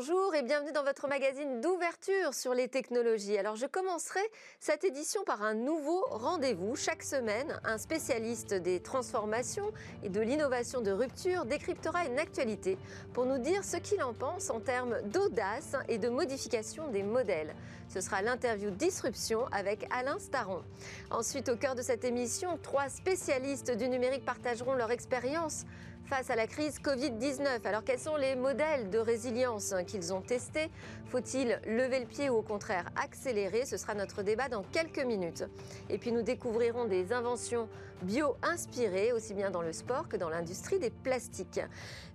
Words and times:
Bonjour 0.00 0.34
et 0.34 0.40
bienvenue 0.40 0.72
dans 0.72 0.82
votre 0.82 1.08
magazine 1.08 1.60
d'ouverture 1.60 2.32
sur 2.32 2.54
les 2.54 2.68
technologies. 2.68 3.36
Alors 3.36 3.56
je 3.56 3.66
commencerai 3.66 4.22
cette 4.58 4.82
édition 4.82 5.24
par 5.24 5.42
un 5.42 5.52
nouveau 5.52 6.02
rendez-vous. 6.08 6.74
Chaque 6.74 7.02
semaine, 7.02 7.60
un 7.64 7.76
spécialiste 7.76 8.54
des 8.54 8.80
transformations 8.80 9.70
et 10.02 10.08
de 10.08 10.22
l'innovation 10.22 10.80
de 10.80 10.90
rupture 10.90 11.44
décryptera 11.44 12.06
une 12.06 12.18
actualité 12.18 12.78
pour 13.12 13.26
nous 13.26 13.36
dire 13.36 13.62
ce 13.62 13.76
qu'il 13.76 14.02
en 14.02 14.14
pense 14.14 14.48
en 14.48 14.60
termes 14.60 15.02
d'audace 15.02 15.76
et 15.86 15.98
de 15.98 16.08
modification 16.08 16.88
des 16.88 17.02
modèles. 17.02 17.54
Ce 17.90 18.00
sera 18.00 18.22
l'interview 18.22 18.70
Disruption 18.70 19.48
avec 19.52 19.86
Alain 19.90 20.18
Staron. 20.18 20.62
Ensuite, 21.10 21.50
au 21.50 21.56
cœur 21.56 21.74
de 21.74 21.82
cette 21.82 22.04
émission, 22.04 22.58
trois 22.62 22.88
spécialistes 22.88 23.76
du 23.76 23.86
numérique 23.86 24.24
partageront 24.24 24.72
leur 24.72 24.92
expérience 24.92 25.66
face 26.10 26.28
à 26.28 26.34
la 26.34 26.48
crise 26.48 26.80
Covid-19. 26.80 27.64
Alors 27.64 27.84
quels 27.84 28.00
sont 28.00 28.16
les 28.16 28.34
modèles 28.34 28.90
de 28.90 28.98
résilience 28.98 29.72
qu'ils 29.86 30.12
ont 30.12 30.20
testés? 30.20 30.68
Faut-il 31.06 31.60
lever 31.64 32.00
le 32.00 32.06
pied 32.06 32.28
ou 32.28 32.38
au 32.38 32.42
contraire 32.42 32.86
accélérer? 33.00 33.64
Ce 33.64 33.76
sera 33.76 33.94
notre 33.94 34.24
débat 34.24 34.48
dans 34.48 34.64
quelques 34.72 35.04
minutes. 35.04 35.44
Et 35.88 35.98
puis 35.98 36.10
nous 36.10 36.22
découvrirons 36.22 36.86
des 36.86 37.12
inventions 37.12 37.68
bio-inspirées, 38.02 39.12
aussi 39.12 39.34
bien 39.34 39.50
dans 39.50 39.62
le 39.62 39.72
sport 39.72 40.08
que 40.08 40.16
dans 40.16 40.28
l'industrie 40.28 40.78
des 40.78 40.90
plastiques. 40.90 41.60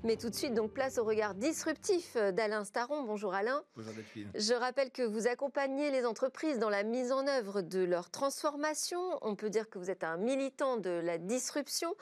Mais 0.03 0.17
tout 0.17 0.29
de 0.29 0.35
suite, 0.35 0.53
donc 0.53 0.71
place 0.71 0.97
au 0.97 1.03
regard 1.03 1.33
disruptif 1.33 2.15
d'Alain 2.15 2.63
Staron. 2.63 3.03
Bonjour 3.03 3.33
Alain. 3.33 3.63
Bonjour 3.75 3.93
Delphine. 3.93 4.29
Je 4.35 4.53
rappelle 4.53 4.91
que 4.91 5.01
vous 5.01 5.27
accompagnez 5.27 5.89
les 5.91 6.05
entreprises 6.05 6.59
dans 6.59 6.69
la 6.69 6.83
mise 6.83 7.11
en 7.11 7.27
œuvre 7.27 7.61
de 7.61 7.83
leur 7.83 8.09
transformation. 8.09 8.99
On 9.21 9.35
peut 9.35 9.49
dire 9.49 9.69
que 9.69 9.79
vous 9.79 9.89
êtes 9.89 10.03
un 10.03 10.17
militant 10.17 10.77
de 10.77 10.89
la 10.89 11.17
disruption, 11.17 11.95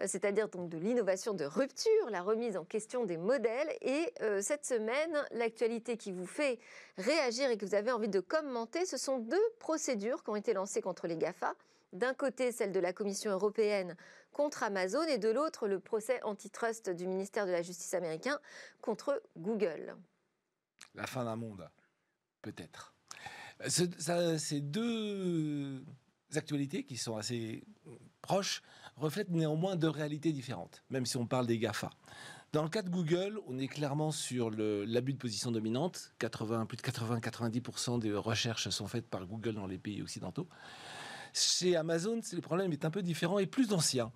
euh, 0.00 0.04
c'est-à-dire 0.06 0.48
donc 0.48 0.68
de 0.68 0.78
l'innovation 0.78 1.34
de 1.34 1.44
rupture, 1.44 2.10
la 2.10 2.22
remise 2.22 2.56
en 2.56 2.64
question 2.64 3.04
des 3.04 3.16
modèles. 3.16 3.70
Et 3.80 4.12
euh, 4.22 4.40
cette 4.40 4.64
semaine, 4.64 5.16
l'actualité 5.32 5.96
qui 5.96 6.12
vous 6.12 6.26
fait 6.26 6.58
réagir 6.96 7.50
et 7.50 7.56
que 7.56 7.66
vous 7.66 7.74
avez 7.74 7.90
envie 7.90 8.08
de 8.08 8.20
commenter, 8.20 8.86
ce 8.86 8.96
sont 8.96 9.18
deux 9.18 9.36
procédures 9.58 10.22
qui 10.22 10.30
ont 10.30 10.36
été 10.36 10.52
lancées 10.52 10.80
contre 10.80 11.06
les 11.06 11.16
GAFA. 11.16 11.54
D'un 11.92 12.12
côté, 12.12 12.52
celle 12.52 12.72
de 12.72 12.80
la 12.80 12.92
Commission 12.92 13.30
européenne 13.30 13.96
contre 14.32 14.62
Amazon 14.62 15.02
et 15.04 15.18
de 15.18 15.28
l'autre, 15.28 15.68
le 15.68 15.80
procès 15.80 16.22
antitrust 16.22 16.90
du 16.90 17.06
ministère 17.06 17.46
de 17.46 17.50
la 17.50 17.62
Justice 17.62 17.94
américain 17.94 18.38
contre 18.82 19.22
Google. 19.36 19.96
La 20.94 21.06
fin 21.06 21.24
d'un 21.24 21.36
monde, 21.36 21.68
peut-être. 22.42 22.94
Ces 23.66 24.60
deux 24.60 25.82
actualités 26.34 26.84
qui 26.84 26.96
sont 26.96 27.16
assez 27.16 27.64
proches 28.20 28.62
reflètent 28.96 29.30
néanmoins 29.30 29.76
deux 29.76 29.88
réalités 29.88 30.32
différentes, 30.32 30.84
même 30.90 31.06
si 31.06 31.16
on 31.16 31.26
parle 31.26 31.46
des 31.46 31.58
GAFA. 31.58 31.90
Dans 32.52 32.62
le 32.62 32.68
cas 32.68 32.82
de 32.82 32.90
Google, 32.90 33.40
on 33.46 33.58
est 33.58 33.68
clairement 33.68 34.10
sur 34.10 34.50
l'abus 34.50 35.14
de 35.14 35.18
position 35.18 35.50
dominante. 35.50 36.12
80, 36.18 36.66
plus 36.66 36.76
de 36.76 36.82
80-90% 36.82 37.98
des 37.98 38.12
recherches 38.12 38.68
sont 38.68 38.86
faites 38.86 39.06
par 39.06 39.26
Google 39.26 39.54
dans 39.54 39.66
les 39.66 39.78
pays 39.78 40.02
occidentaux. 40.02 40.48
Chez 41.38 41.76
Amazon, 41.76 42.20
le 42.32 42.40
problème 42.40 42.72
est 42.72 42.84
un 42.84 42.90
peu 42.90 43.02
différent 43.02 43.38
et 43.38 43.46
plus 43.46 43.72
ancien. 43.72 44.12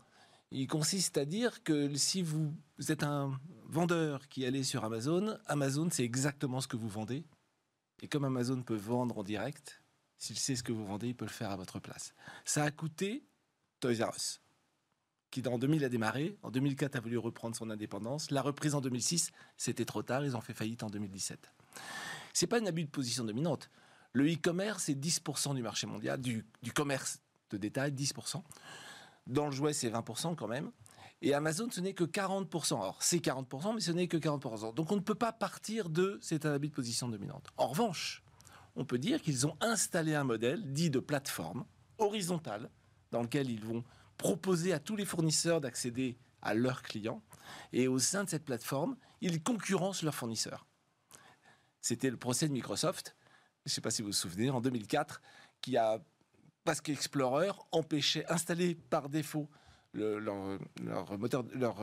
Il 0.50 0.66
consiste 0.66 1.16
à 1.16 1.24
dire 1.24 1.62
que 1.62 1.94
si 1.94 2.20
vous 2.20 2.52
êtes 2.88 3.04
un 3.04 3.38
vendeur 3.64 4.28
qui 4.28 4.44
allait 4.44 4.64
sur 4.64 4.84
Amazon, 4.84 5.38
Amazon 5.46 5.88
c'est 5.90 6.04
exactement 6.04 6.60
ce 6.60 6.68
que 6.68 6.76
vous 6.76 6.88
vendez. 6.88 7.24
Et 8.02 8.08
comme 8.08 8.24
Amazon 8.24 8.62
peut 8.62 8.76
vendre 8.76 9.18
en 9.18 9.22
direct, 9.22 9.82
s'il 10.18 10.36
sait 10.36 10.56
ce 10.56 10.62
que 10.62 10.72
vous 10.72 10.84
vendez, 10.84 11.08
il 11.08 11.14
peut 11.14 11.24
le 11.24 11.30
faire 11.30 11.50
à 11.50 11.56
votre 11.56 11.78
place. 11.78 12.12
Ça 12.44 12.64
a 12.64 12.70
coûté 12.70 13.24
Toys 13.80 14.04
R 14.04 14.14
Us, 14.14 14.40
qui 15.30 15.42
en 15.46 15.58
2000 15.58 15.84
a 15.84 15.88
démarré, 15.88 16.36
en 16.42 16.50
2004 16.50 16.96
a 16.96 17.00
voulu 17.00 17.18
reprendre 17.18 17.56
son 17.56 17.70
indépendance, 17.70 18.30
la 18.30 18.42
reprise 18.42 18.74
en 18.74 18.80
2006, 18.80 19.30
c'était 19.56 19.84
trop 19.84 20.02
tard, 20.02 20.24
ils 20.24 20.36
ont 20.36 20.40
fait 20.40 20.54
faillite 20.54 20.82
en 20.82 20.90
2017. 20.90 21.50
C'est 22.32 22.46
pas 22.46 22.60
un 22.60 22.66
abus 22.66 22.84
de 22.84 22.90
position 22.90 23.24
dominante. 23.24 23.70
Le 24.12 24.30
e-commerce, 24.30 24.84
c'est 24.84 24.94
10% 24.94 25.54
du 25.54 25.62
marché 25.62 25.86
mondial, 25.86 26.20
du, 26.20 26.44
commerce 26.74 27.20
de 27.50 27.56
détail, 27.56 27.92
10%. 27.92 28.42
Dans 29.26 29.46
le 29.46 29.52
jouet, 29.52 29.72
c'est 29.72 29.90
20% 29.90 30.34
quand 30.34 30.48
même. 30.48 30.70
Et 31.22 31.34
Amazon, 31.34 31.68
ce 31.70 31.80
n'est 31.80 31.94
que 31.94 32.04
40%. 32.04 32.74
Alors, 32.74 33.02
c'est 33.02 33.18
40%, 33.18 33.74
mais 33.74 33.80
ce 33.80 33.92
n'est 33.92 34.08
que 34.08 34.16
40%. 34.16 34.74
Donc, 34.74 34.90
on 34.90 34.96
ne 34.96 35.00
peut 35.00 35.14
pas 35.14 35.32
partir 35.32 35.88
de 35.88 36.18
c'est 36.20 36.44
un 36.44 36.52
abus 36.52 36.68
de 36.68 36.74
position 36.74 37.08
dominante. 37.08 37.48
En 37.56 37.68
revanche, 37.68 38.22
on 38.74 38.84
peut 38.84 38.98
dire 38.98 39.22
qu'ils 39.22 39.46
ont 39.46 39.56
installé 39.60 40.14
un 40.14 40.24
modèle 40.24 40.72
dit 40.72 40.90
de 40.90 40.98
plateforme 40.98 41.64
horizontale 41.98 42.70
dans 43.12 43.22
lequel 43.22 43.50
ils 43.50 43.64
vont 43.64 43.84
proposer 44.18 44.72
à 44.72 44.80
tous 44.80 44.96
les 44.96 45.04
fournisseurs 45.04 45.60
d'accéder 45.60 46.18
à 46.42 46.54
leurs 46.54 46.82
clients. 46.82 47.22
Et 47.72 47.88
au 47.88 47.98
sein 47.98 48.24
de 48.24 48.28
cette 48.28 48.44
plateforme, 48.44 48.96
ils 49.20 49.42
concurrencent 49.42 50.02
leurs 50.02 50.14
fournisseurs. 50.14 50.66
C'était 51.80 52.10
le 52.10 52.16
procès 52.16 52.48
de 52.48 52.52
Microsoft, 52.52 53.16
je 53.64 53.70
ne 53.70 53.74
sais 53.74 53.80
pas 53.80 53.90
si 53.90 54.02
vous 54.02 54.08
vous 54.08 54.12
souvenez, 54.12 54.50
en 54.50 54.60
2004, 54.60 55.20
qui 55.60 55.76
a, 55.76 56.00
parce 56.64 56.80
qu'Explorer 56.80 57.52
empêchait, 57.70 58.24
installé 58.28 58.74
par 58.74 59.08
défaut 59.08 59.48
leur, 59.94 60.58
moteur, 61.18 61.44
leur 61.54 61.82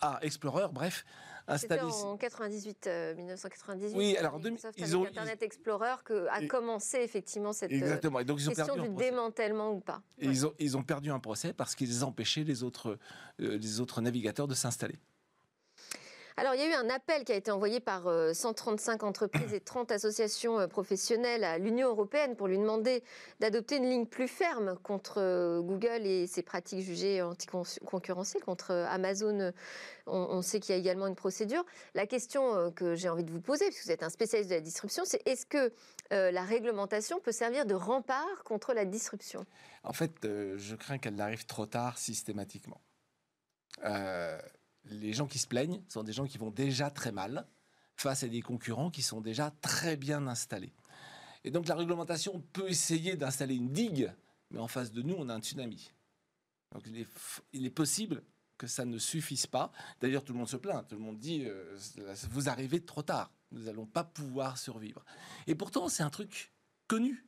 ah, 0.00 0.18
Explorer, 0.20 0.66
bref, 0.70 1.04
installé. 1.46 1.82
en 1.82 2.16
98, 2.18 2.88
1998. 3.16 3.94
Euh, 3.94 3.98
oui, 3.98 4.16
alors 4.18 4.38
ils 4.76 4.96
ont 4.96 5.06
Internet 5.06 5.42
Explorer 5.42 5.94
que 6.04 6.26
a 6.28 6.46
commencé 6.46 6.98
effectivement 6.98 7.54
cette 7.54 7.72
euh, 7.72 7.76
Exactement. 7.76 8.20
Et 8.20 8.24
donc, 8.24 8.38
ils 8.40 8.48
ont 8.48 8.52
question 8.52 8.74
perdu 8.74 8.90
du 8.90 8.96
démantèlement 8.96 9.72
ou 9.72 9.80
pas. 9.80 10.02
Et 10.18 10.26
ils, 10.26 10.46
ont, 10.46 10.52
ils 10.58 10.76
ont 10.76 10.82
perdu 10.82 11.10
un 11.10 11.20
procès 11.20 11.54
parce 11.54 11.74
qu'ils 11.74 12.04
empêchaient 12.04 12.44
les 12.44 12.62
autres, 12.62 12.98
euh, 13.40 13.56
les 13.58 13.80
autres 13.80 14.02
navigateurs 14.02 14.46
de 14.46 14.54
s'installer. 14.54 14.98
Alors, 16.36 16.56
il 16.56 16.60
y 16.60 16.64
a 16.64 16.70
eu 16.70 16.72
un 16.72 16.90
appel 16.90 17.22
qui 17.22 17.30
a 17.30 17.36
été 17.36 17.52
envoyé 17.52 17.78
par 17.78 18.08
135 18.34 19.02
euh, 19.02 19.06
entreprises 19.06 19.54
et 19.54 19.60
30 19.60 19.92
associations 19.92 20.58
euh, 20.58 20.66
professionnelles 20.66 21.44
à 21.44 21.58
l'Union 21.58 21.88
européenne 21.88 22.34
pour 22.34 22.48
lui 22.48 22.58
demander 22.58 23.04
d'adopter 23.38 23.76
une 23.76 23.88
ligne 23.88 24.06
plus 24.06 24.26
ferme 24.26 24.76
contre 24.82 25.20
euh, 25.20 25.60
Google 25.60 26.04
et 26.04 26.26
ses 26.26 26.42
pratiques 26.42 26.80
jugées 26.80 27.22
anticoncurrentielles, 27.22 28.42
contre 28.42 28.72
Amazon. 28.72 29.52
On, 30.06 30.42
sait 30.42 30.58
qu'il 30.58 30.74
y 30.74 30.76
a 30.76 30.80
également 30.80 31.06
une 31.06 31.14
procédure. 31.14 31.64
La 31.94 32.06
question 32.06 32.70
que 32.72 32.94
j'ai 32.94 33.08
envie 33.08 33.24
de 33.24 33.30
vous 33.30 33.40
poser, 33.40 33.66
puisque 33.66 33.84
vous 33.84 33.92
êtes 33.92 34.02
un 34.02 34.10
spécialiste 34.10 34.50
de 34.50 34.56
la 34.56 34.60
disruption, 34.60 35.04
c'est 35.06 35.26
est-ce 35.26 35.46
que 35.46 35.72
la 36.10 36.42
réglementation 36.42 37.20
peut 37.20 37.32
servir 37.32 37.64
de 37.64 37.74
rempart 37.74 38.44
contre 38.44 38.74
la 38.74 38.84
disruption? 38.84 39.46
En 39.82 39.94
fait, 39.94 40.12
je 40.22 40.74
crains 40.74 40.98
qu'elle 40.98 41.14
n'arrive 41.14 41.46
trop 41.46 41.64
tard 41.64 41.96
systématiquement. 41.96 42.82
Les 44.86 45.12
gens 45.12 45.26
qui 45.26 45.38
se 45.38 45.46
plaignent 45.46 45.82
sont 45.88 46.02
des 46.02 46.12
gens 46.12 46.26
qui 46.26 46.38
vont 46.38 46.50
déjà 46.50 46.90
très 46.90 47.12
mal 47.12 47.46
face 47.96 48.22
à 48.22 48.28
des 48.28 48.42
concurrents 48.42 48.90
qui 48.90 49.02
sont 49.02 49.20
déjà 49.20 49.50
très 49.60 49.96
bien 49.96 50.26
installés. 50.26 50.72
Et 51.44 51.50
donc 51.50 51.68
la 51.68 51.74
réglementation 51.74 52.42
peut 52.52 52.68
essayer 52.68 53.16
d'installer 53.16 53.54
une 53.54 53.70
digue, 53.70 54.12
mais 54.50 54.58
en 54.58 54.68
face 54.68 54.92
de 54.92 55.02
nous, 55.02 55.14
on 55.16 55.28
a 55.28 55.34
un 55.34 55.40
tsunami. 55.40 55.92
Donc 56.72 56.84
il 57.52 57.66
est, 57.66 57.70
possible 57.70 58.22
que 58.58 58.66
ça 58.66 58.84
ne 58.84 58.98
suffise 58.98 59.46
pas. 59.46 59.70
D'ailleurs, 60.00 60.24
tout 60.24 60.32
le 60.32 60.38
monde 60.38 60.48
se 60.48 60.56
plaint. 60.56 60.86
Tout 60.88 60.96
le 60.96 61.02
monde 61.02 61.18
dit 61.18 61.44
euh, 61.44 61.76
vous 62.30 62.48
arrivez 62.48 62.80
trop 62.80 63.02
tard. 63.02 63.32
Nous 63.52 63.62
n'allons 63.64 63.86
pas 63.86 64.02
pouvoir 64.02 64.58
survivre. 64.58 65.04
Et 65.46 65.54
pourtant, 65.54 65.88
c'est 65.88 66.02
un 66.02 66.10
truc 66.10 66.52
connu. 66.88 67.24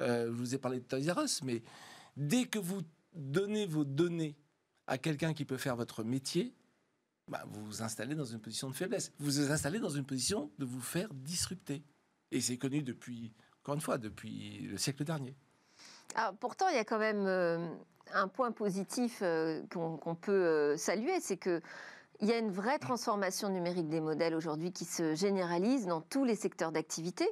Euh, 0.00 0.26
je 0.26 0.32
vous 0.32 0.54
ai 0.54 0.58
parlé 0.58 0.80
de 0.80 0.84
Toys 0.84 1.12
R 1.12 1.22
Us, 1.22 1.42
mais 1.42 1.62
dès 2.16 2.46
que 2.46 2.58
vous 2.58 2.82
donnez 3.14 3.66
vos 3.66 3.84
données 3.84 4.36
à 4.86 4.98
quelqu'un 4.98 5.34
qui 5.34 5.44
peut 5.44 5.58
faire 5.58 5.76
votre 5.76 6.02
métier, 6.02 6.52
bah, 7.30 7.44
vous 7.46 7.64
vous 7.64 7.82
installez 7.82 8.14
dans 8.14 8.24
une 8.24 8.40
position 8.40 8.68
de 8.68 8.74
faiblesse. 8.74 9.12
Vous 9.18 9.26
vous 9.26 9.52
installez 9.52 9.78
dans 9.78 9.88
une 9.88 10.04
position 10.04 10.50
de 10.58 10.64
vous 10.64 10.80
faire 10.80 11.14
disrupter. 11.14 11.84
Et 12.32 12.40
c'est 12.40 12.58
connu 12.58 12.82
depuis, 12.82 13.32
encore 13.62 13.76
une 13.76 13.80
fois, 13.80 13.98
depuis 13.98 14.60
le 14.62 14.76
siècle 14.76 15.04
dernier. 15.04 15.36
Pourtant, 16.40 16.68
il 16.68 16.74
y 16.74 16.78
a 16.78 16.84
quand 16.84 16.98
même 16.98 17.24
euh, 17.26 17.64
un 18.12 18.26
point 18.26 18.50
positif 18.50 19.20
euh, 19.22 19.62
qu'on 19.70 20.14
peut 20.16 20.32
euh, 20.32 20.76
saluer, 20.76 21.20
c'est 21.20 21.36
que 21.36 21.60
il 22.22 22.28
y 22.28 22.32
a 22.32 22.38
une 22.38 22.50
vraie 22.50 22.78
transformation 22.78 23.48
numérique 23.48 23.88
des 23.88 24.00
modèles 24.00 24.34
aujourd'hui 24.34 24.72
qui 24.72 24.84
se 24.84 25.14
généralise 25.14 25.86
dans 25.86 26.02
tous 26.02 26.24
les 26.24 26.34
secteurs 26.34 26.70
d'activité. 26.70 27.26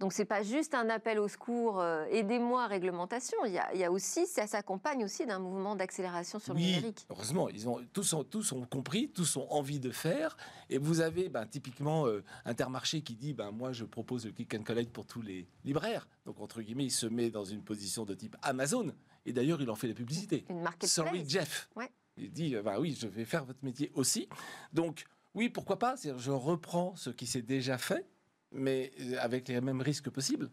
Donc 0.00 0.12
c'est 0.12 0.24
pas 0.24 0.44
juste 0.44 0.74
un 0.74 0.88
appel 0.90 1.18
au 1.18 1.26
secours, 1.26 1.80
euh, 1.80 2.04
aidez-moi 2.06 2.68
réglementation. 2.68 3.36
Il 3.46 3.52
y, 3.52 3.58
a, 3.58 3.74
il 3.74 3.80
y, 3.80 3.84
a, 3.84 3.90
aussi, 3.90 4.26
ça 4.28 4.46
s'accompagne 4.46 5.04
aussi 5.04 5.26
d'un 5.26 5.40
mouvement 5.40 5.74
d'accélération 5.74 6.38
sur 6.38 6.54
le 6.54 6.60
numérique. 6.60 7.04
Heureusement, 7.10 7.48
ils 7.48 7.68
ont 7.68 7.80
tous 7.92 8.12
ont 8.12 8.22
tous 8.22 8.52
ont 8.52 8.64
compris, 8.64 9.10
tous 9.10 9.36
ont 9.36 9.50
envie 9.50 9.80
de 9.80 9.90
faire. 9.90 10.36
Et 10.70 10.78
vous 10.78 11.00
avez 11.00 11.28
ben, 11.28 11.46
typiquement 11.46 12.06
euh, 12.06 12.22
Intermarché 12.44 13.02
qui 13.02 13.16
dit 13.16 13.34
ben 13.34 13.50
moi 13.50 13.72
je 13.72 13.84
propose 13.84 14.24
le 14.26 14.32
click 14.32 14.54
and 14.54 14.62
collect 14.62 14.92
pour 14.92 15.04
tous 15.04 15.22
les 15.22 15.48
libraires. 15.64 16.06
Donc 16.26 16.40
entre 16.40 16.62
guillemets, 16.62 16.86
il 16.86 16.92
se 16.92 17.06
met 17.06 17.30
dans 17.30 17.44
une 17.44 17.62
position 17.62 18.04
de 18.04 18.14
type 18.14 18.36
Amazon. 18.42 18.92
Et 19.26 19.32
d'ailleurs, 19.32 19.60
il 19.60 19.68
en 19.68 19.74
fait 19.74 19.88
la 19.88 19.94
publicité. 19.94 20.44
Une 20.48 20.64
Sorry 20.84 21.28
Jeff. 21.28 21.68
Ouais. 21.74 21.90
Il 22.16 22.30
dit 22.30 22.54
ben 22.54 22.78
oui, 22.78 22.96
je 22.98 23.08
vais 23.08 23.24
faire 23.24 23.44
votre 23.44 23.64
métier 23.64 23.90
aussi. 23.94 24.28
Donc 24.72 25.06
oui, 25.34 25.48
pourquoi 25.48 25.80
pas? 25.80 25.96
Je 25.96 26.30
reprends 26.30 26.94
ce 26.94 27.10
qui 27.10 27.26
s'est 27.26 27.42
déjà 27.42 27.78
fait 27.78 28.06
mais 28.52 28.92
euh, 29.00 29.16
avec 29.20 29.48
les 29.48 29.60
mêmes 29.60 29.80
risques 29.80 30.10
possibles. 30.10 30.50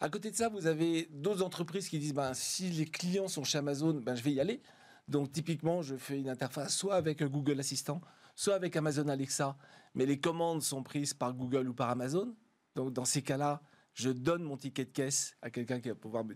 À 0.00 0.08
côté 0.08 0.30
de 0.30 0.36
ça, 0.36 0.48
vous 0.48 0.66
avez 0.66 1.08
d'autres 1.10 1.42
entreprises 1.42 1.88
qui 1.88 1.98
disent 1.98 2.14
ben, 2.14 2.34
si 2.34 2.70
les 2.70 2.86
clients 2.86 3.28
sont 3.28 3.44
chez 3.44 3.58
Amazon, 3.58 3.94
ben, 3.94 4.14
je 4.14 4.22
vais 4.22 4.32
y 4.32 4.40
aller. 4.40 4.60
Donc 5.08 5.32
typiquement, 5.32 5.82
je 5.82 5.96
fais 5.96 6.18
une 6.18 6.28
interface 6.28 6.76
soit 6.76 6.94
avec 6.94 7.22
Google 7.22 7.58
Assistant, 7.60 8.00
soit 8.34 8.54
avec 8.54 8.76
Amazon 8.76 9.08
Alexa, 9.08 9.56
mais 9.94 10.06
les 10.06 10.20
commandes 10.20 10.62
sont 10.62 10.82
prises 10.82 11.14
par 11.14 11.34
Google 11.34 11.68
ou 11.68 11.74
par 11.74 11.90
Amazon. 11.90 12.34
Donc 12.76 12.92
dans 12.92 13.04
ces 13.04 13.22
cas-là, 13.22 13.62
je 13.94 14.10
donne 14.10 14.42
mon 14.42 14.56
ticket 14.56 14.84
de 14.84 14.90
caisse 14.90 15.34
à 15.42 15.50
quelqu'un 15.50 15.80
qui 15.80 15.88
va 15.88 15.94
pouvoir 15.94 16.24
me, 16.24 16.34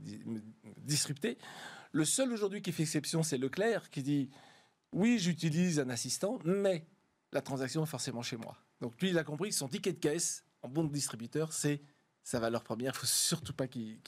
disrupter. 0.79 1.39
Le 1.93 2.05
seul 2.05 2.33
aujourd'hui 2.33 2.63
qui 2.63 2.73
fait 2.73 2.83
exception, 2.83 3.23
c'est 3.23 3.39
Leclerc 3.39 3.91
qui 3.91 4.03
dit 4.03 4.31
oui, 4.93 5.19
j'utilise 5.19 5.79
un 5.79 5.89
assistant, 5.89 6.39
mais 6.45 6.87
la 7.33 7.41
transaction 7.41 7.85
est 7.85 7.87
forcément 7.87 8.23
chez 8.23 8.37
moi. 8.37 8.57
Donc 8.81 9.01
lui, 9.01 9.11
il 9.11 9.19
a 9.19 9.25
compris 9.25 9.51
que 9.51 9.55
son 9.55 9.69
ticket 9.69 9.93
de 9.93 9.99
caisse 9.99 10.45
en 10.63 10.69
bon 10.69 10.85
distributeur, 10.85 11.53
c'est 11.53 11.81
sa 12.23 12.39
valeur 12.39 12.63
première. 12.63 12.93
Il 12.93 12.97
ne 12.97 13.01
faut 13.01 13.07
surtout 13.07 13.53
pas 13.53 13.67
qu'il 13.67 13.99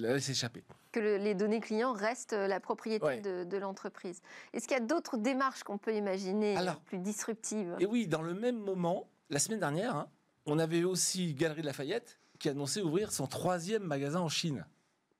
la 0.00 0.14
laisse 0.14 0.28
échapper. 0.28 0.64
Que 0.90 1.00
les 1.00 1.34
données 1.34 1.60
clients 1.60 1.92
restent 1.92 2.32
la 2.32 2.60
propriété 2.60 3.20
de, 3.20 3.56
l'entreprise. 3.56 4.20
Est-ce 4.52 4.66
qu'il 4.66 4.76
y 4.76 4.80
a 4.80 4.84
d'autres 4.84 5.16
démarches 5.16 5.62
qu'on 5.62 5.78
peut 5.78 5.94
imaginer 5.94 6.56
plus 6.84 6.98
disruptives? 6.98 7.76
Et 7.78 7.86
oui, 7.86 8.06
dans 8.08 8.22
le 8.22 8.34
même 8.34 8.58
moment, 8.58 9.08
la 9.30 9.38
semaine 9.38 9.60
dernière, 9.60 9.96
hein, 9.96 10.08
on 10.46 10.58
avait 10.58 10.84
aussi 10.84 11.34
Galerie 11.34 11.62
Lafayette 11.62 12.18
qui 12.38 12.48
annonçait 12.48 12.82
ouvrir 12.82 13.12
son 13.12 13.28
troisième 13.28 13.84
magasin 13.84 14.20
en 14.20 14.28
Chine. 14.28 14.66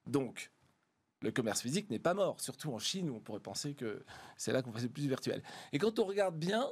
Donc, 0.08 0.50
le 1.20 1.30
commerce 1.30 1.62
physique 1.62 1.88
n'est 1.90 2.00
pas 2.00 2.14
mort, 2.14 2.40
surtout 2.40 2.72
en 2.72 2.80
Chine 2.80 3.08
où 3.08 3.14
on 3.14 3.20
pourrait 3.20 3.40
penser 3.40 3.74
que 3.74 4.04
c'est 4.36 4.52
là 4.52 4.62
qu'on 4.62 4.72
fait 4.72 4.82
le 4.82 4.88
plus 4.88 5.06
virtuel. 5.06 5.42
Et 5.72 5.78
quand 5.78 6.00
on 6.00 6.04
regarde 6.04 6.36
bien, 6.36 6.66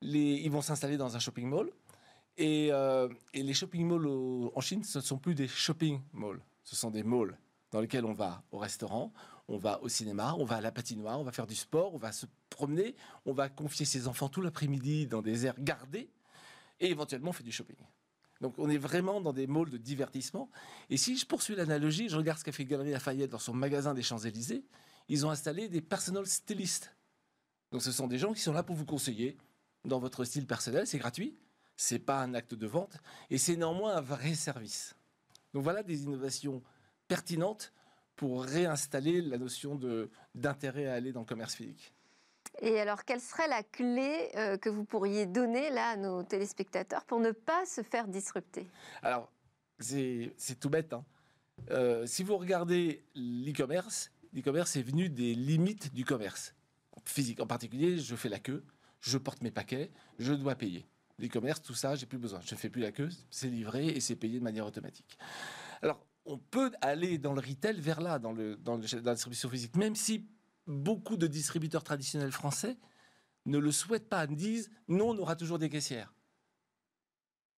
les, 0.00 0.40
ils 0.42 0.50
vont 0.50 0.62
s'installer 0.62 0.96
dans 0.96 1.16
un 1.16 1.18
shopping 1.18 1.46
mall. 1.46 1.70
Et, 2.36 2.68
euh, 2.72 3.08
les 3.32 3.54
shopping 3.54 3.86
malls 3.86 4.50
en 4.54 4.60
Chine, 4.60 4.82
ce 4.82 4.98
ne 4.98 5.02
sont 5.02 5.18
plus 5.18 5.34
des 5.34 5.48
shopping 5.48 6.00
malls, 6.12 6.40
ce 6.64 6.74
sont 6.74 6.90
des 6.90 7.02
malls 7.02 7.36
dans 7.70 7.80
lesquels 7.80 8.04
on 8.04 8.12
va 8.12 8.42
au 8.50 8.58
restaurant, 8.58 9.12
on 9.48 9.58
va 9.58 9.80
au 9.82 9.88
cinéma, 9.88 10.34
on 10.38 10.44
va 10.44 10.56
à 10.56 10.60
la 10.60 10.72
patinoire, 10.72 11.20
on 11.20 11.24
va 11.24 11.32
faire 11.32 11.46
du 11.46 11.54
sport, 11.54 11.94
on 11.94 11.98
va 11.98 12.12
se 12.12 12.26
promener, 12.50 12.96
on 13.26 13.32
va 13.32 13.48
confier 13.48 13.84
ses 13.84 14.08
enfants 14.08 14.28
tout 14.28 14.40
l'après-midi 14.40 15.06
dans 15.06 15.22
des 15.22 15.46
aires 15.46 15.58
gardées 15.58 16.10
et 16.80 16.90
éventuellement 16.90 17.30
on 17.30 17.32
fait 17.32 17.44
du 17.44 17.52
shopping. 17.52 17.76
Donc 18.40 18.54
on 18.58 18.68
est 18.68 18.78
vraiment 18.78 19.20
dans 19.20 19.32
des 19.32 19.46
malls 19.46 19.70
de 19.70 19.76
divertissement. 19.76 20.50
Et 20.90 20.96
si 20.96 21.16
je 21.16 21.26
poursuis 21.26 21.54
l'analogie, 21.54 22.08
je 22.08 22.16
regarde 22.16 22.38
ce 22.38 22.44
qu'a 22.44 22.52
fait 22.52 22.64
Galerie 22.64 22.90
Lafayette 22.90 23.30
dans 23.30 23.38
son 23.38 23.54
magasin 23.54 23.94
des 23.94 24.02
Champs-Élysées, 24.02 24.64
ils 25.08 25.26
ont 25.26 25.30
installé 25.30 25.68
des 25.68 25.80
personal 25.80 26.26
stylistes. 26.26 26.94
Donc 27.70 27.82
ce 27.82 27.92
sont 27.92 28.06
des 28.06 28.18
gens 28.18 28.32
qui 28.32 28.40
sont 28.40 28.52
là 28.52 28.62
pour 28.62 28.76
vous 28.76 28.86
conseiller 28.86 29.36
dans 29.84 29.98
votre 29.98 30.24
style 30.24 30.46
personnel, 30.46 30.86
c'est 30.86 30.98
gratuit, 30.98 31.36
c'est 31.76 31.98
pas 31.98 32.20
un 32.20 32.34
acte 32.34 32.54
de 32.54 32.66
vente 32.66 32.96
et 33.30 33.38
c'est 33.38 33.56
néanmoins 33.56 33.96
un 33.96 34.00
vrai 34.00 34.34
service. 34.34 34.96
Donc 35.52 35.62
voilà 35.62 35.82
des 35.82 36.02
innovations 36.02 36.62
pertinentes 37.08 37.72
pour 38.16 38.44
réinstaller 38.44 39.20
la 39.20 39.38
notion 39.38 39.78
d'intérêt 40.34 40.86
à 40.86 40.94
aller 40.94 41.12
dans 41.12 41.20
le 41.20 41.26
commerce 41.26 41.54
physique. 41.54 41.92
Et 42.60 42.78
alors, 42.80 43.04
quelle 43.04 43.20
serait 43.20 43.48
la 43.48 43.62
clé 43.62 44.30
euh, 44.36 44.56
que 44.56 44.68
vous 44.68 44.84
pourriez 44.84 45.26
donner 45.26 45.70
là 45.70 45.90
à 45.90 45.96
nos 45.96 46.22
téléspectateurs 46.22 47.04
pour 47.04 47.18
ne 47.18 47.32
pas 47.32 47.66
se 47.66 47.82
faire 47.82 48.06
disrupter? 48.06 48.68
Alors, 49.02 49.32
c'est 49.80 50.60
tout 50.60 50.70
bête. 50.70 50.92
Hein. 50.92 51.04
Euh, 51.70 52.06
si 52.06 52.22
vous 52.22 52.36
regardez 52.36 53.04
l'e-commerce, 53.14 54.12
l'e-commerce 54.32 54.76
est 54.76 54.82
venu 54.82 55.08
des 55.08 55.34
limites 55.34 55.92
du 55.92 56.04
commerce 56.04 56.54
physique. 57.04 57.40
En 57.40 57.46
particulier, 57.46 57.98
je 57.98 58.14
fais 58.14 58.28
la 58.28 58.38
queue, 58.38 58.64
je 59.00 59.18
porte 59.18 59.42
mes 59.42 59.50
paquets, 59.50 59.90
je 60.18 60.32
dois 60.32 60.54
payer. 60.54 60.86
L'e-commerce, 61.18 61.62
tout 61.62 61.74
ça, 61.74 61.94
j'ai 61.94 62.06
plus 62.06 62.18
besoin. 62.18 62.40
Je 62.40 62.54
ne 62.54 62.58
fais 62.58 62.68
plus 62.68 62.82
la 62.82 62.92
queue, 62.92 63.08
c'est 63.30 63.48
livré 63.48 63.88
et 63.88 64.00
c'est 64.00 64.16
payé 64.16 64.38
de 64.38 64.44
manière 64.44 64.66
automatique. 64.66 65.16
Alors, 65.82 66.04
on 66.26 66.38
peut 66.38 66.72
aller 66.80 67.18
dans 67.18 67.34
le 67.34 67.40
retail 67.40 67.80
vers 67.80 68.00
là, 68.00 68.18
dans, 68.18 68.32
le, 68.32 68.56
dans, 68.56 68.78
dans 68.78 69.02
la 69.04 69.14
distribution 69.14 69.48
physique, 69.48 69.76
même 69.76 69.94
si 69.94 70.26
beaucoup 70.66 71.16
de 71.16 71.26
distributeurs 71.26 71.84
traditionnels 71.84 72.32
français 72.32 72.76
ne 73.46 73.58
le 73.58 73.70
souhaitent 73.70 74.08
pas, 74.08 74.26
disent 74.26 74.70
non, 74.88 75.10
on 75.10 75.18
aura 75.18 75.36
toujours 75.36 75.58
des 75.58 75.68
caissières. 75.68 76.14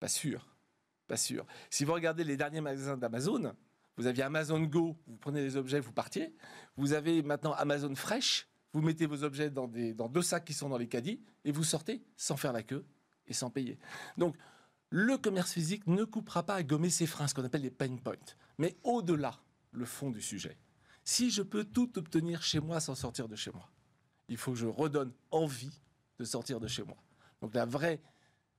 Pas 0.01 0.09
sûr, 0.09 0.55
pas 1.07 1.17
sûr. 1.17 1.47
Si 1.71 1.85
vous 1.85 1.93
regardez 1.93 2.25
les 2.25 2.37
derniers 2.37 2.61
magasins 2.61 2.97
d'Amazon, 2.97 3.55
vous 3.97 4.07
aviez 4.07 4.25
Amazon 4.25 4.61
Go, 4.61 4.97
vous 5.07 5.17
prenez 5.17 5.41
les 5.41 5.57
objets, 5.57 5.81
vous 5.81 5.93
partiez. 5.93 6.35
Vous 6.77 6.93
avez 6.93 7.23
maintenant 7.23 7.53
Amazon 7.53 7.95
Fresh, 7.95 8.49
vous 8.73 8.83
mettez 8.83 9.07
vos 9.07 9.25
objets 9.25 9.49
dans, 9.49 9.69
des, 9.69 9.95
dans 9.95 10.09
deux 10.09 10.23
sacs 10.23 10.45
qui 10.45 10.53
sont 10.53 10.69
dans 10.69 10.77
les 10.77 10.89
caddies 10.89 11.23
et 11.45 11.53
vous 11.53 11.65
sortez 11.65 12.03
sans 12.17 12.37
faire 12.37 12.53
la 12.53 12.63
queue 12.63 12.85
et 13.27 13.33
sans 13.33 13.51
payer. 13.51 13.79
Donc, 14.17 14.37
le 14.91 15.19
commerce 15.19 15.53
physique 15.53 15.87
ne 15.87 16.05
coupera 16.05 16.45
pas 16.45 16.55
à 16.55 16.63
gommer 16.63 16.91
ses 16.91 17.07
freins, 17.07 17.27
ce 17.27 17.35
qu'on 17.35 17.45
appelle 17.45 17.63
les 17.63 17.71
pain 17.71 17.97
points. 17.97 18.15
Mais 18.59 18.77
au-delà, 18.85 19.41
le 19.73 19.85
fond 19.85 20.11
du 20.11 20.23
sujet, 20.23 20.57
si 21.05 21.31
je 21.31 21.43
peux 21.43 21.65
tout 21.65 21.99
obtenir 21.99 22.43
chez 22.43 22.61
moi 22.61 22.81
sans 22.81 22.95
sortir 22.95 23.29
de 23.29 23.37
chez 23.37 23.51
moi, 23.51 23.71
il 24.29 24.37
faut 24.37 24.53
que 24.53 24.59
je 24.59 24.67
redonne 24.67 25.13
envie 25.31 25.81
de 26.19 26.25
sortir 26.25 26.61
de 26.61 26.67
chez 26.67 26.83
moi. 26.83 26.97
Donc 27.41 27.55
la 27.55 27.65
vraie 27.65 28.01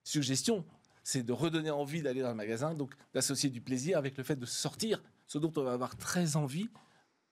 suggestion, 0.03 0.65
c'est 1.03 1.23
de 1.23 1.33
redonner 1.33 1.71
envie 1.71 2.01
d'aller 2.01 2.21
dans 2.21 2.29
le 2.29 2.35
magasin, 2.35 2.73
donc 2.73 2.93
d'associer 3.13 3.49
du 3.49 3.61
plaisir 3.61 3.97
avec 3.97 4.17
le 4.17 4.23
fait 4.23 4.35
de 4.35 4.45
sortir, 4.45 5.01
ce 5.25 5.37
dont 5.37 5.51
on 5.57 5.63
va 5.63 5.73
avoir 5.73 5.97
très 5.97 6.35
envie 6.35 6.69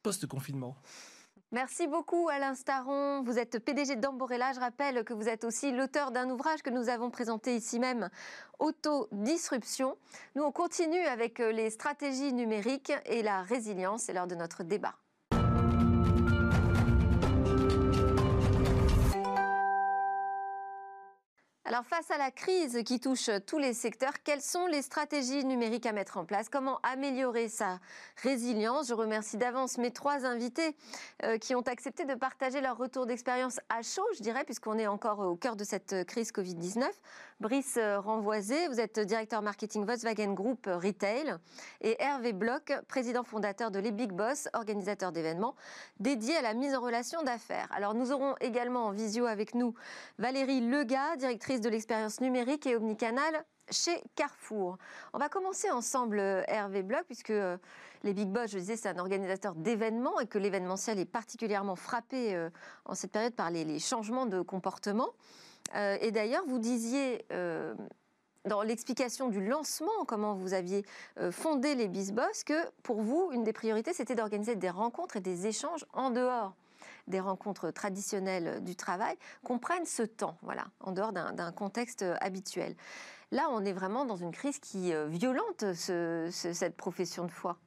post-confinement. 0.01 0.75
Merci 1.51 1.87
beaucoup 1.87 2.27
Alain 2.27 2.55
Staron. 2.55 3.21
Vous 3.23 3.37
êtes 3.37 3.59
PDG 3.59 3.95
d'Amborella. 3.97 4.51
Je 4.53 4.59
rappelle 4.59 5.03
que 5.03 5.13
vous 5.13 5.29
êtes 5.29 5.43
aussi 5.43 5.71
l'auteur 5.71 6.11
d'un 6.11 6.29
ouvrage 6.29 6.63
que 6.63 6.71
nous 6.71 6.89
avons 6.89 7.11
présenté 7.11 7.55
ici 7.55 7.79
même, 7.79 8.09
Autodisruption. 8.59 9.95
Nous, 10.35 10.43
on 10.43 10.51
continue 10.51 11.05
avec 11.05 11.39
euh, 11.39 11.51
les 11.51 11.69
stratégies 11.69 12.33
numériques 12.33 12.93
et 13.05 13.21
la 13.21 13.43
résilience. 13.43 14.03
C'est 14.03 14.13
l'heure 14.13 14.27
de 14.27 14.35
notre 14.35 14.63
débat. 14.63 14.95
Alors 21.67 21.83
face 21.83 22.11
à 22.11 22.19
la 22.19 22.29
crise 22.29 22.83
qui 22.85 22.99
touche 22.99 23.31
tous 23.47 23.57
les 23.57 23.73
secteurs, 23.73 24.13
quelles 24.23 24.43
sont 24.43 24.67
les 24.67 24.83
stratégies 24.83 25.43
numériques 25.43 25.87
à 25.87 25.93
mettre 25.93 26.17
en 26.17 26.23
place? 26.23 26.47
Comment 26.47 26.79
améliorer 26.83 27.49
sa 27.49 27.79
résilience? 28.21 28.89
Je 28.89 28.93
remercie 28.93 29.37
d'avance 29.37 29.79
mes 29.79 29.89
trois 29.89 30.27
invités 30.27 30.75
euh, 31.23 31.39
qui 31.39 31.55
ont 31.55 31.63
accepté 31.63 32.05
de 32.05 32.13
partager 32.13 32.61
leur 32.61 32.77
retour 32.77 33.07
d'expérience 33.07 33.59
à 33.69 33.81
chaud, 33.81 34.05
je 34.15 34.21
dirais, 34.21 34.43
puisqu'on 34.43 34.77
est 34.77 34.85
encore 34.85 35.17
au 35.17 35.35
cœur 35.35 35.55
de 35.55 35.63
cette 35.63 36.05
crise 36.05 36.31
Covid-19. 36.31 36.85
Brice 37.41 37.79
Renvoisé, 37.97 38.67
vous 38.67 38.79
êtes 38.79 38.99
directeur 38.99 39.41
marketing 39.41 39.85
Volkswagen 39.85 40.33
Group 40.33 40.67
Retail 40.67 41.35
et 41.81 42.01
Hervé 42.01 42.31
Bloch, 42.31 42.71
président 42.87 43.23
fondateur 43.23 43.71
de 43.71 43.79
Les 43.79 43.91
Big 43.91 44.11
Boss, 44.13 44.47
organisateur 44.53 45.11
d'événements 45.11 45.55
dédiés 45.99 46.37
à 46.37 46.41
la 46.41 46.53
mise 46.53 46.75
en 46.75 46.79
relation 46.79 47.23
d'affaires. 47.23 47.67
Alors 47.75 47.93
nous 47.93 48.13
aurons 48.13 48.35
également 48.39 48.85
en 48.85 48.91
visio 48.91 49.25
avec 49.25 49.53
nous 49.53 49.73
Valérie 50.17 50.61
Lega, 50.61 51.17
directrice 51.17 51.54
de 51.61 51.69
l'expérience 51.69 52.21
numérique 52.21 52.65
et 52.65 52.75
omnicanal 52.75 53.45
chez 53.71 54.03
Carrefour. 54.15 54.77
On 55.13 55.17
va 55.17 55.29
commencer 55.29 55.69
ensemble, 55.71 56.19
euh, 56.19 56.43
Hervé 56.47 56.83
Bloch, 56.83 57.03
puisque 57.05 57.31
euh, 57.31 57.57
les 58.03 58.13
Big 58.13 58.29
Boss, 58.29 58.51
je 58.51 58.59
disais, 58.59 58.75
c'est 58.75 58.89
un 58.89 58.99
organisateur 58.99 59.55
d'événements 59.55 60.19
et 60.19 60.27
que 60.27 60.37
l'événementiel 60.37 60.99
est 60.99 61.05
particulièrement 61.05 61.75
frappé 61.75 62.35
euh, 62.35 62.49
en 62.85 62.95
cette 62.95 63.11
période 63.11 63.33
par 63.33 63.49
les, 63.49 63.79
changements 63.79 64.25
de 64.25 64.41
comportement. 64.41 65.09
et 65.75 66.11
d'ailleurs, 66.11 66.43
vous 66.47 66.59
disiez 66.59 67.25
dans 68.45 68.61
l'explication 68.61 69.29
du 69.29 69.45
lancement, 69.45 70.05
comment 70.07 70.35
vous 70.35 70.53
aviez 70.53 70.85
fondé 71.31 71.75
les 71.75 71.87
Big 71.87 72.13
Boss, 72.13 72.43
que 72.43 72.69
pour 72.83 73.01
vous, 73.01 73.29
une 73.33 73.43
des 73.43 73.53
priorités, 73.53 73.93
c'était 73.93 74.15
d'organiser 74.15 74.55
des 74.55 74.69
rencontres 74.69 75.17
et 75.17 75.21
des 75.21 75.47
échanges 75.47 75.85
en 75.93 76.11
dehors 76.11 76.55
des 77.07 77.19
rencontres 77.19 77.71
traditionnelles 77.71 78.63
du 78.63 78.75
travail, 78.75 79.15
comprennent 79.43 79.85
ce 79.85 80.03
temps, 80.03 80.37
voilà, 80.41 80.65
en 80.79 80.91
dehors 80.91 81.13
d'un 81.13 81.51
contexte 81.51 82.03
habituel. 82.21 82.75
Là, 83.31 83.47
on 83.51 83.65
est 83.65 83.73
vraiment 83.73 84.05
dans 84.05 84.15
une 84.15 84.31
crise 84.31 84.59
qui 84.59 84.93
euh, 84.93 85.07
violente 85.07 85.65
cette 85.73 86.77
profession 86.77 87.25
de 87.25 87.31
foi 87.31 87.57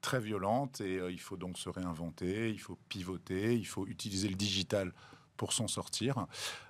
très 0.00 0.20
violente 0.20 0.80
et 0.80 0.98
euh, 0.98 1.10
il 1.10 1.18
faut 1.18 1.36
donc 1.36 1.58
se 1.58 1.68
réinventer, 1.68 2.50
il 2.50 2.60
faut 2.60 2.78
pivoter, 2.88 3.56
il 3.56 3.66
faut 3.66 3.88
utiliser 3.88 4.28
le 4.28 4.36
digital 4.36 4.92
pour 5.36 5.52
s'en 5.52 5.66
sortir. 5.66 6.26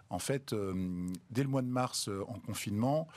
En 0.08 0.18
fait, 0.18 0.54
euh, 0.54 1.06
dès 1.30 1.42
le 1.42 1.48
mois 1.48 1.60
de 1.60 1.68
mars 1.68 2.08
en 2.08 2.38
confinement, 2.40 3.08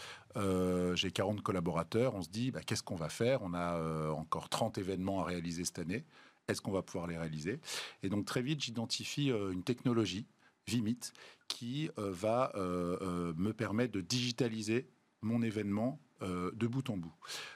j'ai 0.94 1.12
40 1.12 1.42
collaborateurs, 1.42 2.16
on 2.16 2.22
se 2.22 2.30
dit 2.30 2.52
bah, 2.52 2.62
qu'est-ce 2.66 2.84
qu'on 2.84 2.96
va 2.96 3.10
faire? 3.10 3.42
On 3.42 3.54
a 3.54 4.12
encore 4.12 4.50
30 4.50 4.78
événements 4.78 5.22
à 5.22 5.26
réaliser 5.26 5.66
cette 5.66 5.80
année 5.80 6.06
est-ce 6.50 6.62
qu'on 6.62 6.72
va 6.72 6.82
pouvoir 6.82 7.08
les 7.08 7.18
réaliser. 7.18 7.60
Et 8.04 8.10
donc 8.10 8.26
très 8.26 8.42
vite, 8.42 8.62
j'identifie 8.62 9.32
euh, 9.32 9.52
une 9.52 9.64
technologie, 9.64 10.26
Vimit, 10.68 11.00
qui 11.48 11.90
euh, 11.98 12.12
va 12.12 12.52
euh, 12.56 13.34
me 13.38 13.54
permettre 13.54 13.94
de 13.94 14.02
digitaliser 14.02 14.88
mon 15.22 15.42
événement 15.42 16.00
euh, 16.22 16.52
de 16.54 16.68
bout 16.68 16.90
en 16.90 16.98
bout. 16.98 17.14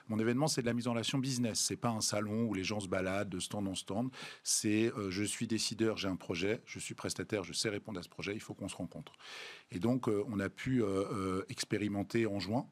Mon 0.08 0.20
événement, 0.20 0.48
c'est 0.48 0.62
de 0.62 0.68
la 0.68 0.74
mise 0.74 0.88
en 0.88 0.92
relation 0.92 1.18
business. 1.18 1.60
C'est 1.60 1.76
pas 1.76 1.90
un 1.90 2.02
salon 2.02 2.46
où 2.46 2.54
les 2.54 2.64
gens 2.64 2.80
se 2.80 2.88
baladent 2.88 3.30
de 3.30 3.40
stand 3.40 3.68
en 3.68 3.76
stand. 3.76 4.10
C'est 4.44 4.92
euh, 4.94 5.10
je 5.10 5.24
suis 5.24 5.48
décideur, 5.48 5.98
j'ai 5.98 6.08
un 6.08 6.16
projet, 6.16 6.62
je 6.66 6.80
suis 6.80 6.96
prestataire, 6.96 7.44
je 7.44 7.52
sais 7.54 7.70
répondre 7.70 8.00
à 8.00 8.04
ce 8.04 8.10
projet. 8.10 8.34
Il 8.34 8.40
faut 8.40 8.54
qu'on 8.54 8.70
se 8.70 8.76
rencontre. 8.76 9.14
Et 9.72 9.80
donc, 9.80 10.08
euh, 10.08 10.24
on 10.28 10.40
a 10.40 10.50
pu 10.50 10.84
expérimenter 11.50 12.26
en 12.26 12.40
juin, 12.40 12.68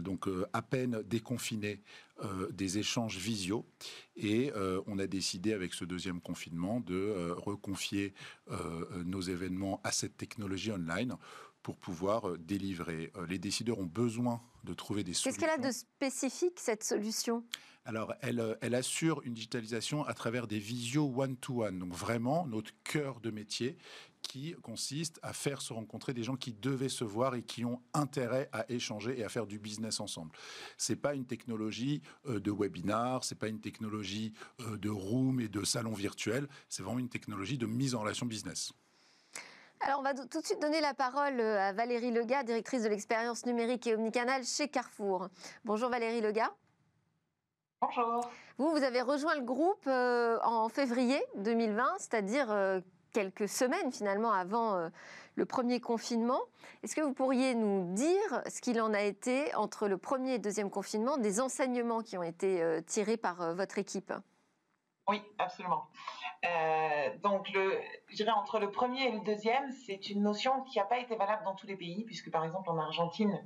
donc 0.00 0.28
à 0.52 0.62
peine 0.62 1.02
déconfiné, 1.02 1.82
des 2.50 2.78
échanges 2.78 3.16
visio. 3.18 3.66
Et 4.16 4.52
on 4.86 4.98
a 4.98 5.06
décidé 5.06 5.52
avec 5.52 5.74
ce 5.74 5.84
deuxième 5.84 6.20
confinement 6.20 6.80
de 6.80 7.32
reconfier 7.36 8.14
nos 9.04 9.20
événements 9.20 9.80
à 9.84 9.92
cette 9.92 10.16
technologie 10.16 10.72
online 10.72 11.16
pour 11.66 11.76
pouvoir 11.78 12.38
délivrer. 12.38 13.12
Les 13.28 13.40
décideurs 13.40 13.80
ont 13.80 13.86
besoin 13.86 14.40
de 14.62 14.72
trouver 14.72 15.02
des 15.02 15.14
solutions. 15.14 15.32
Qu'est-ce 15.32 15.52
qu'elle 15.52 15.64
a 15.64 15.68
de 15.68 15.74
spécifique, 15.74 16.60
cette 16.60 16.84
solution? 16.84 17.42
Alors, 17.84 18.14
elle, 18.20 18.56
elle, 18.60 18.76
assure 18.76 19.20
une 19.24 19.34
digitalisation 19.34 20.04
à 20.04 20.14
travers 20.14 20.46
des 20.46 20.60
visio 20.60 21.12
one-to-one. 21.16 21.80
Donc, 21.80 21.92
vraiment, 21.92 22.46
notre 22.46 22.70
cœur 22.84 23.18
de 23.18 23.32
métier 23.32 23.76
qui 24.22 24.54
consiste 24.62 25.18
à 25.22 25.32
faire 25.32 25.60
se 25.60 25.72
rencontrer 25.72 26.14
des 26.14 26.22
gens 26.22 26.36
qui 26.36 26.52
devaient 26.52 26.88
se 26.88 27.02
voir 27.02 27.34
et 27.34 27.42
qui 27.42 27.64
ont 27.64 27.82
intérêt 27.94 28.48
à 28.52 28.64
échanger 28.70 29.18
et 29.18 29.24
à 29.24 29.28
faire 29.28 29.48
du 29.48 29.58
business 29.58 29.98
ensemble. 29.98 30.30
C'est 30.76 30.94
pas 30.94 31.14
une 31.14 31.26
technologie 31.26 32.00
euh, 32.26 32.38
de 32.38 32.52
webinar, 32.52 33.24
c'est 33.24 33.34
pas 33.34 33.48
une 33.48 33.60
technologie 33.60 34.34
euh, 34.60 34.76
de 34.78 34.88
room 34.88 35.40
et 35.40 35.48
de 35.48 35.64
salon 35.64 35.94
virtuel, 35.94 36.46
c'est 36.68 36.84
vraiment 36.84 37.00
une 37.00 37.08
technologie 37.08 37.58
de 37.58 37.66
mise 37.66 37.96
en 37.96 38.02
relation 38.02 38.24
business. 38.24 38.72
Alors, 39.80 40.00
on 40.00 40.02
va 40.02 40.14
tout 40.14 40.40
de 40.40 40.46
suite 40.46 40.60
donner 40.60 40.80
la 40.80 40.94
parole 40.94 41.38
euh, 41.38 41.60
à 41.60 41.72
Valérie 41.72 42.10
Lega, 42.10 42.42
directrice 42.42 42.82
de 42.82 42.88
l'expérience 42.88 43.44
numérique 43.44 43.86
et 43.86 43.94
omnicanal 43.94 44.42
chez 44.44 44.68
Carrefour. 44.68 45.28
Bonjour 45.64 45.90
Valérie 45.90 46.20
Lega. 46.20 46.50
Bonjour. 47.82 48.28
Vous, 48.56 48.70
vous 48.70 48.82
avez 48.82 49.02
rejoint 49.02 49.34
le 49.34 49.42
groupe 49.42 49.86
euh, 49.86 50.38
en 50.42 50.68
février 50.70 51.22
2020, 51.36 51.84
c'est-à-dire 51.98 52.50
euh, 52.50 52.80
quelques 53.12 53.48
semaines 53.48 53.92
finalement 53.92 54.32
avant 54.32 54.90
le 55.36 55.44
premier 55.46 55.80
confinement. 55.80 56.40
Est-ce 56.82 56.96
que 56.96 57.00
vous 57.00 57.14
pourriez 57.14 57.54
nous 57.54 57.94
dire 57.94 58.42
ce 58.46 58.60
qu'il 58.60 58.80
en 58.80 58.92
a 58.92 59.02
été 59.02 59.54
entre 59.54 59.88
le 59.88 59.96
premier 59.98 60.32
et 60.32 60.36
le 60.36 60.42
deuxième 60.42 60.70
confinement, 60.70 61.16
des 61.16 61.40
enseignements 61.40 62.02
qui 62.02 62.18
ont 62.18 62.22
été 62.22 62.62
tirés 62.86 63.16
par 63.16 63.54
votre 63.54 63.78
équipe? 63.78 64.12
Oui, 65.08 65.22
absolument. 65.38 65.86
donc, 67.22 67.48
le, 67.50 67.80
je 68.08 68.16
dirais 68.16 68.32
entre 68.32 68.58
le 68.58 68.70
premier 68.70 69.08
et 69.08 69.12
le 69.12 69.20
deuxième, 69.20 69.70
c'est 69.72 70.10
une 70.10 70.22
notion 70.22 70.62
qui 70.64 70.78
n'a 70.78 70.84
pas 70.84 70.98
été 70.98 71.16
valable 71.16 71.44
dans 71.44 71.54
tous 71.54 71.66
les 71.66 71.76
pays, 71.76 72.04
puisque 72.04 72.30
par 72.30 72.44
exemple 72.44 72.70
en 72.70 72.78
Argentine, 72.78 73.40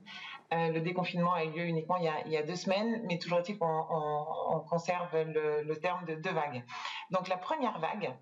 euh, 0.52 0.72
le 0.72 0.80
déconfinement 0.80 1.32
a 1.32 1.44
eu 1.44 1.50
lieu 1.50 1.64
uniquement 1.64 1.96
il 1.96 2.32
y 2.32 2.36
a, 2.36 2.42
deux 2.42 2.56
semaines, 2.56 3.02
mais 3.04 3.18
toujours 3.18 3.38
est-il 3.38 3.56
qu'on 3.56 3.86
on, 3.90 4.60
conserve 4.68 5.16
le, 5.16 5.74
terme 5.74 6.04
de 6.06 6.14
deux 6.16 6.32
vagues. 6.32 6.64
Donc 7.10 7.28
la 7.28 7.36
première 7.36 7.78
vague, 7.78 8.16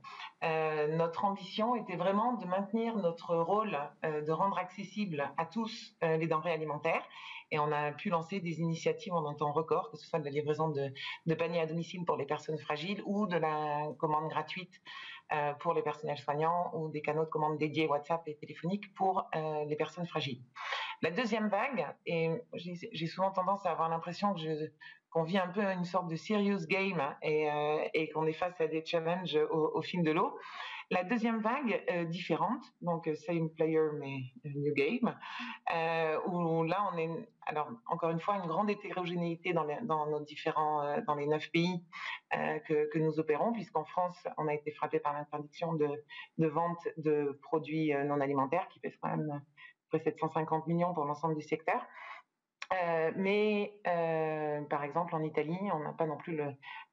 euh, 0.45 0.88
notre 0.97 1.25
ambition 1.25 1.75
était 1.75 1.97
vraiment 1.97 2.35
de 2.35 2.47
maintenir 2.47 2.97
notre 2.97 3.35
rôle 3.35 3.78
euh, 4.04 4.23
de 4.23 4.33
rendre 4.33 4.59
accessible 4.59 5.33
à 5.37 5.47
tous 5.47 5.95
euh, 6.04 6.16
les 6.16 6.26
denrées 6.26 6.52
alimentaires. 6.52 7.02
Et 7.50 7.59
on 7.59 7.73
a 7.73 7.93
pu 7.93 8.11
lancer 8.11 8.40
des 8.40 8.61
initiatives 8.61 9.14
en 9.14 9.26
un 9.26 9.35
temps 9.35 9.52
record, 9.52 9.90
que 9.90 9.97
ce 9.97 10.07
soit 10.07 10.19
de 10.19 10.25
la 10.25 10.31
livraison 10.31 10.69
de, 10.69 10.93
de 11.26 11.35
paniers 11.35 11.61
à 11.61 11.67
domicile 11.67 12.05
pour 12.05 12.17
les 12.17 12.26
personnes 12.26 12.59
fragiles 12.59 13.02
ou 13.07 13.26
de 13.26 13.37
la 13.37 13.88
commande 13.99 14.28
gratuite 14.28 14.81
euh, 15.33 15.52
pour 15.55 15.75
les 15.75 15.83
personnels 15.83 16.19
soignants 16.19 16.71
ou 16.75 16.88
des 16.88 17.02
canaux 17.02 17.25
de 17.25 17.31
commande 17.31 17.59
dédiés 17.59 17.87
WhatsApp 17.87 18.23
et 18.26 18.37
téléphoniques 18.37 18.95
pour 18.95 19.28
euh, 19.35 19.64
les 19.64 19.76
personnes 19.76 20.07
fragiles. 20.07 20.43
La 21.02 21.11
deuxième 21.11 21.49
vague, 21.49 21.87
et 22.07 22.31
j'ai 22.55 23.07
souvent 23.07 23.31
tendance 23.31 23.64
à 23.67 23.71
avoir 23.71 23.88
l'impression 23.88 24.35
qu'on 25.11 25.23
vit 25.23 25.38
un 25.38 25.49
peu 25.49 25.62
une 25.62 25.85
sorte 25.85 26.09
de 26.09 26.17
serious 26.17 26.67
game 26.67 27.14
et, 27.23 27.50
euh, 27.50 27.87
et 27.95 28.09
qu'on 28.11 28.26
est 28.26 28.33
face 28.33 28.61
à 28.61 28.67
des 28.67 28.85
challenges 28.85 29.38
au, 29.50 29.71
au 29.75 29.83
fil 29.83 30.02
de 30.02 30.11
l'eau. 30.11 30.35
La 30.90 31.04
deuxième 31.04 31.40
vague, 31.40 31.85
euh, 31.90 32.04
différente, 32.04 32.64
donc 32.80 33.09
euh, 33.09 33.14
same 33.14 33.50
player 33.50 33.90
mais 33.99 34.21
new 34.45 34.73
game, 34.73 35.14
euh, 35.75 36.18
où 36.26 36.64
là 36.64 36.90
on 36.90 36.97
est, 36.97 37.11
alors 37.45 37.68
encore 37.88 38.09
une 38.09 38.21
fois, 38.21 38.37
une 38.37 38.47
grande 38.47 38.71
hétérogénéité 38.71 39.52
dans, 39.52 39.64
les, 39.64 39.78
nos 39.83 40.21
différents, 40.21 40.99
dans 41.07 41.14
les 41.14 41.26
neuf 41.26 41.50
pays 41.50 41.85
que, 42.33 42.99
nous 42.99 43.21
opérons, 43.21 43.52
puisqu'en 43.52 43.85
France 43.85 44.16
on 44.38 44.49
a 44.49 44.54
été 44.54 44.71
frappé 44.73 44.99
par 44.99 45.12
l'interdiction 45.12 45.75
de, 45.75 45.88
vente 46.38 46.88
de 46.97 47.38
produits 47.42 47.92
non 48.07 48.21
alimentaires 48.21 48.66
qui 48.68 48.80
pèsent 48.80 48.97
quand 49.02 49.14
même 49.14 49.42
près 49.90 49.99
750 50.00 50.66
millions 50.68 50.95
pour 50.95 51.04
l'ensemble 51.04 51.35
du 51.35 51.42
secteur. 51.42 51.85
Euh, 52.75 53.12
mais 53.16 53.72
euh, 53.87 54.60
par 54.68 54.84
exemple 54.84 55.14
en 55.14 55.22
Italie, 55.22 55.58
on 55.72 55.78
n'a 55.78 55.92
pas 55.92 56.04
non 56.04 56.18
plus 56.18 56.38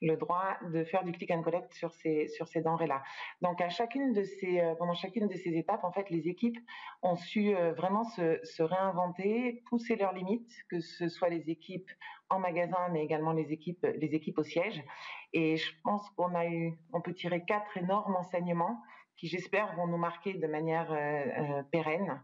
le, 0.01 0.15
droit 0.15 0.57
de 0.71 0.85
faire 0.85 1.03
du 1.03 1.11
click 1.11 1.31
and 1.31 1.41
collect 1.41 1.73
sur 1.73 1.91
ces 1.91 2.27
sur 2.29 2.47
ces 2.47 2.61
denrées-là. 2.61 3.03
Donc 3.41 3.59
à 3.59 3.67
chacune 3.67 4.13
de 4.13 4.23
ces 4.23 4.61
euh, 4.61 4.75
pendant 4.75 4.93
chacune 4.93 5.27
de 5.27 5.35
ces 5.35 5.57
étapes, 5.57 5.83
en 5.83 5.91
fait, 5.91 6.09
les 6.09 6.29
équipes 6.29 6.57
ont 7.01 7.17
su 7.17 7.53
vraiment 7.77 8.05
se, 8.05 8.63
réinventer, 8.63 9.63
pousser 9.69 9.97
leurs 9.97 10.13
limites, 10.13 10.51
que 10.69 10.79
ce 10.79 11.09
soit 11.09 11.29
les 11.29 11.49
équipes 11.49 11.91
en 12.29 12.39
magasin, 12.39 12.87
mais 12.93 13.03
également 13.03 13.33
les 13.33 13.51
équipes 13.51 13.85
les 13.97 14.15
équipes 14.15 14.37
au 14.39 14.43
siège. 14.43 14.81
Et 15.33 15.57
je 15.57 15.73
pense 15.83 16.09
qu'on 16.11 16.33
a 16.35 16.45
eu, 16.45 16.77
on 16.93 17.01
peut 17.01 17.13
tirer 17.13 17.43
quatre 17.43 17.77
énormes 17.77 18.15
enseignements 18.15 18.81
qui 19.17 19.27
j'espère 19.27 19.75
vont 19.75 19.87
nous 19.87 19.97
marquer 19.97 20.33
de 20.33 20.47
manière 20.47 20.87
pérenne. 21.71 22.21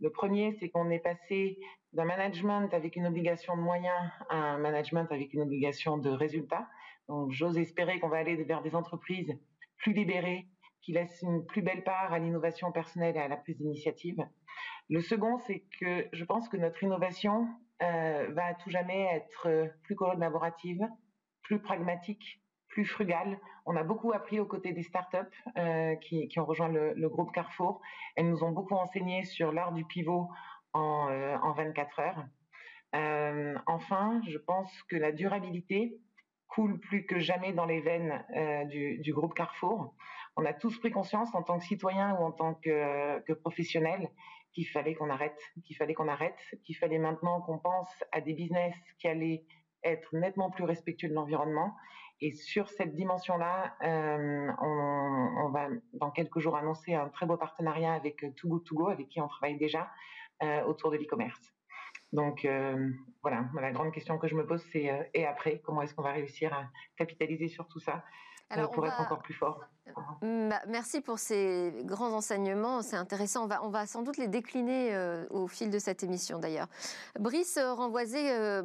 Le 0.00 0.10
premier, 0.10 0.52
c'est 0.58 0.70
qu'on 0.70 0.90
est 0.90 0.98
passé 0.98 1.58
d'un 1.92 2.04
management 2.04 2.72
avec 2.72 2.96
une 2.96 3.06
obligation 3.06 3.56
de 3.56 3.62
moyens 3.62 4.10
à 4.28 4.36
un 4.36 4.58
management 4.58 5.10
avec 5.10 5.34
une 5.34 5.42
obligation 5.42 5.98
de 5.98 6.10
résultats. 6.10 6.68
Donc, 7.08 7.30
j'ose 7.32 7.58
espérer 7.58 7.98
qu'on 8.00 8.08
va 8.08 8.18
aller 8.18 8.36
vers 8.44 8.62
des 8.62 8.74
entreprises 8.74 9.36
plus 9.78 9.92
libérées, 9.92 10.46
qui 10.82 10.92
laissent 10.92 11.20
une 11.22 11.44
plus 11.44 11.62
belle 11.62 11.84
part 11.84 12.12
à 12.12 12.18
l'innovation 12.18 12.72
personnelle 12.72 13.16
et 13.16 13.20
à 13.20 13.28
la 13.28 13.36
prise 13.36 13.58
d'initiative. 13.58 14.16
Le 14.88 15.00
second, 15.00 15.38
c'est 15.38 15.64
que 15.78 16.06
je 16.12 16.24
pense 16.24 16.48
que 16.48 16.56
notre 16.56 16.82
innovation 16.82 17.46
euh, 17.82 18.28
va 18.32 18.46
à 18.46 18.54
tout 18.54 18.70
jamais 18.70 19.02
être 19.14 19.70
plus 19.82 19.96
collaborative, 19.96 20.86
plus 21.42 21.60
pragmatique, 21.60 22.39
plus 22.70 22.84
frugale. 22.84 23.38
On 23.66 23.76
a 23.76 23.82
beaucoup 23.82 24.12
appris 24.12 24.40
aux 24.40 24.46
côtés 24.46 24.72
des 24.72 24.82
startups 24.82 25.16
euh, 25.58 25.94
qui, 25.96 26.28
ont 26.38 26.44
rejoint 26.44 26.68
le, 26.68 27.08
groupe 27.08 27.32
Carrefour. 27.32 27.80
Elles 28.16 28.28
nous 28.28 28.42
ont 28.42 28.52
beaucoup 28.52 28.74
enseigné 28.74 29.24
sur 29.24 29.52
l'art 29.52 29.72
du 29.72 29.84
pivot 29.84 30.28
en, 30.72 31.08
euh, 31.10 31.36
en 31.42 31.52
24 31.52 32.00
heures. 32.00 32.24
Euh, 32.94 33.56
enfin, 33.66 34.20
je 34.28 34.38
pense 34.38 34.70
que 34.84 34.96
la 34.96 35.12
durabilité 35.12 35.98
coule 36.48 36.80
plus 36.80 37.06
que 37.06 37.18
jamais 37.18 37.52
dans 37.52 37.66
les 37.66 37.80
veines 37.80 38.24
euh, 38.36 38.64
du, 38.64 39.12
groupe 39.12 39.34
Carrefour. 39.34 39.94
On 40.36 40.44
a 40.44 40.52
tous 40.52 40.76
pris 40.80 40.90
conscience 40.90 41.32
en 41.34 41.42
tant 41.42 41.58
que 41.58 41.64
citoyens 41.64 42.14
ou 42.14 42.24
en 42.24 42.32
tant 42.32 42.54
que, 42.54 43.20
que 43.20 43.32
professionnels 43.32 44.10
qu'il 44.52 44.66
fallait 44.66 44.94
qu'on 44.94 45.10
arrête, 45.10 45.38
qu'il 45.64 45.76
fallait 45.76 45.94
qu'on 45.94 46.08
arrête, 46.08 46.38
qu'il 46.64 46.76
fallait 46.76 46.98
maintenant 46.98 47.40
qu'on 47.42 47.58
pense 47.58 47.88
à 48.10 48.20
des 48.20 48.34
business 48.34 48.74
qui 48.98 49.06
allaient 49.06 49.44
être 49.84 50.14
nettement 50.14 50.50
plus 50.50 50.64
respectueux 50.64 51.08
de 51.08 51.14
l'environnement. 51.14 51.74
Et 52.22 52.32
sur 52.32 52.68
cette 52.68 52.94
dimension-là, 52.94 53.74
euh, 53.82 54.52
on, 54.60 55.46
on, 55.46 55.48
va 55.48 55.68
dans 55.94 56.10
quelques 56.10 56.38
jours 56.38 56.56
annoncer 56.56 56.94
un 56.94 57.08
très 57.08 57.24
beau 57.24 57.38
partenariat 57.38 57.94
avec 57.94 58.24
Too 58.36 58.48
Good 58.48 58.64
To 58.64 58.74
Go, 58.74 58.88
avec 58.88 59.08
qui 59.08 59.20
on 59.20 59.28
travaille 59.28 59.56
déjà, 59.56 59.90
euh, 60.42 60.62
autour 60.64 60.90
de 60.90 60.98
l'e-commerce. 60.98 61.40
Donc 62.12 62.44
euh, 62.44 62.90
voilà, 63.22 63.46
la 63.54 63.70
grande 63.70 63.92
question 63.92 64.18
que 64.18 64.28
je 64.28 64.34
me 64.34 64.44
pose, 64.44 64.62
c'est 64.70 65.10
et 65.14 65.26
après, 65.26 65.62
comment 65.64 65.80
est-ce 65.80 65.94
qu'on 65.94 66.02
va 66.02 66.12
réussir 66.12 66.52
à 66.52 66.64
capitaliser 66.96 67.48
sur 67.48 67.66
tout 67.68 67.78
ça 67.78 68.04
Alors, 68.50 68.70
pour 68.70 68.82
va... 68.82 68.90
être 68.90 69.00
encore 69.00 69.22
plus 69.22 69.34
fort 69.34 69.64
bah, 70.20 70.60
Merci 70.68 71.00
pour 71.00 71.18
ces 71.18 71.72
grands 71.84 72.12
enseignements, 72.12 72.82
c'est 72.82 72.96
intéressant. 72.96 73.44
On 73.44 73.46
va, 73.46 73.64
on 73.64 73.70
va 73.70 73.86
sans 73.86 74.02
doute 74.02 74.18
les 74.18 74.28
décliner 74.28 74.94
au 75.30 75.46
fil 75.46 75.70
de 75.70 75.78
cette 75.78 76.02
émission 76.02 76.38
d'ailleurs. 76.38 76.68
Brice 77.18 77.58
Renvoisé, 77.58 78.62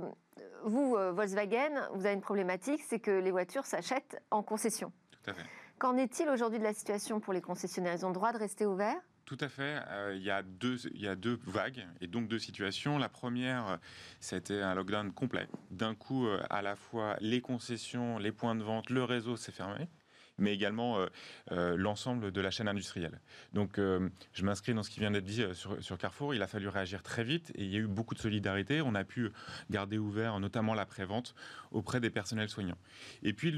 vous, 0.63 0.95
euh, 0.95 1.11
Volkswagen, 1.11 1.89
vous 1.93 2.05
avez 2.05 2.15
une 2.15 2.21
problématique, 2.21 2.81
c'est 2.87 2.99
que 2.99 3.11
les 3.11 3.31
voitures 3.31 3.65
s'achètent 3.65 4.21
en 4.31 4.43
concession. 4.43 4.91
Tout 5.11 5.31
à 5.31 5.33
fait. 5.33 5.45
Qu'en 5.77 5.97
est-il 5.97 6.29
aujourd'hui 6.29 6.59
de 6.59 6.63
la 6.63 6.73
situation 6.73 7.19
pour 7.19 7.33
les 7.33 7.41
concessionnaires? 7.41 7.95
Ils 7.95 8.05
ont 8.05 8.09
le 8.09 8.15
droit 8.15 8.31
de 8.31 8.37
rester 8.37 8.65
ouverts? 8.65 9.01
Tout 9.25 9.37
à 9.41 9.49
fait. 9.49 9.79
Euh, 9.89 10.13
il, 10.15 10.23
y 10.23 10.29
a 10.29 10.43
deux, 10.43 10.77
il 10.93 11.01
y 11.01 11.07
a 11.07 11.15
deux 11.15 11.39
vagues 11.47 11.85
et 11.99 12.07
donc 12.07 12.27
deux 12.27 12.39
situations. 12.39 12.97
La 12.97 13.09
première, 13.09 13.79
c'était 14.19 14.61
un 14.61 14.75
lockdown 14.75 15.11
complet. 15.11 15.47
D'un 15.71 15.95
coup, 15.95 16.27
euh, 16.27 16.41
à 16.49 16.61
la 16.61 16.75
fois 16.75 17.17
les 17.19 17.41
concessions, 17.41 18.19
les 18.19 18.31
points 18.31 18.55
de 18.55 18.63
vente, 18.63 18.89
le 18.89 19.03
réseau 19.03 19.35
s'est 19.35 19.51
fermé 19.51 19.87
mais 20.37 20.53
également 20.53 20.99
euh, 20.99 21.07
euh, 21.51 21.75
l'ensemble 21.77 22.31
de 22.31 22.41
la 22.41 22.51
chaîne 22.51 22.67
industrielle. 22.67 23.19
Donc 23.53 23.77
euh, 23.77 24.09
je 24.33 24.43
m'inscris 24.43 24.73
dans 24.73 24.83
ce 24.83 24.89
qui 24.89 24.99
vient 24.99 25.11
d'être 25.11 25.25
dit 25.25 25.43
sur, 25.53 25.97
Carrefour. 25.97 26.33
Il 26.33 26.41
a 26.41 26.47
fallu 26.47 26.67
réagir 26.67 27.03
très 27.03 27.23
vite 27.23 27.51
et 27.55 27.63
il 27.63 27.71
y 27.71 27.75
a 27.75 27.79
eu 27.79 27.87
beaucoup 27.87 28.13
de 28.13 28.19
solidarité. 28.19 28.81
On 28.81 28.95
a 28.95 29.03
pu 29.03 29.31
garder 29.69 29.97
ouvert 29.97 30.39
notamment 30.39 30.73
la 30.73 30.85
prévente 30.85 31.35
auprès 31.71 31.99
des 31.99 32.09
personnels 32.09 32.49
soignants. 32.49 32.77
Et 33.23 33.33
puis 33.33 33.51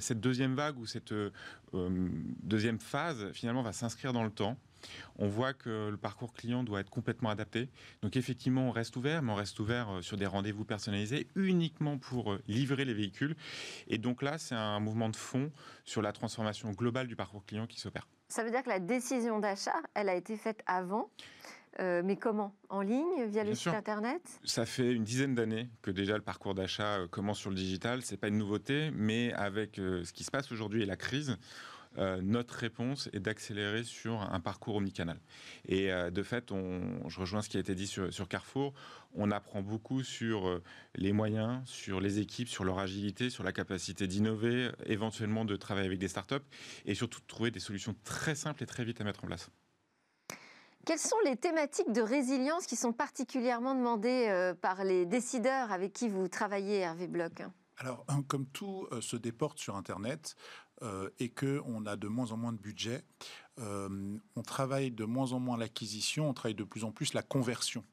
cette 0.00 0.20
deuxième 0.20 0.54
vague 0.54 0.78
ou 0.78 0.86
cette 0.86 1.14
deuxième 1.72 2.80
phase 2.80 3.30
finalement 3.32 3.62
va 3.62 3.72
s'inscrire 3.72 4.12
dans 4.12 4.24
le 4.24 4.30
temps 4.30 4.56
on 5.16 5.28
voit 5.28 5.54
que 5.54 5.88
le 5.88 5.96
parcours 5.96 6.32
client 6.32 6.64
doit 6.64 6.80
être 6.80 6.90
complètement 6.90 7.30
adapté. 7.30 7.68
Donc 8.02 8.16
effectivement, 8.16 8.68
on 8.68 8.70
reste 8.70 8.96
ouvert, 8.96 9.22
mais 9.22 9.32
on 9.32 9.36
reste 9.36 9.58
ouvert 9.60 9.98
sur 10.00 10.16
des 10.16 10.26
rendez-vous 10.26 10.64
personnalisés 10.64 11.28
uniquement 11.34 11.98
pour 11.98 12.36
livrer 12.46 12.84
les 12.84 12.94
véhicules. 12.94 13.36
Et 13.88 13.98
donc 13.98 14.22
là, 14.22 14.38
c'est 14.38 14.54
un 14.54 14.80
mouvement 14.80 15.08
de 15.08 15.16
fond 15.16 15.50
sur 15.84 16.02
la 16.02 16.12
transformation 16.12 16.70
globale 16.72 17.06
du 17.06 17.16
parcours 17.16 17.44
client 17.44 17.66
qui 17.66 17.80
s'opère. 17.80 18.08
Ça 18.28 18.44
veut 18.44 18.50
dire 18.50 18.62
que 18.62 18.68
la 18.68 18.80
décision 18.80 19.38
d'achat, 19.38 19.80
elle 19.94 20.08
a 20.08 20.14
été 20.14 20.36
faite 20.36 20.62
avant 20.66 21.10
euh, 21.80 22.02
mais 22.04 22.16
comment? 22.16 22.54
En 22.70 22.80
ligne, 22.80 23.24
via 23.26 23.42
Bien 23.42 23.44
le 23.44 23.54
sûr. 23.54 23.70
site 23.70 23.78
internet? 23.78 24.22
Ça 24.44 24.66
fait 24.66 24.92
une 24.92 25.04
dizaine 25.04 25.34
d'années 25.34 25.68
que 25.80 25.90
déjà 25.90 26.16
le 26.16 26.22
parcours 26.22 26.54
d'achat 26.54 27.06
commence 27.10 27.38
sur 27.38 27.50
le 27.50 27.56
digital. 27.56 28.02
C'est 28.02 28.16
pas 28.16 28.28
une 28.28 28.38
nouveauté, 28.38 28.90
mais 28.94 29.32
avec 29.34 29.78
euh, 29.78 30.02
ce 30.04 30.12
qui 30.12 30.24
se 30.24 30.30
passe 30.30 30.50
aujourd'hui 30.50 30.82
et 30.82 30.86
la 30.86 30.96
crise, 30.96 31.36
euh, 31.96 32.20
notre 32.22 32.54
réponse 32.54 33.08
est 33.12 33.20
d'accélérer 33.20 33.84
sur 33.84 34.20
un 34.20 34.40
parcours 34.40 34.76
omnicanal. 34.76 35.18
Et 35.66 35.92
euh, 35.92 36.10
de 36.10 36.22
fait, 36.22 36.50
je 36.50 37.20
rejoins 37.20 37.42
ce 37.42 37.48
qui 37.48 37.56
a 37.56 37.60
été 37.60 37.74
dit 37.74 37.86
sur, 37.86 38.12
sur 38.12 38.28
Carrefour, 38.28 38.74
on 39.14 39.30
apprend 39.30 39.62
beaucoup 39.62 40.02
sur 40.02 40.48
euh, 40.48 40.62
les 40.94 41.12
moyens, 41.12 41.60
sur 41.66 42.00
les 42.00 42.18
équipes, 42.18 42.48
sur 42.48 42.64
leur 42.64 42.78
agilité, 42.78 43.30
sur 43.30 43.42
la 43.42 43.52
capacité 43.52 44.06
d'innover, 44.06 44.70
éventuellement 44.86 45.44
de 45.44 45.56
travailler 45.56 45.86
avec 45.86 45.98
des 45.98 46.08
startups 46.08 46.36
et 46.84 46.94
surtout 46.94 47.20
de 47.20 47.26
trouver 47.26 47.50
des 47.50 47.60
solutions 47.60 47.94
très 48.04 48.34
simples 48.34 48.62
et 48.62 48.66
très 48.66 48.84
vite 48.84 49.00
à 49.00 49.04
mettre 49.04 49.24
en 49.24 49.26
place. 49.26 49.50
Quelles 50.86 50.98
sont 50.98 51.16
les 51.24 51.36
thématiques 51.36 51.92
de 51.92 52.00
résilience 52.00 52.66
qui 52.66 52.76
sont 52.76 52.92
particulièrement 52.92 53.74
demandées 53.74 54.54
par 54.62 54.84
les 54.84 55.04
décideurs 55.04 55.70
avec 55.70 55.92
qui 55.92 56.08
vous 56.08 56.28
travaillez, 56.28 56.78
Hervé 56.78 57.08
Bloch? 57.08 57.42
Alors, 57.78 58.04
comme 58.26 58.46
tout 58.46 58.88
se 59.00 59.16
déporte 59.16 59.58
sur 59.58 59.76
Internet, 59.76 60.36
euh, 60.82 61.10
et 61.18 61.28
qu'on 61.28 61.86
a 61.86 61.96
de 61.96 62.06
moins 62.06 62.30
en 62.30 62.36
moins 62.36 62.52
de 62.52 62.58
budget. 62.58 63.02
Euh, 63.58 64.16
on 64.36 64.42
travaille 64.42 64.92
de 64.92 65.04
moins 65.04 65.32
en 65.32 65.40
moins 65.40 65.56
l'acquisition, 65.56 66.30
on 66.30 66.34
travaille 66.34 66.54
de 66.54 66.62
plus 66.62 66.84
en 66.84 66.92
plus 66.92 67.14
la 67.14 67.22
conversion. 67.22 67.84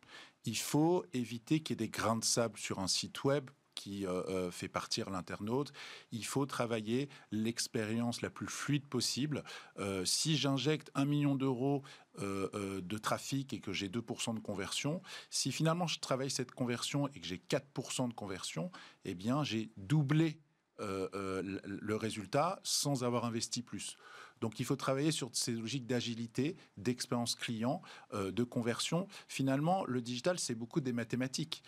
Il 0.44 0.58
faut 0.58 1.04
éviter 1.12 1.62
qu'il 1.62 1.72
y 1.72 1.84
ait 1.84 1.88
des 1.88 1.90
grains 1.90 2.18
de 2.18 2.24
sable 2.24 2.60
sur 2.60 2.78
un 2.78 2.88
site 2.88 3.24
web 3.24 3.50
qui 3.76 4.08
euh, 4.08 4.50
fait 4.52 4.68
partir 4.68 5.10
l'internaute. 5.10 5.72
Il 6.12 6.26
faut 6.26 6.46
travailler 6.46 7.10
l'expérience 7.32 8.22
la 8.22 8.30
plus 8.30 8.48
fluide 8.48 8.88
possible. 8.88 9.44
si 10.06 10.38
j'injecte 10.38 10.90
un 10.96 11.06
million 11.06 11.36
d'euros 11.36 11.84
de 12.20 12.98
trafic 12.98 13.54
et 13.54 13.60
que 13.60 13.74
j'ai 13.74 13.90
2% 13.90 14.36
de 14.36 14.40
conversion, 14.40 15.02
si 15.30 15.52
finalement 15.52 15.88
je 15.88 16.00
travaille 16.00 16.32
cette 16.32 16.52
conversion 16.52 17.08
et 17.10 17.20
que 17.20 17.28
j'ai 17.28 17.38
4% 17.38 18.08
de 18.10 18.14
conversion, 18.14 18.72
eh 19.04 19.14
bien 19.14 19.44
j'ai 19.44 19.70
doublé 19.78 20.40
euh, 20.82 21.08
euh, 21.14 21.60
le 21.64 21.96
résultat 21.96 22.60
sans 22.64 23.06
avoir 23.06 23.24
investi 23.24 23.62
plus. 23.62 23.96
Donc 24.42 24.60
il 24.60 24.66
faut 24.66 24.76
travailler 24.76 25.12
sur 25.12 25.30
ces 25.34 25.52
logiques 25.52 25.88
d'agilité, 25.88 26.56
d'expérience 26.78 27.36
client, 27.36 27.82
euh, 28.14 28.32
de 28.32 28.44
conversion. 28.44 29.08
Finalement, 29.28 29.86
le 29.86 30.02
digital, 30.02 30.40
c'est 30.40 30.56
beaucoup 30.56 30.82
des 30.82 30.94
mathématiques. 30.94 31.64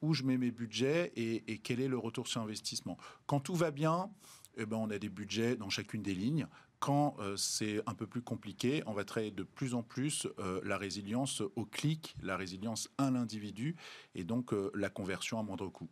où 0.00 0.14
je 0.14 0.22
mets 0.22 0.38
mes 0.38 0.50
budgets 0.50 1.12
et, 1.16 1.58
quel 1.58 1.78
est 1.78 1.88
le 1.88 1.98
retour 1.98 2.26
sur 2.28 2.40
investissement. 2.40 2.96
Quand 3.26 3.40
tout 3.40 3.54
va 3.54 3.70
bien, 3.70 4.10
eh 4.56 4.64
ben, 4.64 4.78
on 4.78 4.88
a 4.88 4.98
des 4.98 5.10
budgets 5.10 5.54
dans 5.56 5.68
chacune 5.68 6.02
des 6.02 6.14
lignes. 6.14 6.46
Quand 6.78 7.16
c'est 7.36 7.82
un 7.86 7.94
peu 7.94 8.06
plus 8.06 8.22
compliqué, 8.22 8.82
on 8.86 8.94
va 8.94 9.04
travailler 9.04 9.32
de 9.32 9.42
plus 9.42 9.74
en 9.74 9.82
plus 9.82 10.26
la 10.62 10.78
résilience 10.78 11.42
au 11.56 11.66
clic, 11.66 12.16
la 12.22 12.38
résilience 12.38 12.88
à 12.96 13.10
l'individu 13.10 13.76
et 14.14 14.24
donc 14.24 14.54
la 14.72 14.88
conversion 14.88 15.38
à 15.38 15.42
moindre 15.42 15.68
coût. 15.68 15.90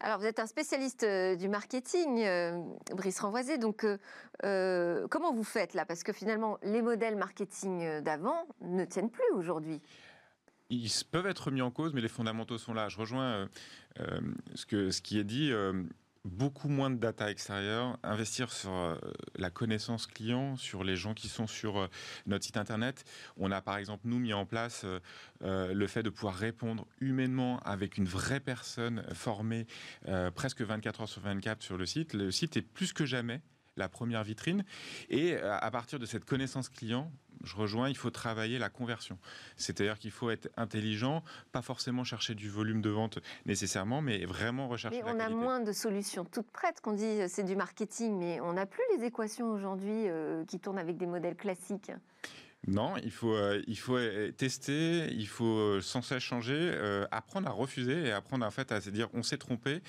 Alors, 0.00 0.18
vous 0.18 0.26
êtes 0.26 0.38
un 0.38 0.46
spécialiste 0.46 1.04
euh, 1.04 1.36
du 1.36 1.48
marketing, 1.48 2.22
euh, 2.24 2.60
Brice 2.94 3.20
Renvoisé. 3.20 3.58
Donc, 3.58 3.86
euh, 4.44 5.06
comment 5.08 5.32
vous 5.32 5.44
faites 5.44 5.74
là? 5.74 5.84
Parce 5.86 6.02
que 6.02 6.12
finalement, 6.12 6.58
les 6.62 6.82
modèles 6.82 7.16
marketing 7.16 8.00
d'avant 8.00 8.46
ne 8.60 8.84
tiennent 8.84 9.10
plus 9.10 9.30
aujourd'hui. 9.34 9.80
Ils 10.70 10.90
peuvent 11.10 11.26
être 11.26 11.50
mis 11.50 11.62
en 11.62 11.70
cause, 11.70 11.92
mais 11.94 12.00
les 12.00 12.08
fondamentaux 12.08 12.58
sont 12.58 12.74
là. 12.74 12.88
Je 12.88 12.98
rejoins 12.98 13.48
ce, 14.54 15.00
qui 15.00 15.18
est 15.18 15.24
dit 15.24 15.52
beaucoup 16.24 16.68
moins 16.68 16.90
de 16.90 16.96
data 16.96 17.30
extérieure, 17.30 17.98
investir 18.02 18.50
sur 18.50 18.72
euh, 18.72 18.96
la 19.36 19.50
connaissance 19.50 20.06
client, 20.06 20.56
sur 20.56 20.82
les 20.82 20.96
gens 20.96 21.14
qui 21.14 21.28
sont 21.28 21.46
sur 21.46 21.78
euh, 21.78 21.88
notre 22.26 22.44
site 22.44 22.56
internet. 22.56 23.04
On 23.36 23.50
a 23.50 23.60
par 23.60 23.76
exemple, 23.76 24.02
nous, 24.06 24.18
mis 24.18 24.32
en 24.32 24.46
place 24.46 24.84
euh, 25.42 25.74
le 25.74 25.86
fait 25.86 26.02
de 26.02 26.10
pouvoir 26.10 26.34
répondre 26.34 26.86
humainement 27.00 27.60
avec 27.60 27.98
une 27.98 28.06
vraie 28.06 28.40
personne 28.40 29.04
formée 29.12 29.66
presque 30.34 30.62
24 30.62 31.02
heures 31.02 31.08
sur 31.08 31.22
24 31.22 31.62
sur 31.62 31.76
le 31.76 31.86
site. 31.86 32.14
Le 32.14 32.30
site 32.30 32.56
est 32.56 32.62
plus 32.62 32.92
que 32.92 33.04
jamais 33.04 33.40
la 33.76 33.88
première 33.88 34.24
vitrine. 34.24 34.64
Et 35.08 35.36
à 35.36 35.70
partir 35.70 35.98
de 35.98 36.06
cette 36.06 36.24
connaissance 36.24 36.68
client, 36.68 37.10
je 37.42 37.56
rejoins, 37.56 37.88
il 37.88 37.96
faut 37.96 38.10
travailler 38.10 38.58
la 38.58 38.70
conversion. 38.70 39.18
C'est-à-dire 39.56 39.98
qu'il 39.98 40.10
faut 40.10 40.30
être 40.30 40.48
intelligent, 40.56 41.22
pas 41.52 41.62
forcément 41.62 42.04
chercher 42.04 42.34
du 42.34 42.48
volume 42.48 42.80
de 42.80 42.90
vente 42.90 43.18
nécessairement, 43.46 44.00
mais 44.00 44.24
vraiment 44.24 44.68
rechercher 44.68 45.02
mais 45.02 45.10
on 45.10 45.20
a 45.20 45.28
moins 45.28 45.60
de 45.60 45.72
solutions 45.72 46.24
toutes 46.24 46.50
prêtes 46.50 46.80
qu'on 46.80 46.92
dit 46.92 47.04
euh, 47.04 47.26
c'est 47.28 47.42
du 47.42 47.56
marketing, 47.56 48.16
mais 48.18 48.40
on 48.40 48.54
n'a 48.54 48.66
plus 48.66 48.82
les 48.96 49.04
équations 49.04 49.50
aujourd'hui 49.50 50.08
euh, 50.08 50.44
qui 50.44 50.58
tournent 50.58 50.78
avec 50.78 50.96
des 50.96 51.06
modèles 51.06 51.36
classiques. 51.36 51.92
Non, 52.66 52.94
il 53.02 53.10
faut, 53.10 53.34
euh, 53.34 53.62
il 53.66 53.78
faut 53.78 53.96
euh, 53.96 54.30
tester, 54.32 55.08
il 55.12 55.26
faut 55.26 55.44
euh, 55.44 55.80
sans 55.80 56.02
cesse 56.02 56.22
changer, 56.22 56.72
apprendre 57.10 57.48
à 57.48 57.52
refuser 57.52 58.06
et 58.06 58.12
apprendre 58.12 58.46
en 58.46 58.50
fait 58.50 58.72
à 58.72 58.80
se 58.80 58.90
dire 58.90 59.08
on 59.12 59.22
s'est 59.22 59.38
trompé. 59.38 59.80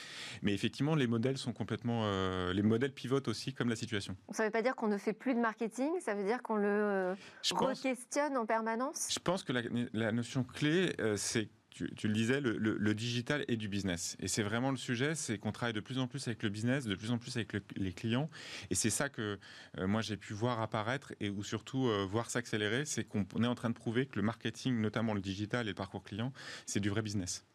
Mais 0.41 0.53
effectivement, 0.53 0.95
les 0.95 1.07
modèles 1.07 1.38
sont 1.38 1.53
complètement, 1.53 2.05
les 2.51 2.61
modèles 2.61 2.93
pivotent 2.93 3.27
aussi 3.27 3.53
comme 3.53 3.69
la 3.69 3.75
situation. 3.75 4.15
Ça 4.31 4.43
ne 4.43 4.47
veut 4.47 4.51
pas 4.51 4.61
dire 4.61 4.75
qu'on 4.75 4.88
ne 4.88 4.97
fait 4.97 5.13
plus 5.13 5.33
de 5.33 5.39
marketing, 5.39 5.89
ça 5.99 6.13
veut 6.13 6.23
dire 6.23 6.41
qu'on 6.41 6.55
le 6.55 7.15
re-questionne 7.51 8.38
en 8.38 8.45
permanence? 8.45 9.09
Je 9.11 9.19
pense 9.19 9.43
que 9.43 9.53
la, 9.53 9.61
la 9.93 10.11
notion 10.11 10.43
clé, 10.43 10.95
c'est 11.15 11.49
tu, 11.75 12.07
le 12.07 12.13
disais, 12.13 12.39
le, 12.39 12.93
digital 12.93 13.43
et 13.49 13.57
du 13.57 13.67
business. 13.67 14.15
Et 14.19 14.27
c'est 14.27 14.43
vraiment 14.43 14.71
le 14.71 14.77
sujet, 14.77 15.13
c'est 15.13 15.38
qu'on 15.38 15.51
travaille 15.51 15.73
de 15.73 15.81
plus 15.81 15.99
en 15.99 16.07
plus 16.07 16.25
avec 16.27 16.41
le 16.41 16.49
business, 16.49 16.85
de 16.85 16.95
plus 16.95 17.11
en 17.11 17.17
plus 17.17 17.35
avec 17.35 17.53
les 17.75 17.91
clients. 17.91 18.29
Et 18.69 18.75
c'est 18.75 18.89
ça 18.89 19.09
que 19.09 19.38
euh, 19.77 19.88
moi 19.88 20.01
j'ai 20.01 20.15
pu 20.15 20.33
voir 20.33 20.61
apparaître 20.61 21.13
et 21.19 21.29
ou 21.29 21.43
surtout 21.43 21.88
euh, 21.88 22.05
voir 22.09 22.31
s'accélérer, 22.31 22.85
c'est 22.85 23.03
qu'on 23.03 23.25
est 23.43 23.47
en 23.47 23.55
train 23.55 23.69
de 23.69 23.75
prouver 23.75 24.05
que 24.05 24.15
le 24.15 24.21
marketing, 24.21 24.79
notamment 24.79 25.13
le 25.13 25.21
digital 25.21 25.65
et 25.65 25.71
le 25.71 25.75
parcours 25.75 26.03
client, 26.03 26.31
c'est 26.65 26.79
du 26.79 26.89
vrai 26.89 27.01
business. 27.01 27.45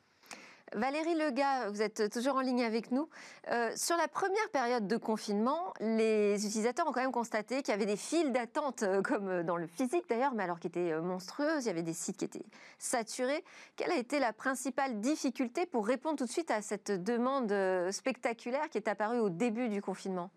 Valérie 0.74 1.14
Lega, 1.14 1.68
vous 1.68 1.82
êtes 1.82 2.12
toujours 2.12 2.36
en 2.36 2.40
ligne 2.40 2.62
avec 2.62 2.92
nous. 2.92 3.08
Euh, 3.50 3.72
sur 3.74 3.96
la 3.96 4.06
première 4.06 4.48
période 4.52 4.86
de 4.86 4.96
confinement, 4.96 5.74
les 5.80 6.46
utilisateurs 6.46 6.86
ont 6.86 6.92
quand 6.92 7.00
même 7.00 7.10
constaté 7.10 7.62
qu'il 7.62 7.72
y 7.72 7.74
avait 7.74 7.86
des 7.86 7.96
files 7.96 8.30
d'attente, 8.32 8.84
euh, 8.84 9.02
comme 9.02 9.42
dans 9.42 9.56
le 9.56 9.66
physique 9.66 10.04
d'ailleurs, 10.08 10.32
mais 10.32 10.44
alors 10.44 10.60
qui 10.60 10.68
étaient 10.68 10.92
euh, 10.92 11.02
monstrueuses. 11.02 11.64
Il 11.64 11.68
y 11.68 11.70
avait 11.70 11.82
des 11.82 11.92
sites 11.92 12.18
qui 12.18 12.24
étaient 12.24 12.46
saturés. 12.78 13.42
Quelle 13.74 13.90
a 13.90 13.96
été 13.96 14.20
la 14.20 14.32
principale 14.32 15.00
difficulté 15.00 15.66
pour 15.66 15.86
répondre 15.86 16.16
tout 16.16 16.26
de 16.26 16.30
suite 16.30 16.52
à 16.52 16.62
cette 16.62 16.92
demande 16.92 17.52
spectaculaire 17.90 18.68
qui 18.70 18.78
est 18.78 18.88
apparue 18.88 19.18
au 19.18 19.28
début 19.28 19.68
du 19.68 19.82
confinement? 19.82 20.30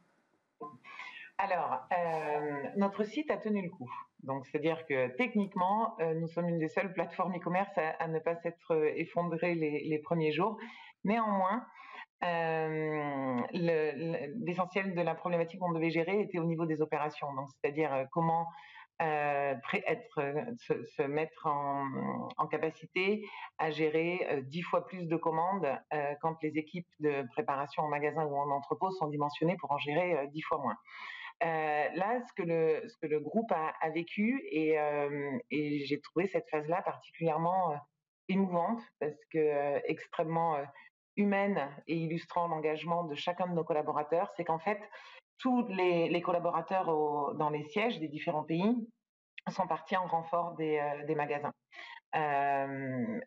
Alors, 1.37 1.87
notre 2.75 3.03
site 3.03 3.29
a 3.29 3.37
tenu 3.37 3.61
le 3.61 3.69
coup. 3.69 3.89
Donc, 4.23 4.45
c'est-à-dire 4.45 4.85
que 4.85 5.09
techniquement, 5.17 5.95
euh, 5.99 6.13
nous 6.13 6.27
sommes 6.27 6.47
une 6.47 6.59
des 6.59 6.69
seules 6.69 6.93
plateformes 6.93 7.35
e-commerce 7.35 7.71
à, 7.77 8.07
ne 8.07 8.19
pas 8.19 8.35
s'être 8.35 8.71
euh, 8.71 8.91
effondrée 8.95 9.53
les, 9.53 9.99
premiers 9.99 10.31
jours. 10.31 10.57
Néanmoins, 11.03 11.65
euh, 12.23 13.41
l'essentiel 13.51 14.95
de 14.95 15.01
la 15.01 15.13
problématique 15.13 15.59
qu'on 15.59 15.73
devait 15.73 15.91
gérer 15.91 16.21
était 16.21 16.39
au 16.39 16.45
niveau 16.45 16.65
des 16.65 16.81
opérations. 16.81 17.33
Donc, 17.33 17.49
c'est-à-dire 17.49 18.07
comment 18.11 18.47
être, 18.99 20.21
se, 20.95 21.01
mettre 21.01 21.47
en, 21.47 22.47
capacité 22.47 23.25
à 23.57 23.69
gérer 23.69 24.43
dix 24.43 24.61
fois 24.61 24.85
plus 24.85 25.07
de 25.07 25.17
commandes 25.17 25.67
quand 26.21 26.37
les 26.41 26.57
équipes 26.57 26.87
de 26.99 27.27
préparation 27.33 27.83
en 27.83 27.89
magasin 27.89 28.23
ou 28.23 28.37
en 28.37 28.49
entrepôt 28.51 28.91
sont 28.91 29.07
dimensionnées 29.07 29.57
pour 29.57 29.71
en 29.71 29.77
gérer 29.77 30.29
dix 30.31 30.41
fois 30.43 30.59
moins. 30.59 30.77
Euh, 31.43 31.89
là, 31.95 32.21
ce 32.25 32.33
que 32.33 32.43
le, 33.07 33.19
groupe 33.19 33.51
a, 33.51 33.89
vécu, 33.89 34.41
et, 34.49 34.79
euh, 34.79 35.37
et 35.51 35.83
j'ai 35.85 35.99
trouvé 35.99 36.27
cette 36.27 36.49
phase-là 36.49 36.81
particulièrement 36.83 37.71
euh, 37.71 37.75
émouvante, 38.29 38.81
parce 38.99 39.17
que 39.31 39.81
extrêmement 39.85 40.57
humaine 41.17 41.69
et 41.87 41.97
illustrant 41.97 42.47
l'engagement 42.47 43.03
de 43.03 43.15
chacun 43.15 43.47
de 43.47 43.53
nos 43.53 43.65
collaborateurs, 43.65 44.31
c'est 44.37 44.45
qu'en 44.45 44.59
fait, 44.59 44.79
tous 45.37 45.67
les, 45.67 46.21
collaborateurs 46.21 46.85
dans 47.35 47.49
les 47.49 47.63
sièges 47.65 47.99
des 47.99 48.07
différents 48.07 48.43
pays 48.43 48.87
sont 49.49 49.67
partis 49.67 49.97
en 49.97 50.07
renfort 50.07 50.55
des, 50.55 50.79
magasins. 51.15 51.53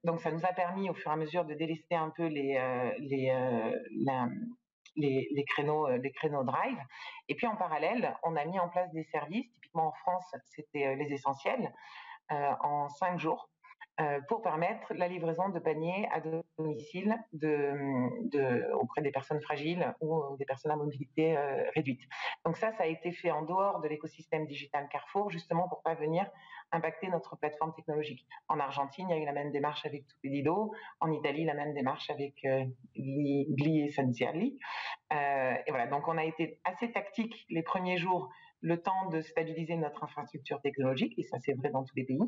donc 0.04 0.20
ça 0.20 0.30
nous 0.30 0.44
a 0.46 0.52
permis 0.54 0.88
au 0.88 0.94
fur 0.94 1.10
et 1.10 1.14
à 1.14 1.16
mesure 1.16 1.44
de 1.44 1.52
délester 1.52 1.96
un 1.96 2.10
peu 2.10 2.26
les, 2.26 2.56
les, 4.96 5.44
créneaux, 5.44 5.86
euh, 5.86 5.98
les 5.98 6.12
créneaux 6.12 6.44
drive. 6.44 6.78
Et 7.28 7.34
puis 7.34 7.46
en 7.46 7.56
parallèle, 7.56 8.16
on 8.22 8.36
a 8.36 8.44
mis 8.44 8.58
en 8.58 8.68
place 8.68 8.90
des 8.92 9.04
services. 9.04 9.50
Typiquement 9.52 9.88
en 9.88 9.92
France, 9.92 10.34
c'était 10.44 10.86
euh, 10.86 10.94
les 10.94 11.12
essentiels 11.12 11.72
euh, 12.32 12.52
en 12.60 12.88
cinq 12.88 13.18
jours. 13.18 13.48
pour 14.28 14.42
permettre 14.42 14.92
la 14.92 15.08
livraison 15.08 15.48
de 15.48 15.58
paniers 15.58 16.06
à 16.12 16.20
domicile 16.58 17.16
de, 17.32 18.70
auprès 18.74 19.00
des 19.00 19.10
personnes 19.10 19.40
fragiles 19.40 19.94
ou 20.02 20.36
des 20.36 20.44
personnes 20.44 20.72
à 20.72 20.76
mobilité 20.76 21.34
réduite. 21.74 22.02
Donc 22.44 22.58
ça, 22.58 22.72
ça 22.72 22.82
a 22.82 22.86
été 22.86 23.10
fait 23.12 23.30
en 23.30 23.42
dehors 23.42 23.80
de 23.80 23.88
l'écosystème 23.88 24.44
digital 24.46 24.86
Carrefour, 24.90 25.30
justement 25.30 25.66
pour 25.70 25.80
pas 25.82 25.94
venir 25.94 26.30
impacter 26.72 27.08
notre 27.08 27.36
plateforme 27.36 27.74
technologique. 27.74 28.26
En 28.48 28.58
Argentine, 28.58 29.08
il 29.08 29.16
y 29.16 29.18
a 29.18 29.22
eu 29.22 29.24
la 29.24 29.32
même 29.32 29.52
démarche 29.52 29.84
avec 29.86 30.06
Tupedido. 30.06 30.72
En 31.00 31.12
Italie, 31.12 31.44
la 31.44 31.54
même 31.54 31.74
démarche 31.74 32.10
avec 32.10 32.44
euh, 32.44 32.64
Gli, 32.94 33.82
Essenziali. 33.86 34.58
Euh, 35.12 35.54
et 35.66 35.70
voilà, 35.70 35.86
donc 35.86 36.08
on 36.08 36.18
a 36.18 36.24
été 36.24 36.60
assez 36.64 36.90
tactique 36.92 37.46
les 37.48 37.62
premiers 37.62 37.98
jours, 37.98 38.28
le 38.60 38.82
temps 38.82 39.08
de 39.10 39.20
stabiliser 39.20 39.76
notre 39.76 40.02
infrastructure 40.02 40.60
technologique, 40.60 41.14
et 41.18 41.22
ça 41.22 41.38
c'est 41.40 41.52
vrai 41.52 41.70
dans 41.70 41.84
tous 41.84 41.94
les 41.96 42.04
pays. 42.04 42.20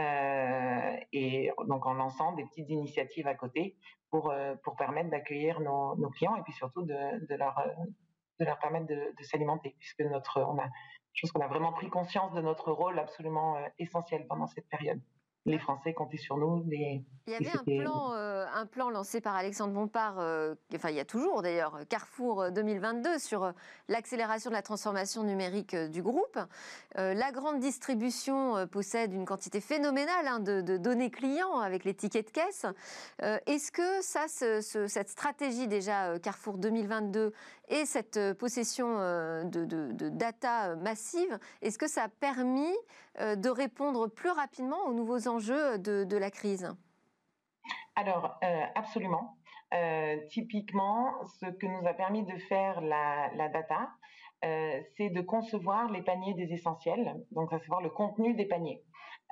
Euh, 0.00 0.96
et 1.12 1.50
donc 1.66 1.86
en 1.86 1.94
lançant 1.94 2.32
des 2.32 2.44
petites 2.44 2.70
initiatives 2.70 3.26
à 3.26 3.34
côté 3.34 3.76
pour, 4.10 4.32
pour 4.62 4.76
permettre 4.76 5.10
d'accueillir 5.10 5.60
nos, 5.60 5.96
clients 6.10 6.36
et 6.36 6.42
puis 6.42 6.52
surtout 6.52 6.82
de, 6.82 6.94
leur 7.36 7.62
de 8.40 8.44
leur 8.44 8.58
permettre 8.58 8.86
de, 8.86 9.14
de 9.16 9.22
s'alimenter, 9.22 9.74
puisque 9.78 10.00
notre, 10.00 10.40
on 10.40 10.58
a, 10.58 10.68
je 11.18 11.22
pense 11.22 11.32
qu'on 11.32 11.40
a 11.40 11.48
vraiment 11.48 11.72
pris 11.72 11.88
conscience 11.90 12.32
de 12.32 12.40
notre 12.40 12.70
rôle 12.70 12.96
absolument 12.96 13.58
essentiel 13.80 14.24
pendant 14.28 14.46
cette 14.46 14.68
période 14.68 15.00
les 15.48 15.58
Français 15.58 15.92
comptaient 15.92 16.18
sur 16.18 16.36
nous. 16.36 16.64
il 16.70 17.02
y 17.26 17.34
avait 17.34 17.50
un 17.50 17.64
plan, 17.64 18.12
euh, 18.12 18.46
un 18.54 18.66
plan 18.66 18.90
lancé 18.90 19.20
par 19.20 19.34
Alexandre 19.34 19.72
Bompard, 19.72 20.18
euh, 20.18 20.54
enfin 20.74 20.90
il 20.90 20.96
y 20.96 21.00
a 21.00 21.04
toujours 21.04 21.42
d'ailleurs, 21.42 21.80
Carrefour 21.88 22.50
2022, 22.52 23.08
euh, 23.08 23.18
sur 23.18 23.52
l'accélération 23.88 24.50
de 24.50 24.54
la 24.54 24.62
transformation 24.62 25.22
numérique 25.24 25.74
du 25.74 26.02
groupe. 26.02 26.38
la 26.94 27.32
grande 27.32 27.60
distribution 27.60 28.66
possède 28.66 29.12
une 29.12 29.24
quantité 29.24 29.60
phénoménale 29.60 30.26
hein, 30.26 30.40
de, 30.40 30.76
données 30.76 31.10
clients 31.10 31.58
avec 31.58 31.84
les 31.84 31.94
tickets 31.94 32.26
de 32.26 32.30
caisse. 32.30 32.66
Est-ce 33.46 33.72
que 33.72 34.02
ça, 34.02 34.26
cette 34.28 35.08
stratégie 35.08 35.66
déjà 35.66 36.18
Carrefour 36.18 36.58
2022 36.58 37.32
et 37.68 37.86
cette 37.86 38.34
possession 38.34 38.98
de, 39.44 39.64
de 39.64 40.08
data 40.08 40.76
massive, 40.76 41.38
est-ce 41.62 41.78
que 41.78 41.88
ça 41.88 42.04
a 42.04 42.08
permis 42.08 42.74
de 43.18 43.48
répondre 43.48 44.08
plus 44.08 44.30
rapidement 44.30 44.84
aux 44.86 44.92
nouveaux 44.92 45.28
enjeux 45.28 45.78
de, 45.78 46.16
la 46.16 46.30
crise? 46.30 46.68
Alors, 47.96 48.38
euh, 48.44 48.62
absolument. 48.74 49.36
Euh, 49.74 50.18
typiquement, 50.28 51.24
ce 51.40 51.46
que 51.46 51.66
nous 51.66 51.86
a 51.86 51.94
permis 51.94 52.24
de 52.24 52.36
faire 52.48 52.80
la, 52.80 53.48
data, 53.48 53.90
euh, 54.44 54.80
c'est 54.96 55.10
de 55.10 55.20
concevoir 55.20 55.90
les 55.90 56.02
paniers 56.02 56.34
des 56.34 56.52
essentiels, 56.52 57.16
donc 57.32 57.52
à 57.52 57.58
savoir 57.58 57.82
le 57.82 57.90
contenu 57.90 58.34
des 58.34 58.46
paniers. 58.46 58.82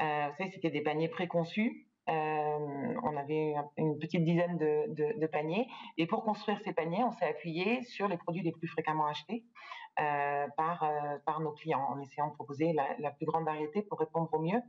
vous 0.01 0.37
savez, 0.37 0.51
c'était 0.51 0.71
des 0.71 0.83
paniers 0.83 1.09
préconçus. 1.09 1.86
On 2.09 3.17
avait 3.17 3.55
une 3.77 3.99
petite 3.99 4.25
dizaine 4.25 4.59
de, 4.59 5.27
paniers. 5.27 5.67
Et 5.99 6.07
pour 6.07 6.25
construire 6.25 6.61
ces 6.65 6.73
paniers, 6.73 7.05
on 7.05 7.13
s'est 7.13 7.29
appuyé 7.29 7.83
sur 7.83 8.09
les 8.09 8.17
produits 8.17 8.43
les 8.43 8.53
plus 8.53 8.69
fréquemment 8.69 9.07
achetés. 9.07 9.45
Euh, 9.99 10.47
par, 10.59 10.83
euh, 10.83 11.17
par 11.25 11.41
nos 11.41 11.53
clients, 11.53 11.81
en 11.89 11.99
essayant 12.03 12.29
de 12.29 12.35
proposer 12.35 12.75
la, 12.75 13.11
plus 13.13 13.25
grande 13.25 13.47
variété 13.47 13.81
pour 13.81 13.99
répondre 13.99 14.29
au 14.35 14.39
mieux 14.41 14.61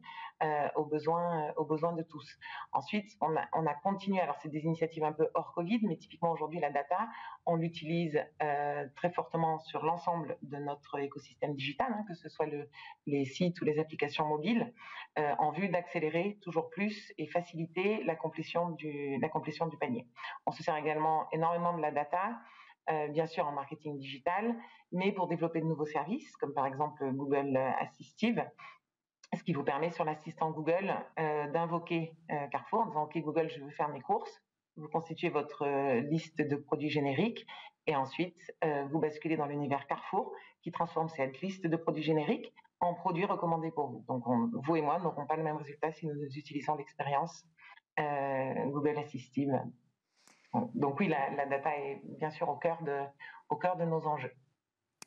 euh, 0.42 0.70
aux, 0.76 0.86
besoins, 0.86 1.52
aux 1.58 1.66
besoins 1.66 1.92
de 1.92 2.02
tous. 2.02 2.40
Ensuite, 2.72 3.12
on 3.20 3.36
a, 3.36 3.44
on 3.52 3.66
a 3.66 3.74
continué, 3.74 4.22
alors 4.22 4.38
c'est 4.42 4.48
des 4.48 4.64
initiatives 4.64 5.04
un 5.04 5.12
peu 5.12 5.28
hors 5.34 5.52
Covid, 5.54 5.82
mais 5.84 5.98
typiquement 5.98 6.32
aujourd'hui, 6.32 6.62
la 6.62 6.70
data, 6.70 7.10
on 7.46 7.58
l'utilise 7.58 8.24
très 8.96 9.12
fortement 9.12 9.60
sur 9.60 9.84
l'ensemble 9.86 10.38
de 10.44 10.58
notre 10.58 10.98
écosystème 11.00 11.56
digital, 11.56 11.88
hein, 11.92 12.06
que 12.08 12.14
ce 12.14 12.30
soit 12.30 12.46
le, 12.46 12.70
les 13.06 13.26
sites 13.26 13.60
ou 13.60 13.66
les 13.66 13.80
applications 13.80 14.26
mobiles, 14.26 14.74
en 15.18 15.52
vue 15.52 15.68
d'accélérer 15.68 16.38
toujours 16.42 16.70
plus 16.70 17.12
et 17.18 17.28
faciliter 17.28 18.04
la 18.04 18.16
complétion 18.16 18.70
du, 18.70 19.18
la 19.20 19.28
complétion 19.28 19.68
du 19.68 19.76
panier. 19.78 20.08
On 20.46 20.52
se 20.52 20.64
sert 20.64 20.76
également 20.78 21.28
énormément 21.32 21.76
de 21.76 21.82
la 21.82 21.92
data 21.92 22.40
euh, 22.90 23.08
bien 23.10 23.28
sûr 23.28 23.46
en 23.46 23.52
marketing 23.52 23.98
digital, 23.98 24.56
mais 24.94 25.12
pour 25.12 25.28
développer 25.28 25.60
de 25.60 25.66
nouveaux 25.66 25.86
services, 25.86 26.38
comme 26.38 26.54
par 26.54 26.66
exemple 26.66 27.10
Google 27.12 27.58
Assistive, 27.80 28.46
ce 29.36 29.44
qui 29.44 29.52
vous 29.52 29.64
permet 29.64 29.92
sur 29.92 30.06
l'assistant 30.06 30.52
Google 30.52 30.96
euh, 31.20 31.52
d'invoquer 31.52 32.14
euh, 32.32 32.48
Carrefour 32.48 32.80
en 32.80 32.86
disant 32.86 33.04
OK 33.04 33.18
Google, 33.18 33.50
je 33.50 33.62
veux 33.62 33.72
faire 33.72 33.90
mes 33.90 34.00
courses. 34.00 34.42
Vous 34.78 34.88
constituez 34.88 35.30
votre 35.30 35.66
liste 36.02 36.40
de 36.40 36.56
produits 36.56 36.90
génériques 36.90 37.48
et 37.88 37.96
ensuite 37.96 38.38
vous 38.92 39.00
basculez 39.00 39.36
dans 39.36 39.48
l'univers 39.48 39.88
Carrefour 39.88 40.32
qui 40.62 40.72
transforme 40.72 41.10
cette 41.10 41.42
liste 41.42 41.66
de 41.66 41.76
produits 41.76 42.04
génériques 42.04 42.54
en 42.80 42.94
produits 42.94 43.26
recommandés 43.26 43.72
pour 43.72 43.88
vous. 43.88 44.06
Donc 44.08 44.24
vous 44.28 44.76
et 44.76 44.84
moi 44.84 45.00
n'aurons 45.00 45.26
pas 45.26 45.36
le 45.36 45.42
même 45.42 45.58
résultat 45.58 45.92
si 45.94 46.06
nous 46.06 46.14
utilisons 46.38 46.76
l'expérience 46.76 47.44
Google 47.98 49.00
Assistive 49.00 49.60
donc 50.54 51.00
oui, 51.00 51.08
la, 51.08 51.46
data 51.46 51.70
est 51.78 52.02
bien 52.20 52.30
sûr 52.30 52.50
au 52.50 52.56
cœur 52.56 52.82
de, 52.84 53.00
au 53.50 53.56
cœur 53.56 53.78
de 53.78 53.86
nos 53.86 54.06
enjeux. 54.06 54.32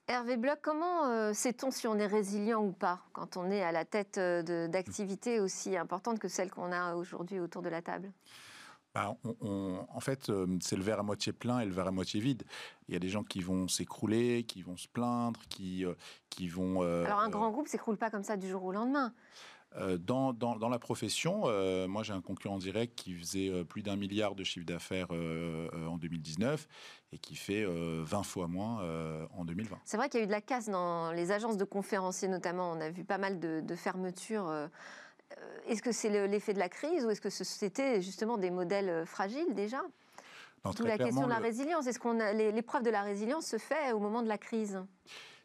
Hervé 0.08 0.36
Bloch, 0.36 0.58
comment 0.60 1.06
euh, 1.06 1.32
sait-on 1.32 1.70
si 1.70 1.86
on 1.86 1.96
est 1.96 2.06
résilient 2.06 2.64
ou 2.64 2.72
pas 2.72 3.00
quand 3.12 3.36
on 3.36 3.48
est 3.50 3.62
à 3.62 3.70
la 3.70 3.84
tête 3.84 4.18
euh, 4.18 4.66
d'activités 4.66 5.38
aussi 5.38 5.76
importantes 5.76 6.18
que 6.18 6.26
celles 6.26 6.50
qu'on 6.50 6.72
a 6.72 6.94
aujourd'hui 6.94 7.38
autour 7.38 7.62
de 7.62 7.68
la 7.68 7.80
table? 7.80 8.10
Bah, 8.92 9.14
en 9.22 10.00
fait, 10.00 10.30
euh, 10.30 10.48
c'est 10.60 10.74
le 10.74 10.82
verre 10.82 10.98
à 10.98 11.04
moitié 11.04 11.32
plein 11.32 11.60
et 11.60 11.64
le 11.64 11.70
verre 11.70 11.86
à 11.86 11.92
moitié 11.92 12.20
vide. 12.20 12.42
Il 12.88 12.94
y 12.94 12.96
a 12.96 12.98
des 12.98 13.08
gens 13.08 13.22
qui 13.22 13.40
vont 13.40 13.68
s'écrouler, 13.68 14.42
qui 14.42 14.62
vont 14.62 14.76
se 14.76 14.88
plaindre, 14.88 15.38
qui, 15.48 15.84
qui 16.28 16.48
vont... 16.48 16.82
Alors 16.82 17.20
un 17.20 17.28
grand 17.28 17.50
groupe 17.50 17.68
s'écroule 17.68 17.96
pas 17.96 18.10
comme 18.10 18.24
ça 18.24 18.36
du 18.36 18.48
jour 18.48 18.64
au 18.64 18.72
lendemain. 18.72 19.14
Euh, 19.76 19.98
dans, 19.98 20.32
dans, 20.32 20.68
la 20.68 20.78
profession, 20.80 21.42
euh, 21.44 21.86
moi 21.86 22.02
j'ai 22.02 22.12
un 22.12 22.20
concurrent 22.20 22.58
direct 22.58 22.96
qui 22.96 23.14
faisait 23.14 23.48
euh, 23.48 23.62
plus 23.62 23.82
d'un 23.82 23.94
milliard 23.94 24.34
de 24.34 24.42
chiffre 24.42 24.66
d'affaires 24.66 25.08
en 25.10 25.96
2019 25.96 26.66
et 27.12 27.18
qui 27.18 27.36
fait 27.36 27.64
20 27.64 28.22
fois 28.22 28.46
moins 28.48 28.82
en 29.36 29.44
2020. 29.44 29.78
C'est 29.84 29.96
vrai 29.96 30.08
qu'il 30.08 30.18
y 30.18 30.22
a 30.22 30.24
eu 30.24 30.26
de 30.26 30.32
la 30.32 30.40
casse 30.40 30.68
dans 30.68 31.12
les 31.12 31.32
agences 31.32 31.56
de 31.56 31.64
conférenciers 31.64 32.28
notamment. 32.28 32.72
On 32.72 32.80
a 32.80 32.90
vu 32.90 33.04
pas 33.04 33.18
mal 33.18 33.38
de, 33.38 33.74
fermetures. 33.74 34.52
Est-ce 35.66 35.82
que 35.82 35.92
c'est 35.92 36.26
l'effet 36.28 36.54
de 36.54 36.58
la 36.58 36.68
crise 36.68 37.04
ou 37.04 37.10
est-ce 37.10 37.20
que 37.20 37.30
c'était 37.30 38.00
justement 38.00 38.38
des 38.38 38.50
modèles 38.50 39.06
fragiles 39.06 39.54
déjà? 39.54 39.82
D'où 40.76 40.84
la 40.84 40.98
question 40.98 41.24
de 41.24 41.30
la 41.30 41.38
résilience. 41.38 41.86
Est-ce 41.86 41.98
qu'on 41.98 42.18
l'épreuve 42.32 42.82
de 42.82 42.90
la 42.90 43.02
résilience 43.02 43.46
se 43.46 43.58
fait 43.58 43.92
au 43.92 43.98
moment 43.98 44.22
de 44.22 44.28
la 44.28 44.38
crise? 44.38 44.80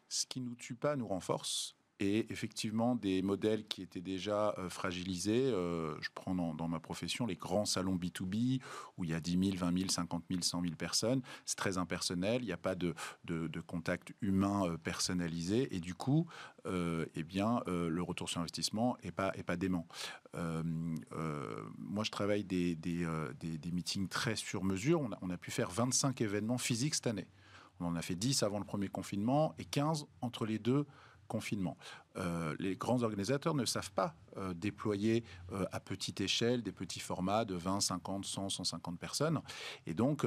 Ce 0.08 0.26
qui 0.26 0.40
nous 0.40 0.54
tue 0.54 0.74
pas 0.74 0.94
nous 0.94 1.08
renforce 1.08 1.75
et 1.98 2.30
effectivement 2.30 2.94
des 2.94 3.22
modèles 3.22 3.66
qui 3.66 3.82
étaient 3.82 4.00
déjà 4.00 4.54
euh, 4.58 4.68
fragilisés. 4.68 5.46
Euh, 5.46 5.94
je 6.00 6.10
prends 6.14 6.34
dans, 6.34 6.68
ma 6.68 6.80
profession 6.80 7.26
les 7.26 7.36
grands 7.36 7.64
salons 7.64 7.96
B2B 7.96 8.60
où 8.96 9.04
il 9.04 9.10
y 9.10 9.14
a 9.14 9.20
10 9.20 9.52
000, 9.52 9.56
20 9.56 9.78
000, 9.78 9.90
50 9.90 10.24
000, 10.28 10.42
100 10.42 10.62
000 10.62 10.74
personnes. 10.74 11.22
C'est 11.44 11.56
très 11.56 11.78
impersonnel, 11.78 12.42
il 12.42 12.46
n'y 12.46 12.52
a 12.52 12.58
pas 12.58 12.74
de, 12.74 12.94
de, 13.24 13.60
contact 13.60 14.12
humain 14.20 14.66
euh, 14.66 14.76
personnalisé 14.76 15.74
et 15.74 15.80
du 15.80 15.94
coup, 15.94 16.26
eh 17.14 17.22
bien, 17.22 17.62
le 17.66 18.02
retour 18.02 18.28
sur 18.28 18.40
investissement 18.40 18.96
n'est 19.04 19.12
pas, 19.12 19.32
est 19.36 19.44
pas 19.44 19.56
dément. 19.56 19.86
moi, 20.34 22.02
je 22.02 22.10
travaille 22.10 22.42
des, 22.42 22.74
des, 22.74 23.06
des, 23.40 23.70
meetings 23.70 24.08
très 24.08 24.34
sur 24.34 24.64
mesure. 24.64 25.00
On 25.00 25.12
a, 25.12 25.18
on 25.22 25.30
a 25.30 25.36
pu 25.36 25.52
faire 25.52 25.70
25 25.70 26.20
événements 26.20 26.58
physiques 26.58 26.96
cette 26.96 27.06
année. 27.06 27.28
On 27.78 27.86
en 27.86 27.94
a 27.94 28.02
fait 28.02 28.16
10 28.16 28.42
avant 28.42 28.58
le 28.58 28.64
premier 28.64 28.88
confinement 28.88 29.54
et 29.58 29.64
15 29.64 30.06
entre 30.22 30.44
les 30.44 30.58
deux 30.58 30.86
confinement. 31.26 31.76
Euh, 32.18 32.54
les 32.58 32.76
grands 32.76 33.02
organisateurs 33.02 33.54
ne 33.54 33.64
savent 33.64 33.92
pas 33.92 34.14
euh, 34.36 34.54
déployer 34.54 35.24
euh, 35.52 35.64
à 35.72 35.80
petite 35.80 36.20
échelle 36.20 36.62
des 36.62 36.72
petits 36.72 37.00
formats 37.00 37.44
de 37.44 37.54
20, 37.54 37.80
50, 37.80 38.24
100, 38.24 38.48
150 38.50 38.98
personnes. 38.98 39.40
Et 39.86 39.94
donc, 39.94 40.26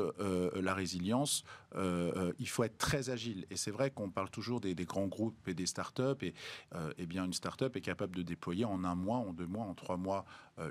la 0.55 0.73
résilience, 0.73 1.43
il 1.75 2.49
faut 2.49 2.63
être 2.63 2.77
très 2.77 3.09
agile. 3.09 3.45
Et 3.49 3.57
c'est 3.57 3.71
vrai 3.71 3.91
qu'on 3.91 4.09
parle 4.09 4.29
toujours 4.29 4.61
des, 4.61 4.73
grands 4.75 5.07
groupes 5.07 5.47
et 5.47 5.53
des 5.53 5.65
startups. 5.65 6.03
Et, 6.21 6.33
et 6.97 7.05
bien, 7.05 7.25
une 7.25 7.33
startup 7.33 7.75
est 7.75 7.81
capable 7.81 8.15
de 8.15 8.21
déployer 8.21 8.65
en 8.65 8.83
un 8.83 8.95
mois, 8.95 9.17
en 9.17 9.33
deux 9.33 9.47
mois, 9.47 9.65
en 9.65 9.73
trois 9.73 9.97
mois 9.97 10.25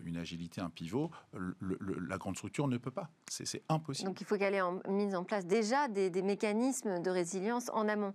une 0.04 0.16
agilité, 0.16 0.60
un 0.60 0.70
pivot. 0.70 1.10
la 1.32 2.18
grande 2.18 2.36
structure 2.36 2.68
ne 2.68 2.76
peut 2.76 2.90
pas. 2.90 3.08
C'est 3.28 3.62
impossible. 3.68 4.08
Donc, 4.08 4.20
il 4.20 4.26
faut 4.26 4.36
qu'elle 4.36 4.54
ait 4.54 4.60
en, 4.60 4.80
mise 4.88 5.14
en 5.14 5.24
place 5.24 5.46
déjà 5.46 5.88
des, 5.88 6.22
mécanismes 6.22 7.02
de 7.02 7.10
résilience 7.10 7.70
en 7.72 7.88
amont. 7.88 8.14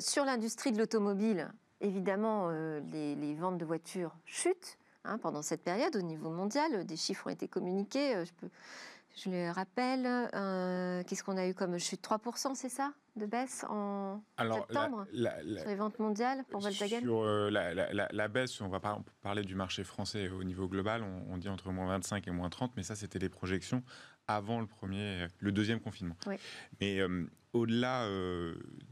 sur 0.00 0.24
l'industrie 0.24 0.72
de 0.72 0.78
l'automobile, 0.78 1.52
Évidemment, 1.80 2.48
euh, 2.50 2.80
les, 2.92 3.34
ventes 3.36 3.58
de 3.58 3.64
voitures 3.64 4.16
chutent 4.24 4.78
hein, 5.04 5.18
pendant 5.18 5.42
cette 5.42 5.62
période 5.62 5.94
au 5.94 6.02
niveau 6.02 6.30
mondial. 6.30 6.84
Des 6.84 6.96
chiffres 6.96 7.28
ont 7.28 7.30
été 7.30 7.46
communiqués. 7.46 8.16
Euh, 8.16 8.24
je, 8.24 8.32
peux, 8.32 8.48
je 9.16 9.30
les 9.30 9.50
rappelle. 9.50 10.04
Euh, 10.34 11.04
qu'est-ce 11.04 11.22
qu'on 11.22 11.36
a 11.36 11.46
eu 11.46 11.54
comme 11.54 11.78
chute? 11.78 12.02
3%, 12.02 12.54
c'est 12.54 12.68
ça 12.68 12.92
de 13.14 13.26
baisse 13.26 13.64
en 13.68 14.22
septembre 14.38 15.06
sur 15.12 15.68
les 15.68 15.74
ventes 15.74 15.98
mondiales 15.98 16.44
pour 16.50 16.60
Volkswagen? 16.60 17.00
Sur 17.00 17.24
la, 17.50 18.28
baisse, 18.28 18.60
on 18.60 18.68
va 18.68 18.80
parler 19.22 19.42
du 19.42 19.56
marché 19.56 19.82
français 19.82 20.28
au 20.28 20.44
niveau 20.44 20.68
global, 20.68 21.04
on, 21.28 21.36
dit 21.36 21.48
entre 21.48 21.72
moins 21.72 21.88
25 21.88 22.28
et 22.28 22.30
moins 22.30 22.48
30, 22.48 22.72
mais 22.76 22.84
ça 22.84 22.94
c'était 22.94 23.18
des 23.18 23.28
projections 23.28 23.82
avant 24.28 24.60
le 24.60 24.68
premier, 24.68 25.26
le 25.40 25.50
deuxième 25.50 25.80
confinement. 25.80 26.16
Mais 26.80 27.00
au-delà 27.52 28.08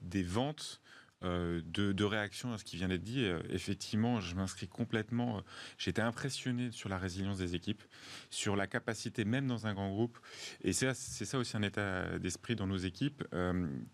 des 0.03 0.25
ventes, 0.25 0.81
euh, 1.25 1.63
de, 1.65 2.05
réaction 2.05 2.53
à 2.53 2.59
ce 2.59 2.65
qui 2.65 2.77
vient 2.77 2.89
d'être 2.89 3.03
dit. 3.03 3.25
Euh, 3.25 3.41
effectivement, 3.49 4.21
je 4.21 4.35
m'inscris 4.35 4.69
complètement. 4.69 5.39
Euh, 5.39 5.41
j'ai 5.79 5.91
été 5.91 6.03
impressionné 6.03 6.71
sur 6.71 6.91
la 6.91 6.99
résilience 6.99 7.39
des 7.39 7.55
équipes, 7.55 7.83
sur 8.29 8.55
la 8.55 8.67
capacité, 8.67 9.25
même 9.25 9.47
dans 9.47 9.67
un 9.67 9.73
grand 9.73 9.89
groupe, 9.89 10.19
et 10.63 10.73
c'est 10.73 10.93
ça 10.95 11.39
aussi 11.39 11.57
un 11.57 11.63
état 11.63 12.19
d'esprit 12.19 12.55
dans 12.55 12.67
nos 12.67 12.77
équipes, 12.77 13.25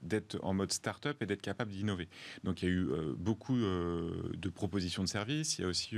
d'être 0.02 0.38
en 0.42 0.52
mode 0.52 0.72
start-up 0.72 1.22
et 1.22 1.26
d'être 1.26 1.42
capable 1.42 1.70
d'innover. 1.70 2.08
Donc 2.44 2.62
il 2.62 2.68
y 2.68 2.68
a 2.68 2.74
eu 2.74 2.88
beaucoup 3.16 3.56
de 3.56 4.48
propositions 4.48 5.02
de 5.02 5.08
services, 5.08 5.58
il 5.58 5.62
y 5.62 5.64
a 5.64 5.68
aussi 5.68 5.96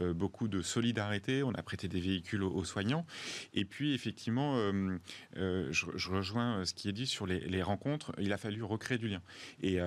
beaucoup 0.00 0.48
de 0.48 0.62
solidarité, 0.62 1.42
on 1.42 1.52
a 1.52 1.62
prêté 1.62 1.88
des 1.88 2.00
véhicules 2.00 2.42
aux, 2.42 2.64
soignants, 2.64 3.06
et 3.54 3.64
puis 3.64 3.94
effectivement, 3.94 4.56
je, 5.34 6.10
rejoins 6.10 6.64
ce 6.64 6.74
qui 6.74 6.88
est 6.88 6.92
dit 6.92 7.06
sur 7.06 7.26
les, 7.26 7.62
rencontres, 7.62 8.12
il 8.18 8.32
a 8.32 8.38
fallu 8.38 8.62
recréer 8.62 8.98
du 8.98 9.08
lien. 9.08 9.22
et 9.62 9.80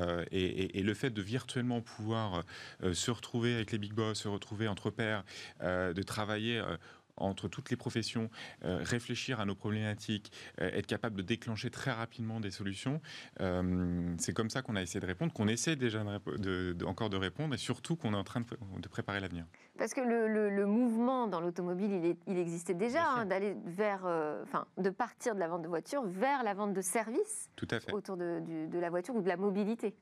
et 0.73 0.83
le 0.83 0.93
fait 0.93 1.09
de 1.09 1.21
virtuellement 1.21 1.81
pouvoir 1.81 2.43
euh, 2.83 2.93
se 2.93 3.11
retrouver 3.11 3.55
avec 3.55 3.71
les 3.71 3.77
big 3.77 3.93
boss, 3.93 4.21
se 4.21 4.27
retrouver 4.27 4.67
entre 4.67 4.89
pairs, 4.89 5.23
euh, 5.61 5.93
de 5.93 6.03
travailler 6.03 6.59
euh, 6.59 6.77
entre 7.17 7.47
toutes 7.47 7.69
les 7.69 7.75
professions, 7.75 8.29
euh, 8.63 8.79
réfléchir 8.81 9.39
à 9.39 9.45
nos 9.45 9.55
problématiques, 9.55 10.31
euh, 10.61 10.69
être 10.73 10.87
capable 10.87 11.15
de 11.17 11.21
déclencher 11.21 11.69
très 11.69 11.91
rapidement 11.91 12.39
des 12.39 12.51
solutions. 12.51 13.01
Euh, 13.39 14.13
c'est 14.17 14.33
comme 14.33 14.49
ça 14.49 14.61
qu'on 14.61 14.75
a 14.75 14.81
essayé 14.81 14.99
de 14.99 15.05
répondre, 15.05 15.33
qu'on 15.33 15.47
essaie 15.47 15.75
déjà 15.75 16.03
de, 16.03 16.75
encore 16.85 17.09
de 17.09 17.17
répondre 17.17 17.53
et 17.53 17.57
surtout 17.57 17.95
qu'on 17.95 18.13
est 18.13 18.17
en 18.17 18.23
train 18.23 18.41
de, 18.41 18.87
préparer 18.87 19.19
l'avenir. 19.19 19.45
Parce 19.77 19.93
que 19.93 20.01
le, 20.01 20.65
mouvement 20.65 21.27
dans 21.27 21.39
l'automobile, 21.39 22.15
il, 22.27 22.37
existait 22.37 22.73
déjà, 22.73 23.05
hein, 23.05 23.25
d'aller 23.25 23.55
vers, 23.65 24.05
enfin, 24.43 24.65
de 24.77 24.89
partir 24.89 25.35
de 25.35 25.39
la 25.39 25.47
vente 25.47 25.63
de 25.63 25.67
voitures 25.67 26.03
vers 26.03 26.43
la 26.43 26.53
vente 26.53 26.73
de 26.73 26.81
services 26.81 27.49
Tout 27.55 27.67
à 27.71 27.79
fait. 27.79 27.91
autour 27.91 28.17
de, 28.17 28.67
de 28.67 28.79
la 28.79 28.89
voiture 28.89 29.15
ou 29.15 29.21
de 29.21 29.27
la 29.27 29.37
mobilité. 29.37 29.95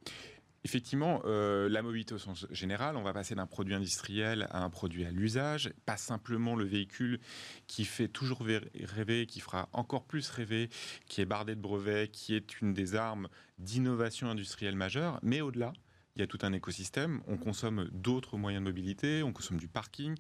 Effectivement, 0.64 1.22
euh, 1.26 1.68
la 1.70 1.82
mobilité 1.82 2.14
au 2.14 2.20
sens 2.20 2.46
général, 2.52 2.96
on 2.96 3.02
va 3.02 3.14
passer 3.14 3.34
d'un 3.34 3.48
produit 3.48 3.74
industriel 3.74 4.46
à 4.52 4.64
un 4.64 4.70
produit 4.70 5.06
à 5.06 5.12
l'usage, 5.12 5.74
pas 5.88 5.98
simplement 5.98 6.56
le 6.56 6.66
véhicule 6.66 7.20
qui 7.66 7.84
fait 7.84 8.08
toujours 8.08 8.42
rêver, 8.44 9.26
qui 9.26 9.40
fera 9.40 9.70
encore 9.74 10.04
plus 10.04 10.30
rêver, 10.30 10.70
qui 11.08 11.20
est 11.20 11.26
bardé 11.26 11.56
de 11.56 11.62
brevets, 11.62 12.12
qui 12.12 12.36
est 12.36 12.62
une 12.62 12.74
des 12.74 12.94
armes 12.94 13.28
d'innovation 13.58 14.30
industrielle 14.30 14.76
majeure, 14.76 15.20
mais 15.24 15.42
au-delà, 15.42 15.74
il 16.16 16.20
y 16.20 16.24
a 16.24 16.28
tout 16.28 16.40
un 16.44 16.54
écosystème. 16.54 17.22
On 17.26 17.38
consomme 17.38 17.90
d'autres 17.92 18.38
moyens 18.38 18.64
de 18.64 18.70
mobilité, 18.70 19.24
on 19.24 19.34
consomme 19.34 19.58
du 19.58 19.68
parking. 19.68 20.16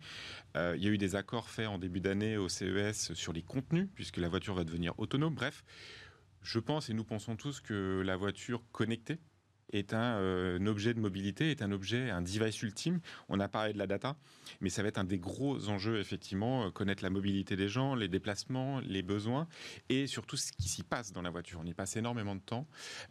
Euh, 0.57 0.73
il 0.75 0.83
y 0.83 0.87
a 0.87 0.89
eu 0.89 0.97
des 0.97 1.15
accords 1.15 1.49
faits 1.49 1.67
en 1.67 1.77
début 1.77 1.99
d'année 1.99 2.37
au 2.37 2.49
CES 2.49 3.13
sur 3.13 3.33
les 3.33 3.43
contenus, 3.43 3.89
puisque 3.93 4.17
la 4.17 4.29
voiture 4.29 4.55
va 4.55 4.63
devenir 4.63 4.97
autonome. 4.97 5.35
Bref, 5.35 5.63
je 6.41 6.59
pense 6.59 6.89
et 6.89 6.93
nous 6.93 7.03
pensons 7.03 7.35
tous 7.35 7.59
que 7.59 8.01
la 8.03 8.15
voiture 8.15 8.63
connectée, 8.71 9.19
est 9.71 9.93
euh, 9.93 10.59
un, 10.59 10.65
objet 10.67 10.93
de 10.93 10.99
mobilité, 10.99 11.51
est 11.51 11.61
un 11.61 11.71
objet, 11.71 12.09
un 12.09 12.21
device 12.21 12.61
ultime. 12.61 12.99
On 13.29 13.39
a 13.39 13.47
parlé 13.47 13.73
de 13.73 13.77
la 13.77 13.87
data, 13.87 14.15
mais 14.59 14.69
ça 14.69 14.81
va 14.81 14.89
être 14.89 14.97
un 14.97 15.03
des 15.03 15.19
gros 15.19 15.69
enjeux, 15.69 15.99
effectivement, 15.99 16.65
euh, 16.65 16.69
connaître 16.69 17.03
la 17.03 17.09
mobilité 17.09 17.55
des 17.55 17.67
gens, 17.67 17.95
les 17.95 18.07
déplacements, 18.07 18.79
les 18.81 19.01
besoins, 19.01 19.47
et 19.89 20.07
surtout 20.07 20.37
ce 20.37 20.51
qui 20.51 20.69
s'y 20.69 20.83
passe 20.83 21.11
dans 21.11 21.21
la 21.21 21.29
voiture. 21.29 21.59
On 21.61 21.65
y 21.65 21.73
passe 21.73 21.95
énormément 21.95 22.35
de 22.35 22.41
temps, 22.41 22.67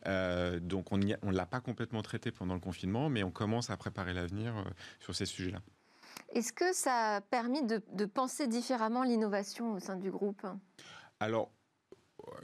euh, 0.07 0.61
donc 0.61 0.93
on 0.93 0.99
ne 0.99 1.33
l'a 1.33 1.47
pas 1.47 1.61
complètement 1.61 2.03
traité 2.03 2.31
pendant 2.31 2.55
le 2.55 2.61
confinement, 2.61 3.09
mais 3.09 3.23
on 3.23 3.31
commence 3.31 3.71
à 3.71 3.77
préparer 3.77 4.13
l'avenir 4.13 4.65
sur 5.01 5.15
ces 5.15 5.27
sujets-là. 5.27 5.61
Est-ce 6.33 6.53
que 6.53 6.73
ça 6.73 7.17
a 7.17 7.21
permis 7.21 7.67
de, 7.67 7.83
de 7.93 8.05
penser 8.05 8.47
différemment 8.47 9.03
l'innovation 9.03 9.73
au 9.73 9.81
sein 9.81 9.97
du 9.97 10.11
groupe? 10.11 10.47
Alors, 11.19 11.51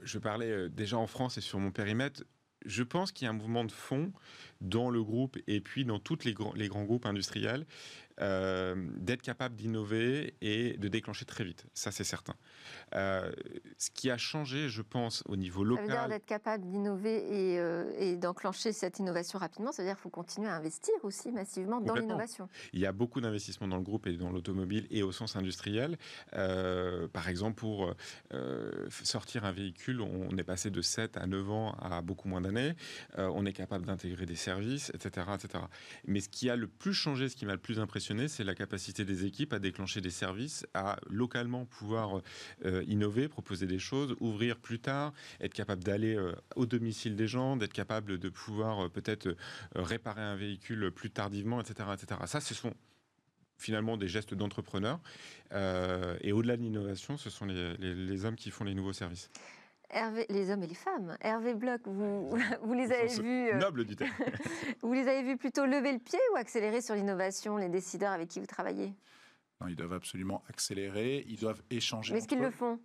je 0.02 0.18
parlais 0.18 0.68
déjà 0.68 0.98
en 0.98 1.06
France 1.06 1.38
et 1.38 1.40
sur 1.40 1.58
mon 1.58 1.70
périmètre, 1.70 2.24
je 2.66 2.82
pense 2.82 3.12
qu'il 3.12 3.24
y 3.24 3.28
a 3.28 3.30
un 3.30 3.34
mouvement 3.34 3.64
de 3.64 3.72
fond 3.72 4.12
dans 4.60 4.90
le 4.90 5.02
groupe 5.02 5.38
et 5.46 5.60
puis 5.60 5.84
dans 5.84 5.98
tous 5.98 6.24
les, 6.24 6.34
les 6.54 6.68
grands 6.68 6.84
groupes 6.84 7.06
industriels 7.06 7.66
euh, 8.20 8.74
d'être 8.96 9.20
capable 9.20 9.56
d'innover 9.56 10.34
et 10.40 10.78
de 10.78 10.88
déclencher 10.88 11.26
très 11.26 11.44
vite. 11.44 11.66
Ça, 11.74 11.90
c'est 11.90 12.04
certain. 12.04 12.34
Euh, 12.94 13.30
ce 13.76 13.90
qui 13.90 14.10
a 14.10 14.16
changé, 14.16 14.70
je 14.70 14.80
pense, 14.80 15.22
au 15.26 15.36
niveau 15.36 15.64
local. 15.64 15.86
Ça 15.86 15.92
veut 15.92 15.98
dire 15.98 16.08
d'être 16.08 16.26
capable 16.26 16.64
d'innover 16.64 17.16
et, 17.16 17.60
euh, 17.60 17.92
et 17.98 18.16
d'enclencher 18.16 18.72
cette 18.72 18.98
innovation 19.00 19.38
rapidement. 19.38 19.70
Ça 19.70 19.82
veut 19.82 19.88
dire 19.88 19.96
qu'il 19.96 20.02
faut 20.02 20.08
continuer 20.08 20.48
à 20.48 20.54
investir 20.54 20.94
aussi 21.02 21.30
massivement 21.30 21.82
dans 21.82 21.94
l'innovation. 21.94 22.48
Il 22.72 22.80
y 22.80 22.86
a 22.86 22.92
beaucoup 22.92 23.20
d'investissements 23.20 23.68
dans 23.68 23.76
le 23.76 23.82
groupe 23.82 24.06
et 24.06 24.16
dans 24.16 24.30
l'automobile 24.30 24.86
et 24.90 25.02
au 25.02 25.12
sens 25.12 25.36
industriel. 25.36 25.98
par 26.32 27.28
exemple, 27.28 27.56
pour 27.56 27.94
sortir 28.88 29.44
un 29.44 29.52
véhicule, 29.52 30.00
on 30.00 30.36
est 30.38 30.44
passé 30.44 30.70
de 30.70 30.80
7 30.80 31.18
à 31.18 31.26
9 31.26 31.50
ans 31.50 31.72
à 31.82 32.00
beaucoup 32.00 32.28
moins 32.28 32.40
d'années. 32.40 32.74
on 33.18 33.44
est 33.44 33.52
capable 33.52 33.84
d'intégrer 33.84 34.24
des 34.24 34.36
services, 34.36 34.90
etc., 34.94 35.26
etc. 35.34 35.64
Mais 36.06 36.20
ce 36.20 36.28
qui 36.28 36.48
a 36.48 36.56
le 36.56 36.66
plus 36.66 36.94
changé, 36.94 37.28
ce 37.28 37.36
qui 37.36 37.44
m'a 37.44 37.52
le 37.52 37.58
plus 37.58 37.78
impressionné, 37.78 38.05
c'est 38.28 38.44
la 38.44 38.54
capacité 38.54 39.04
des 39.04 39.24
équipes 39.24 39.52
à 39.52 39.58
déclencher 39.58 40.00
des 40.00 40.10
services, 40.10 40.66
à 40.74 40.98
localement 41.08 41.64
pouvoir 41.64 42.22
euh, 42.64 42.84
innover, 42.86 43.28
proposer 43.28 43.66
des 43.66 43.78
choses, 43.78 44.14
ouvrir 44.20 44.58
plus 44.58 44.78
tard, 44.78 45.12
être 45.40 45.54
capable 45.54 45.82
d'aller 45.82 46.14
euh, 46.14 46.32
au 46.54 46.66
domicile 46.66 47.16
des 47.16 47.26
gens, 47.26 47.56
d'être 47.56 47.72
capable 47.72 48.18
de 48.18 48.28
pouvoir 48.28 48.86
euh, 48.86 48.88
peut-être 48.88 49.36
réparer 49.74 50.22
un 50.22 50.36
véhicule 50.36 50.90
plus 50.92 51.10
tardivement, 51.10 51.60
etc. 51.60 51.88
etc. 51.94 52.20
Ça, 52.26 52.40
ce 52.40 52.54
sont 52.54 52.74
finalement 53.58 53.96
des 53.96 54.08
gestes 54.08 54.34
d'entrepreneurs. 54.34 55.00
et 56.20 56.32
au-delà 56.32 56.56
de 56.56 56.62
l'innovation, 56.62 57.16
ce 57.16 57.30
sont 57.30 57.46
les, 57.46 58.24
hommes 58.24 58.36
qui 58.36 58.50
font 58.50 58.64
les 58.64 58.74
nouveaux 58.74 58.92
services. 58.92 59.30
Hervé, 59.90 60.26
les 60.28 60.50
hommes 60.50 60.62
et 60.62 60.66
les 60.66 60.74
femmes. 60.74 61.16
Hervé 61.20 61.54
Bloch, 61.54 61.80
vous, 61.84 62.36
vous 62.62 62.72
les 62.74 62.92
avez 62.92 63.08
vus. 63.22 63.50
Euh, 63.50 63.58
noble 63.58 63.84
du 63.84 63.96
vous 64.82 64.92
les 64.92 65.06
avez 65.08 65.22
vus 65.22 65.36
plutôt 65.36 65.64
lever 65.64 65.92
le 65.92 65.98
pied 65.98 66.18
ou 66.32 66.36
accélérer 66.36 66.80
sur 66.80 66.94
l'innovation, 66.94 67.56
les 67.56 67.68
décideurs 67.68 68.12
avec 68.12 68.28
qui 68.28 68.40
vous 68.40 68.46
travaillez? 68.46 68.92
Non, 69.60 69.68
ils 69.68 69.76
doivent 69.76 69.94
absolument 69.94 70.42
accélérer, 70.48 71.24
ils 71.28 71.38
doivent 71.38 71.62
échanger. 71.70 72.12
Mais 72.12 72.18
est-ce 72.18 72.28
qu'ils 72.28 72.40
le 72.40 72.50
font? 72.50 72.78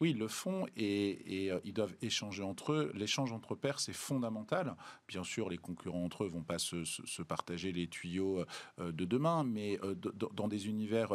Oui, 0.00 0.10
ils 0.10 0.18
le 0.18 0.28
font 0.28 0.66
et, 0.76 1.50
euh, 1.50 1.58
ils 1.64 1.72
doivent 1.72 1.94
échanger 2.02 2.42
entre 2.42 2.72
eux. 2.72 2.92
L'échange 2.94 3.32
entre 3.32 3.54
pairs, 3.54 3.80
c'est 3.80 3.92
fondamental. 3.92 4.76
Bien 5.08 5.24
sûr, 5.24 5.48
les 5.48 5.58
concurrents 5.58 6.04
entre 6.04 6.24
eux 6.24 6.28
vont 6.28 6.42
pas 6.42 6.58
se, 6.58 7.22
partager 7.22 7.72
les 7.72 7.88
tuyaux 7.88 8.44
euh, 8.78 8.92
de 8.92 9.04
demain, 9.04 9.42
mais 9.42 9.78
euh, 9.82 9.94
dans 10.32 10.48
des 10.48 10.68
univers 10.68 11.12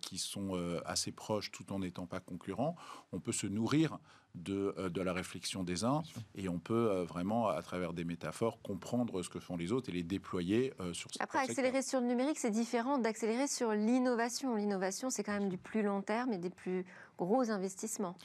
qui 0.00 0.18
sont 0.18 0.52
assez 0.84 1.12
proches 1.12 1.50
tout 1.50 1.72
en 1.72 1.80
n'étant 1.80 2.06
pas 2.06 2.20
concurrents, 2.20 2.76
on 3.12 3.20
peut 3.20 3.32
se 3.32 3.46
nourrir 3.46 3.98
de, 4.34 4.74
de, 4.88 5.02
la 5.02 5.12
réflexion 5.12 5.62
des 5.62 5.84
uns 5.84 6.02
et 6.34 6.48
on 6.48 6.58
peut 6.58 7.02
vraiment, 7.02 7.48
à 7.48 7.60
travers 7.60 7.92
des 7.92 8.04
métaphores, 8.04 8.62
comprendre 8.62 9.22
ce 9.22 9.28
que 9.28 9.40
font 9.40 9.56
les 9.56 9.72
autres 9.72 9.90
et 9.90 9.92
les 9.92 10.02
déployer 10.02 10.72
sur 10.92 11.10
ce 11.12 11.22
Après, 11.22 11.40
accélérer 11.40 11.82
sur 11.82 12.00
le 12.00 12.06
numérique, 12.06 12.38
c'est 12.38 12.50
différent 12.50 12.98
d'accélérer 12.98 13.46
sur 13.46 13.72
l'innovation. 13.72 14.54
L'innovation, 14.56 15.10
c'est 15.10 15.22
quand 15.22 15.38
même 15.38 15.50
du 15.50 15.58
plus 15.58 15.82
long 15.82 16.00
terme 16.02 16.32
et 16.32 16.38
des 16.38 16.50
plus 16.50 16.86
gros 17.24 17.50
investissements. 17.50 18.16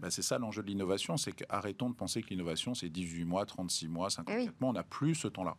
Ben 0.00 0.10
c'est 0.10 0.22
ça 0.22 0.38
l'enjeu 0.38 0.62
de 0.62 0.66
l'innovation, 0.66 1.16
c'est 1.16 1.32
qu'arrêtons 1.32 1.88
de 1.88 1.94
penser 1.94 2.22
que 2.22 2.30
l'innovation, 2.30 2.74
c'est 2.74 2.88
18 2.88 3.24
mois, 3.24 3.46
36 3.46 3.88
mois, 3.88 4.10
54 4.10 4.40
eh 4.40 4.60
mois, 4.60 4.70
on 4.70 4.72
n'a 4.72 4.82
plus 4.82 5.14
ce 5.14 5.28
temps-là. 5.28 5.56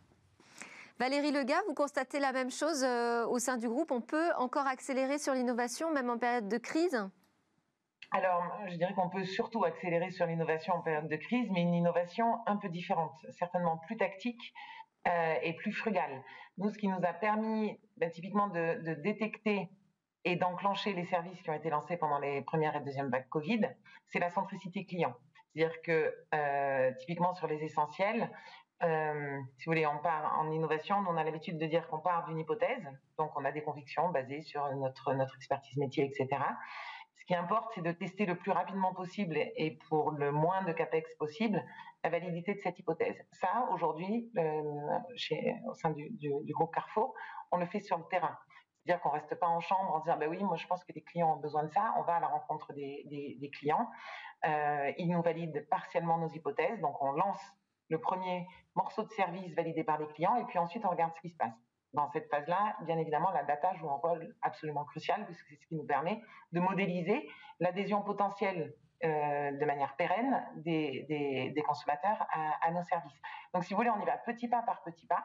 Valérie 0.98 1.32
Lega, 1.32 1.56
vous 1.66 1.74
constatez 1.74 2.20
la 2.20 2.32
même 2.32 2.50
chose 2.50 2.84
euh, 2.84 3.26
au 3.26 3.38
sein 3.38 3.56
du 3.56 3.68
groupe 3.68 3.90
On 3.90 4.00
peut 4.00 4.32
encore 4.36 4.66
accélérer 4.66 5.18
sur 5.18 5.34
l'innovation, 5.34 5.92
même 5.92 6.08
en 6.08 6.18
période 6.18 6.48
de 6.48 6.58
crise? 6.58 6.96
Alors, 8.12 8.44
je 8.68 8.76
dirais 8.76 8.92
qu'on 8.94 9.08
peut 9.08 9.24
surtout 9.24 9.64
accélérer 9.64 10.12
sur 10.12 10.26
l'innovation 10.26 10.74
en 10.74 10.82
période 10.82 11.08
de 11.08 11.16
crise, 11.16 11.48
mais 11.50 11.62
une 11.62 11.74
innovation 11.74 12.46
un 12.46 12.56
peu 12.56 12.68
différente, 12.68 13.14
certainement 13.30 13.78
plus 13.86 13.96
tactique 13.96 14.54
euh, 15.08 15.34
et 15.42 15.54
plus 15.54 15.72
frugale. 15.72 16.22
Nous, 16.58 16.70
ce 16.70 16.78
qui 16.78 16.86
nous 16.86 17.00
a 17.02 17.12
permis 17.12 17.76
ben, 17.96 18.10
typiquement 18.10 18.48
de, 18.48 18.80
de 18.84 18.94
détecter 19.02 19.68
et 20.24 20.36
d'enclencher 20.36 20.92
les 20.92 21.04
services 21.04 21.40
qui 21.42 21.50
ont 21.50 21.54
été 21.54 21.70
lancés 21.70 21.96
pendant 21.96 22.18
les 22.18 22.42
premières 22.42 22.76
et 22.76 22.80
deuxièmes 22.80 23.10
vagues 23.10 23.28
Covid, 23.28 23.68
c'est 24.06 24.18
la 24.18 24.30
centricité 24.30 24.86
client. 24.86 25.14
C'est-à-dire 25.54 25.82
que 25.82 26.14
euh, 26.34 26.92
typiquement 26.98 27.34
sur 27.34 27.46
les 27.46 27.62
essentiels, 27.62 28.30
euh, 28.82 29.40
si 29.56 29.64
vous 29.64 29.70
voulez, 29.70 29.86
on 29.86 29.98
part 29.98 30.36
en 30.38 30.50
innovation, 30.50 30.96
on 31.08 31.16
a 31.16 31.24
l'habitude 31.24 31.58
de 31.58 31.66
dire 31.66 31.86
qu'on 31.88 32.00
part 32.00 32.26
d'une 32.26 32.38
hypothèse, 32.38 32.84
donc 33.18 33.30
on 33.36 33.44
a 33.44 33.52
des 33.52 33.62
convictions 33.62 34.10
basées 34.10 34.42
sur 34.42 34.66
notre, 34.76 35.14
expertise 35.36 35.76
métier, 35.76 36.04
etc. 36.04 36.42
Ce 37.16 37.24
qui 37.24 37.34
importe, 37.34 37.72
c'est 37.74 37.82
de 37.82 37.92
tester 37.92 38.26
le 38.26 38.34
plus 38.34 38.50
rapidement 38.50 38.92
possible 38.92 39.38
et 39.38 39.78
pour 39.88 40.10
le 40.10 40.32
moins 40.32 40.62
de 40.64 40.72
capex 40.72 41.14
possible 41.16 41.64
la 42.02 42.10
validité 42.10 42.54
de 42.54 42.58
cette 42.58 42.78
hypothèse. 42.78 43.16
Ça, 43.32 43.66
aujourd'hui, 43.72 44.30
euh, 44.36 44.62
au 45.66 45.74
sein 45.74 45.90
du, 45.90 46.10
du, 46.10 46.32
du, 46.42 46.52
groupe 46.52 46.74
Carrefour, 46.74 47.14
on 47.50 47.56
le 47.56 47.66
fait 47.66 47.80
sur 47.80 47.96
le 47.96 48.04
terrain. 48.10 48.36
C'est-à-dire 48.84 49.02
qu'on 49.02 49.10
reste 49.10 49.34
pas 49.36 49.48
en 49.48 49.60
chambre 49.60 49.94
en 49.94 50.00
disant 50.00 50.16
bah 50.18 50.26
oui, 50.28 50.42
moi 50.44 50.56
je 50.56 50.66
pense 50.66 50.84
que 50.84 50.92
les 50.92 51.02
clients 51.02 51.34
ont 51.34 51.40
besoin 51.40 51.64
de 51.64 51.70
ça. 51.70 51.94
On 51.98 52.02
va 52.02 52.16
à 52.16 52.20
la 52.20 52.26
rencontre 52.26 52.72
des, 52.74 53.50
clients. 53.52 53.88
Euh, 54.44 54.92
ils 54.98 55.08
nous 55.08 55.22
valident 55.22 55.66
partiellement 55.70 56.18
nos 56.18 56.28
hypothèses. 56.28 56.80
Donc 56.80 57.00
on 57.00 57.12
lance 57.12 57.40
le 57.88 57.98
premier 57.98 58.46
morceau 58.74 59.02
de 59.02 59.10
service 59.10 59.54
validé 59.54 59.84
par 59.84 59.98
les 59.98 60.06
clients 60.08 60.36
et 60.36 60.44
puis 60.44 60.58
ensuite 60.58 60.84
on 60.84 60.90
regarde 60.90 61.14
ce 61.14 61.20
qui 61.20 61.30
se 61.30 61.36
passe. 61.36 61.54
Dans 61.94 62.10
cette 62.10 62.28
phase-là, 62.28 62.76
bien 62.82 62.98
évidemment, 62.98 63.30
la 63.30 63.44
data 63.44 63.72
joue 63.74 63.88
un 63.88 63.96
rôle 63.96 64.34
absolument 64.42 64.84
crucial 64.84 65.24
puisque 65.26 65.46
c'est 65.48 65.56
ce 65.56 65.66
qui 65.66 65.76
nous 65.76 65.86
permet 65.86 66.20
de 66.52 66.60
modéliser 66.60 67.28
l'adhésion 67.60 68.02
potentielle 68.02 68.74
euh, 69.04 69.52
de 69.52 69.64
manière 69.64 69.94
pérenne 69.96 70.44
des, 70.56 71.54
consommateurs 71.66 72.26
à, 72.32 72.66
à, 72.66 72.70
nos 72.72 72.82
services. 72.82 73.20
Donc, 73.52 73.64
si 73.64 73.74
vous 73.74 73.78
voulez, 73.78 73.90
on 73.90 74.00
y 74.00 74.04
va 74.04 74.16
petit 74.18 74.48
pas 74.48 74.62
par 74.62 74.82
petit 74.82 75.06
pas. 75.06 75.24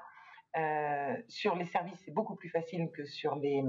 Euh, 0.57 1.15
sur 1.27 1.55
les 1.55 1.65
services, 1.65 2.01
c'est 2.03 2.13
beaucoup 2.13 2.35
plus 2.35 2.49
facile 2.49 2.89
que 2.91 3.05
sur 3.05 3.35
les, 3.35 3.63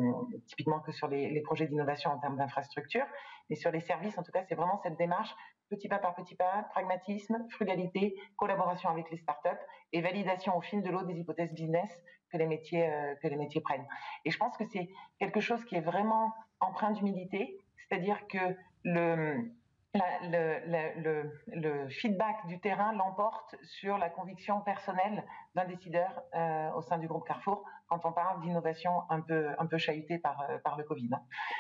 typiquement 0.47 0.81
que 0.81 0.93
sur 0.93 1.09
les, 1.09 1.41
projets 1.43 1.67
d'innovation 1.67 2.11
en 2.11 2.19
termes 2.19 2.37
d'infrastructure. 2.37 3.05
Mais 3.51 3.57
sur 3.57 3.71
les 3.71 3.81
services, 3.81 4.17
en 4.17 4.23
tout 4.23 4.33
cas, 4.33 4.45
c'est 4.49 4.55
vraiment 4.55 4.79
cette 4.83 4.97
démarche 4.97 5.35
petit 5.69 5.89
pas 5.89 5.99
par 5.99 6.15
petit 6.15 6.35
pas, 6.35 6.67
pragmatisme, 6.71 7.47
frugalité, 7.51 8.17
collaboration 8.37 8.91
avec 8.91 9.11
les 9.11 9.19
startups 9.19 9.49
et 9.93 10.01
validation 10.01 10.57
au 10.57 10.61
fil 10.61 10.83
de 10.83 10.91
l'eau 10.91 11.05
des 11.05 11.15
hypothèses 11.19 11.53
business 11.53 11.91
que 12.33 12.37
les 12.37 12.47
métiers 12.47 12.89
euh, 12.89 13.15
que 13.23 13.29
les 13.29 13.37
métiers 13.37 13.61
prennent. 13.61 13.87
Et 14.25 14.31
je 14.31 14.39
pense 14.39 14.57
que 14.57 14.65
c'est 14.65 14.89
quelque 15.19 15.41
chose 15.41 15.65
qui 15.65 15.77
est 15.77 15.81
vraiment 15.81 16.33
empreint 16.61 16.91
d'humilité, 16.91 17.57
c'est-à-dire 17.77 18.27
que 18.27 18.57
le 18.85 19.53
le, 19.95 21.31
le, 21.55 21.89
feedback 21.89 22.47
du 22.47 22.61
terrain 22.61 22.93
l'emporte 22.93 23.57
sur 23.65 23.99
la 23.99 24.09
conviction 24.09 24.61
personnelle 24.61 25.25
d'un 25.55 25.65
décideur 25.65 26.23
euh, 26.35 26.71
au 26.73 26.83
sein 26.83 26.99
du 26.99 27.09
groupe 27.09 27.27
Carrefour 27.27 27.65
quand 27.89 28.05
on 28.05 28.13
parle 28.13 28.41
d'innovation 28.43 29.03
un 29.11 29.21
peu, 29.21 29.49
un 29.59 29.67
peu 29.67 29.79
chahutée 29.79 30.19
par, 30.19 30.47
par 30.63 30.77
le 30.79 30.85
Covid. 30.85 31.11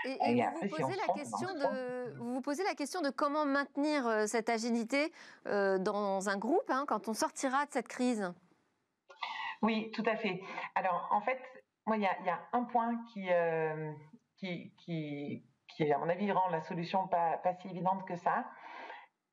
Et, 0.05 0.45
vous, 0.63 0.69
vous, 0.69 0.69
posez 0.69 0.97
la 0.97 1.13
question 1.13 1.49
de, 1.55 2.19
vous 2.19 2.35
vous 2.35 2.41
posez 2.41 2.63
la 2.63 2.75
question 2.75 3.01
de 3.01 3.11
comment 3.11 3.45
maintenir 3.45 4.29
cette 4.29 4.49
agilité 4.49 5.13
dans 5.45 6.29
un 6.29 6.37
groupe 6.37 6.71
hein, 6.71 6.85
quand 6.87 7.09
on 7.09 7.15
sortira 7.15 7.67
de 7.67 7.73
cette 7.73 7.89
crise? 7.89 8.33
Oui, 9.63 9.91
tout 9.93 10.05
à 10.07 10.15
fait. 10.15 10.41
Alors, 10.77 11.09
en 11.11 11.21
fait, 11.21 11.41
moi, 11.85 11.97
il 11.97 12.03
y, 12.03 12.05
y 12.05 12.31
a, 12.31 12.39
un 12.53 12.63
point 12.63 12.95
qui, 13.13 13.29
qui, 14.37 14.73
qui, 14.79 15.45
à 15.93 15.99
mon 15.99 16.09
avis, 16.09 16.31
rend 16.33 16.49
la 16.49 16.61
solution 16.63 17.09
pas, 17.09 17.41
si 17.61 17.69
évidente 17.69 18.07
que 18.07 18.17
ça 18.17 18.45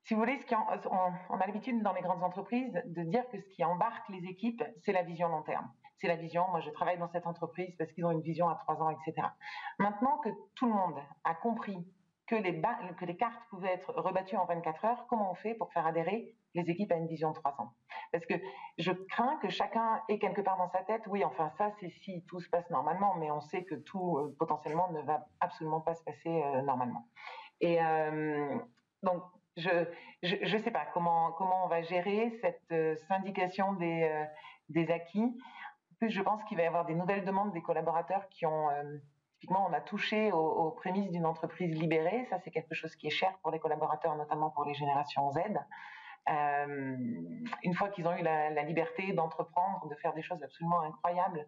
si 0.08 0.14
vous 0.14 0.20
voulez, 0.20 0.40
on, 0.90 1.34
a 1.38 1.46
l'habitude 1.46 1.82
dans 1.82 1.92
les 1.92 2.00
grandes 2.00 2.22
entreprises 2.22 2.72
de 2.86 3.02
dire 3.02 3.28
que 3.28 3.38
ce 3.38 3.48
qui 3.50 3.62
embarque 3.62 4.08
les 4.08 4.24
équipes, 4.24 4.64
c'est 4.80 4.92
la 4.92 5.02
vision 5.02 5.28
long 5.28 5.42
terme. 5.42 5.70
C'est 5.98 6.08
la 6.08 6.16
vision. 6.16 6.48
Moi, 6.48 6.60
je 6.60 6.70
travaille 6.70 6.96
dans 6.96 7.10
cette 7.10 7.26
entreprise 7.26 7.76
parce 7.76 7.92
qu'ils 7.92 8.06
ont 8.06 8.10
une 8.10 8.22
vision 8.22 8.48
à 8.48 8.54
trois 8.54 8.80
ans, 8.80 8.88
etc. 8.88 9.28
Maintenant 9.78 10.16
que 10.24 10.30
tout 10.54 10.64
le 10.64 10.72
monde 10.72 10.98
a 11.24 11.34
compris 11.34 11.86
que 12.26 12.36
les 12.36 13.16
cartes 13.18 13.42
pouvaient 13.50 13.74
être 13.74 13.92
rebattues 13.92 14.38
en 14.38 14.46
24 14.46 14.84
heures, 14.86 15.06
comment 15.10 15.30
on 15.30 15.34
fait 15.34 15.54
pour 15.54 15.70
faire 15.74 15.86
adhérer 15.86 16.34
les 16.54 16.70
équipes 16.70 16.92
à 16.92 16.96
une 16.96 17.06
vision 17.06 17.30
de 17.30 17.34
trois 17.34 17.52
ans 17.60 17.72
Parce 18.12 18.26
que 18.26 18.34
je 18.78 18.92
crains 18.92 19.36
que 19.42 19.48
chacun 19.48 20.02
ait 20.08 20.18
quelque 20.18 20.40
part 20.40 20.56
dans 20.56 20.68
sa 20.68 20.80
tête, 20.80 21.02
oui, 21.06 21.24
enfin 21.24 21.50
ça, 21.58 21.70
c'est 21.80 21.90
si 21.90 22.24
tout 22.26 22.40
se 22.40 22.48
passe 22.48 22.68
normalement, 22.70 23.14
mais 23.16 23.30
on 23.30 23.40
sait 23.40 23.64
que 23.64 23.74
tout 23.74 24.18
euh, 24.18 24.34
potentiellement 24.38 24.90
ne 24.92 25.02
va 25.02 25.26
absolument 25.40 25.80
pas 25.80 25.94
se 25.94 26.02
passer 26.02 26.42
euh, 26.42 26.62
normalement. 26.62 27.06
Et 27.60 27.82
euh, 27.82 28.56
donc 29.02 29.22
je 29.56 30.54
ne 30.54 30.58
sais 30.58 30.70
pas 30.70 30.86
comment, 30.94 31.32
comment 31.32 31.64
on 31.64 31.68
va 31.68 31.82
gérer 31.82 32.30
cette 32.40 32.98
syndication 33.08 33.72
des, 33.72 34.24
des 34.68 34.88
acquis. 34.88 35.24
En 35.24 35.94
plus, 35.98 36.10
je 36.10 36.22
pense 36.22 36.44
qu'il 36.44 36.56
va 36.56 36.62
y 36.62 36.66
avoir 36.66 36.84
des 36.84 36.94
nouvelles 36.94 37.24
demandes 37.24 37.52
des 37.52 37.62
collaborateurs 37.62 38.28
qui 38.28 38.46
ont... 38.46 38.68
Typiquement, 39.40 39.66
on 39.68 39.72
a 39.72 39.80
touché 39.80 40.32
aux, 40.32 40.70
prémices 40.72 41.10
d'une 41.10 41.26
entreprise 41.26 41.72
libérée. 41.72 42.24
Ça, 42.28 42.38
c'est 42.40 42.50
quelque 42.50 42.74
chose 42.74 42.94
qui 42.96 43.06
est 43.06 43.10
cher 43.10 43.36
pour 43.42 43.52
les 43.52 43.60
collaborateurs, 43.60 44.16
notamment 44.16 44.50
pour 44.50 44.64
les 44.64 44.74
générations 44.74 45.30
Z. 45.30 45.38
une 46.28 47.74
fois 47.74 47.88
qu'ils 47.88 48.06
ont 48.06 48.16
eu 48.16 48.22
la, 48.22 48.62
liberté 48.62 49.12
d'entreprendre, 49.12 49.88
de 49.88 49.94
faire 49.96 50.14
des 50.14 50.22
choses 50.22 50.42
absolument 50.42 50.80
incroyables 50.82 51.46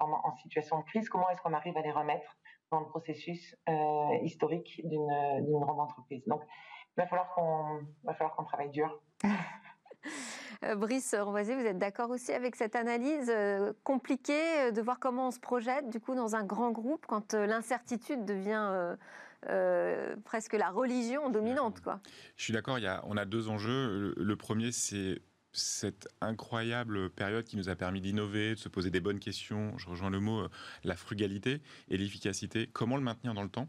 en 0.00 0.36
situation 0.36 0.78
de 0.80 0.84
crise, 0.84 1.08
comment 1.08 1.28
est-ce 1.30 1.40
qu'on 1.40 1.52
arrive 1.52 1.76
à 1.76 1.82
les 1.82 1.92
remettre 1.92 2.36
dans 2.70 2.80
le 2.80 2.86
processus 2.86 3.56
euh, 3.68 4.16
historique 4.22 4.80
d'une 4.84 5.60
grande 5.60 5.80
entreprise? 5.80 6.22
Donc, 6.26 6.42
il 6.96 7.02
va 7.02 7.06
falloir 7.06 7.34
qu'on 7.34 8.44
travaille 8.44 8.70
dur. 8.70 9.00
Euh, 10.62 10.76
Brice 10.76 11.14
Renvoisier, 11.14 11.56
vous 11.56 11.66
êtes 11.66 11.78
d'accord 11.78 12.10
aussi 12.10 12.32
avec 12.32 12.56
cette 12.56 12.76
analyse 12.76 13.28
euh, 13.28 13.72
compliquée 13.84 14.70
de 14.70 14.80
voir 14.82 14.98
comment 15.00 15.28
on 15.28 15.30
se 15.30 15.40
projette 15.40 15.88
du 15.90 15.98
coup 15.98 16.14
dans 16.14 16.36
un 16.36 16.44
grand 16.44 16.70
groupe 16.70 17.06
quand 17.06 17.34
l'incertitude 17.34 18.24
devient 18.24 18.96
presque 20.24 20.54
la 20.54 20.70
religion 20.70 21.30
dominante 21.30 21.80
quoi. 21.80 22.00
Je 22.36 22.44
suis 22.44 22.52
d'accord, 22.52 22.78
on 23.04 23.16
a 23.16 23.24
deux 23.24 23.48
enjeux. 23.48 24.14
le 24.16 24.36
premier 24.36 24.72
c'est 24.72 25.20
cette 25.54 26.08
incroyable 26.20 27.10
période 27.10 27.44
qui 27.44 27.56
nous 27.56 27.68
a 27.68 27.76
permis 27.76 28.00
d'innover, 28.00 28.54
de 28.54 28.58
se 28.58 28.68
poser 28.68 28.90
des 28.90 29.00
bonnes 29.00 29.20
questions, 29.20 29.76
je 29.78 29.88
rejoins 29.88 30.10
le 30.10 30.20
mot, 30.20 30.40
euh, 30.40 30.50
la 30.82 30.96
frugalité 30.96 31.62
et 31.88 31.96
l'efficacité, 31.96 32.68
comment 32.72 32.96
le 32.96 33.02
maintenir 33.02 33.34
dans 33.34 33.42
le 33.42 33.48
temps? 33.48 33.68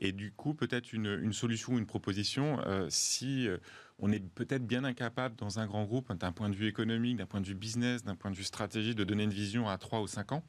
Et 0.00 0.12
du 0.12 0.32
coup, 0.32 0.54
peut-être 0.54 0.94
une, 0.94 1.32
solution 1.34 1.74
ou 1.74 1.78
une 1.78 1.86
proposition, 1.86 2.60
euh, 2.66 2.86
si 2.88 3.46
euh, 3.46 3.58
on 4.00 4.10
est 4.12 4.20
peut-être 4.20 4.66
bien 4.66 4.84
incapable 4.84 5.36
dans 5.36 5.58
un 5.58 5.66
grand 5.66 5.84
groupe, 5.84 6.12
d'un 6.12 6.32
point 6.32 6.48
de 6.48 6.54
vue 6.54 6.66
économique, 6.66 7.16
d'un 7.16 7.26
point 7.26 7.40
de 7.40 7.46
vue 7.46 7.54
business, 7.54 8.04
d'un 8.04 8.16
point 8.16 8.30
de 8.30 8.36
vue 8.36 8.44
stratégique, 8.44 8.96
de 8.96 9.04
donner 9.04 9.24
une 9.24 9.32
vision 9.32 9.68
à 9.68 9.78
3 9.78 10.00
ou 10.00 10.06
5 10.06 10.32
ans, 10.32 10.44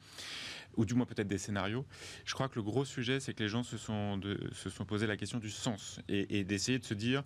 ou 0.76 0.84
du 0.84 0.94
moins 0.94 1.06
peut-être 1.06 1.28
des 1.28 1.38
scénarios. 1.38 1.86
Je 2.24 2.34
crois 2.34 2.48
que 2.48 2.56
le 2.56 2.62
gros 2.62 2.84
sujet, 2.84 3.20
c'est 3.20 3.34
que 3.34 3.42
les 3.42 3.48
gens 3.48 3.62
se 3.62 3.76
sont, 3.76 4.20
se 4.52 4.70
sont 4.70 4.84
posé 4.84 5.06
la 5.06 5.16
question 5.16 5.38
du 5.38 5.50
sens 5.50 6.00
et, 6.08 6.44
d'essayer 6.44 6.78
de 6.78 6.84
se 6.84 6.94
dire 6.94 7.22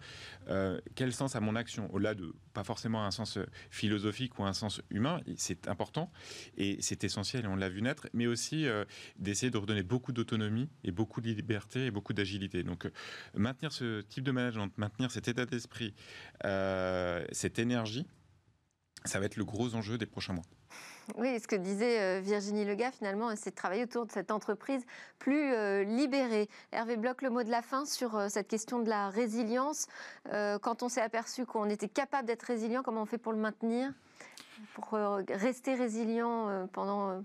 euh, 0.49 0.81
quel 0.95 1.13
sens 1.13 1.37
a 1.37 1.41
mon 1.41 1.57
action, 1.57 1.93
au-delà 1.95 2.15
de 2.15 2.35
pas 2.53 2.65
forcément 2.65 3.05
un 3.05 3.11
sens 3.11 3.39
philosophique 3.71 4.39
ou 4.39 4.45
un 4.45 4.53
sens 4.53 4.81
humain, 4.91 5.21
c'est 5.37 5.69
important 5.69 6.11
et 6.57 6.79
c'est 6.81 7.05
essentiel 7.05 7.45
et 7.45 7.49
on 7.49 7.57
l'a 7.57 7.69
vu 7.69 7.83
naître, 7.83 8.09
mais 8.13 8.27
aussi 8.27 8.67
euh, 8.67 8.85
d'essayer 9.19 9.51
de 9.51 9.59
redonner 9.59 9.83
beaucoup 9.83 10.13
d'autonomie 10.13 10.69
et 10.85 10.91
beaucoup 10.91 11.21
de 11.21 11.29
liberté 11.29 11.87
et 11.87 11.91
beaucoup 11.91 12.13
d'agilité. 12.13 12.63
Donc 12.63 12.87
euh, 12.87 12.91
maintenir 13.35 13.73
ce 13.73 14.01
type 14.01 14.25
de 14.25 14.33
management, 14.33 14.73
maintenir 14.77 15.11
cet 15.11 15.29
état 15.29 15.47
d'esprit, 15.47 15.95
cette 16.43 17.59
énergie, 17.59 18.07
ça 19.05 19.21
va 19.21 19.27
être 19.27 19.37
le 19.37 19.45
gros 19.45 19.75
enjeu 19.75 19.99
des 19.99 20.07
prochains 20.07 20.33
mois. 20.33 20.45
Oui, 21.15 21.39
ce 21.39 21.47
que 21.47 21.55
disait 21.55 22.01
euh, 22.01 22.21
Virginie 22.21 22.65
Lega, 22.65 22.91
finalement, 22.91 23.35
c'est 23.37 23.51
de 23.51 23.55
travailler 23.55 23.85
autour 23.85 24.07
de 24.07 24.11
cette 24.11 24.33
entreprise 24.33 24.85
plus 25.19 25.53
euh, 25.53 25.85
libérée. 25.85 26.49
Hervé 26.73 26.97
Bloch, 26.97 27.23
le 27.23 27.31
mot 27.31 27.45
de 27.45 27.51
la 27.51 27.63
fin 27.63 27.85
sur 27.85 28.17
euh, 28.17 28.29
cette 28.29 28.49
question 28.49 28.81
de 28.81 28.89
la 28.89 29.09
résilience. 29.09 29.87
Quand 30.33 30.83
on 30.83 30.89
s'est 30.89 31.01
aperçu 31.01 31.47
qu'on 31.47 31.71
était 31.71 31.89
capable 31.89 32.27
d'être 32.27 32.43
résilient, 32.43 32.83
comment 32.83 33.03
on 33.03 33.07
fait 33.07 33.19
pour 33.19 33.33
le 33.33 33.39
maintenir? 33.39 33.93
Pour 34.75 34.99
rester 35.29 35.75
résilient 35.75 36.69
pendant 36.73 37.23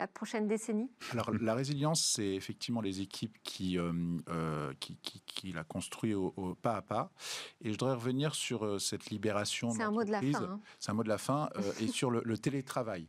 la 0.00 0.06
prochaine 0.06 0.48
décennie 0.48 0.90
Alors 1.12 1.30
la 1.30 1.54
résilience, 1.54 2.02
c'est 2.02 2.34
effectivement 2.34 2.80
les 2.80 3.02
équipes 3.02 3.36
qui, 3.42 3.78
euh, 3.78 3.92
euh, 4.30 4.72
qui, 4.80 4.96
qui, 5.02 5.52
la 5.52 5.62
construisent 5.62 6.14
au, 6.14 6.56
pas 6.62 6.76
à 6.76 6.82
pas. 6.82 7.12
Et 7.60 7.66
je 7.66 7.72
voudrais 7.72 7.94
revenir 7.94 8.34
sur 8.34 8.64
euh, 8.64 8.78
cette 8.78 9.10
libération. 9.10 9.70
C'est 9.70 9.82
un 9.82 9.90
mot 9.90 10.04
de 10.04 10.10
la 10.10 10.22
fin. 10.22 10.42
Hein. 10.42 10.60
C'est 10.78 10.90
un 10.90 10.94
mot 10.94 11.02
de 11.02 11.08
la 11.08 11.18
fin. 11.18 11.50
et 11.80 11.86
sur 11.86 12.10
le, 12.10 12.22
le 12.24 12.38
télétravail. 12.38 13.06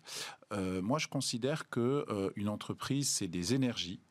moi, 0.81 0.99
je 0.99 1.07
considère 1.07 1.69
que 1.69 2.05
une 2.35 2.49
entreprise, 2.49 3.09
c'est 3.09 3.27
des 3.27 3.53
énergies. 3.53 4.01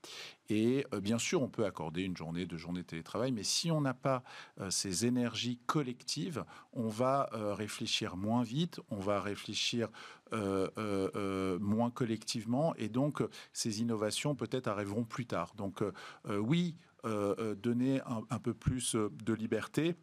Et 0.51 0.85
euh, 0.93 1.01
bien 1.01 1.19
sûr, 1.19 1.41
on 1.43 1.49
peut 1.49 1.65
accorder 1.65 2.03
une 2.03 2.17
journée, 2.17 2.45
deux 2.45 2.59
journées 2.59 2.83
de 2.83 2.87
télétravail, 2.87 3.31
mais 3.31 3.45
si 3.45 3.71
on 3.71 3.81
n'a 3.81 3.95
pas 3.95 4.25
euh, 4.61 4.69
ces 4.69 5.07
énergies 5.07 5.61
collectives, 5.67 6.45
on 6.73 6.89
va 6.89 7.31
euh, 7.33 7.55
réfléchir 7.55 8.17
moins 8.17 8.43
vite, 8.43 8.81
on 8.91 8.99
va 8.99 9.21
réfléchir 9.21 9.89
moins 10.33 11.91
collectivement, 11.91 12.73
et 12.77 12.89
donc 12.89 13.21
ces 13.53 13.81
innovations 13.81 14.37
peut-être 14.37 14.69
arriveront 14.69 15.03
plus 15.03 15.27
tard. 15.27 15.55
Donc 15.57 15.83
oui, 16.29 16.77
donner 17.03 18.01
un, 18.07 18.39
peu 18.39 18.55
plus 18.55 18.95
de 18.95 19.35
liberté, 19.35 19.97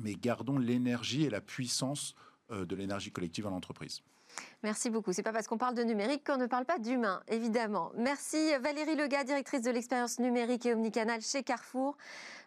mais 0.00 0.14
gardons 0.14 0.56
l'énergie 0.56 1.24
et 1.24 1.30
la 1.30 1.42
puissance 1.42 2.14
de 2.50 2.74
l'énergie 2.74 3.12
collective 3.12 3.46
en 3.46 3.52
entreprise. 3.52 4.00
Merci 4.62 4.90
beaucoup. 4.90 5.12
C'est 5.12 5.22
pas 5.22 5.32
parce 5.32 5.46
qu'on 5.46 5.58
parle 5.58 5.74
de 5.74 5.82
numérique 5.82 6.26
qu'on 6.26 6.36
ne 6.36 6.46
parle 6.46 6.64
pas 6.64 6.78
d'humain, 6.78 7.22
évidemment. 7.28 7.92
Merci 7.96 8.52
Valérie 8.60 8.96
Lega, 8.96 9.24
directrice 9.24 9.62
de 9.62 9.70
l'expérience 9.70 10.18
numérique 10.18 10.66
et 10.66 10.74
omnicanal 10.74 11.20
chez 11.20 11.42
Carrefour. 11.42 11.96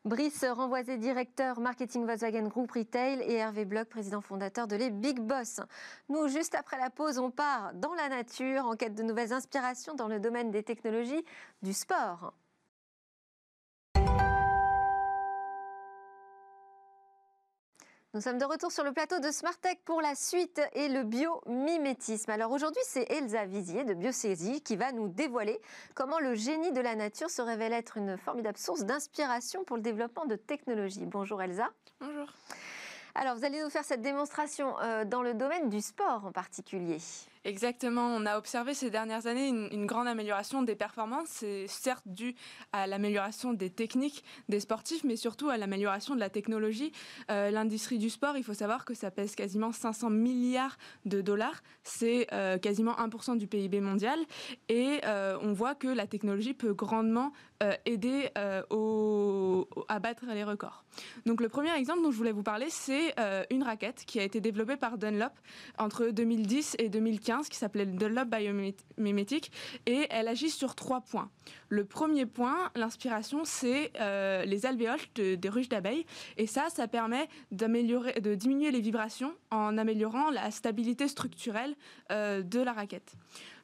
Brice 0.03 0.43
Renvoisé, 0.43 0.97
directeur 0.97 1.59
marketing 1.59 2.05
Volkswagen 2.05 2.47
Group 2.47 2.71
Retail 2.71 3.21
et 3.21 3.35
Hervé 3.35 3.65
Bloch, 3.65 3.87
président 3.87 4.19
fondateur 4.19 4.67
de 4.67 4.75
les 4.75 4.89
Big 4.89 5.19
Boss. 5.19 5.59
Nous, 6.09 6.27
juste 6.27 6.55
après 6.55 6.79
la 6.79 6.89
pause, 6.89 7.19
on 7.19 7.29
part 7.29 7.73
dans 7.75 7.93
la 7.93 8.09
nature 8.09 8.65
en 8.65 8.75
quête 8.75 8.95
de 8.95 9.03
nouvelles 9.03 9.31
inspirations 9.31 9.93
dans 9.93 10.07
le 10.07 10.19
domaine 10.19 10.49
des 10.49 10.63
technologies 10.63 11.23
du 11.61 11.73
sport. 11.73 12.33
Nous 18.13 18.19
sommes 18.19 18.39
de 18.39 18.43
retour 18.43 18.73
sur 18.73 18.83
le 18.83 18.91
plateau 18.91 19.19
de 19.19 19.31
Smartech 19.31 19.79
pour 19.85 20.01
la 20.01 20.15
suite 20.15 20.59
et 20.73 20.89
le 20.89 21.03
biomimétisme. 21.03 22.29
Alors 22.29 22.51
aujourd'hui, 22.51 22.81
c'est 22.85 23.09
Elsa 23.09 23.45
Vizier 23.45 23.85
de 23.85 23.93
Biosaisie 23.93 24.59
qui 24.61 24.75
va 24.75 24.91
nous 24.91 25.07
dévoiler 25.07 25.61
comment 25.95 26.19
le 26.19 26.35
génie 26.35 26.73
de 26.73 26.81
la 26.81 26.95
nature 26.95 27.29
se 27.29 27.41
révèle 27.41 27.71
être 27.71 27.95
une 27.95 28.17
formidable 28.17 28.57
source 28.57 28.83
d'inspiration 28.83 29.63
pour 29.63 29.77
le 29.77 29.81
développement 29.81 30.25
de 30.25 30.35
technologies. 30.35 31.05
Bonjour 31.05 31.41
Elsa. 31.41 31.69
Bonjour. 32.01 32.27
Alors 33.15 33.37
vous 33.37 33.45
allez 33.45 33.63
nous 33.63 33.69
faire 33.69 33.85
cette 33.85 34.01
démonstration 34.01 34.77
euh, 34.81 35.05
dans 35.05 35.21
le 35.21 35.33
domaine 35.33 35.69
du 35.69 35.79
sport 35.79 36.25
en 36.25 36.33
particulier. 36.33 36.97
Exactement, 37.43 38.05
on 38.05 38.27
a 38.27 38.37
observé 38.37 38.75
ces 38.75 38.91
dernières 38.91 39.25
années 39.25 39.47
une, 39.47 39.87
grande 39.87 40.07
amélioration 40.07 40.61
des 40.61 40.75
performances. 40.75 41.27
C'est 41.29 41.65
certes 41.65 42.03
dû 42.05 42.35
à 42.71 42.85
l'amélioration 42.85 43.53
des 43.53 43.71
techniques 43.71 44.23
des 44.47 44.59
sportifs, 44.59 45.03
mais 45.03 45.15
surtout 45.15 45.49
à 45.49 45.57
l'amélioration 45.57 46.13
de 46.13 46.19
la 46.19 46.29
technologie. 46.29 46.91
Euh, 47.31 47.49
l'industrie 47.49 47.97
du 47.97 48.11
sport, 48.11 48.37
il 48.37 48.43
faut 48.43 48.53
savoir 48.53 48.85
que 48.85 48.93
ça 48.93 49.09
pèse 49.09 49.35
quasiment 49.35 49.71
500 49.71 50.11
milliards 50.11 50.77
de 51.05 51.21
dollars. 51.21 51.63
C'est 51.83 52.27
euh, 52.31 52.59
quasiment 52.59 52.93
1% 52.93 53.39
du 53.39 53.47
PIB 53.47 53.81
mondial. 53.81 54.19
Et 54.69 55.01
euh, 55.05 55.35
on 55.41 55.53
voit 55.53 55.73
que 55.73 55.87
la 55.87 56.05
technologie 56.05 56.53
peut 56.53 56.73
grandement 56.73 57.33
aider 57.85 58.27
à 58.35 59.99
battre 59.99 60.25
les 60.33 60.43
records. 60.43 60.83
Donc 61.27 61.41
le 61.41 61.47
premier 61.47 61.71
exemple 61.75 62.01
dont 62.01 62.09
je 62.09 62.17
voulais 62.17 62.31
vous 62.31 62.41
parler, 62.41 62.71
c'est 62.71 63.13
une 63.51 63.61
raquette 63.61 64.03
qui 64.07 64.19
a 64.19 64.23
été 64.23 64.41
développée 64.41 64.77
par 64.77 64.97
Dunlop 64.97 65.33
entre 65.77 66.07
2010 66.07 66.77
et 66.79 66.89
2015 66.89 67.30
2015 67.31 67.49
qui 67.49 67.57
s'appelait 67.57 67.85
de 67.85 68.05
Lobe 68.05 68.35
biomimétique 68.35 69.51
et 69.85 70.07
elle 70.09 70.27
agit 70.27 70.49
sur 70.49 70.75
trois 70.75 71.01
points. 71.01 71.29
Le 71.69 71.85
premier 71.85 72.25
point, 72.25 72.71
l'inspiration, 72.75 73.41
c'est 73.45 73.91
euh, 73.99 74.43
les 74.45 74.65
alvéoles 74.65 74.99
des 75.15 75.49
ruches 75.49 75.69
d'abeilles 75.69 76.05
et 76.37 76.47
ça, 76.47 76.67
ça 76.69 76.87
permet 76.87 77.27
d'améliorer, 77.51 78.19
de 78.19 78.35
diminuer 78.35 78.71
les 78.71 78.81
vibrations 78.81 79.33
en 79.51 79.77
améliorant 79.77 80.29
la 80.29 80.51
stabilité 80.51 81.07
structurelle 81.07 81.75
euh, 82.11 82.41
de 82.41 82.59
la 82.59 82.73
raquette. 82.73 83.13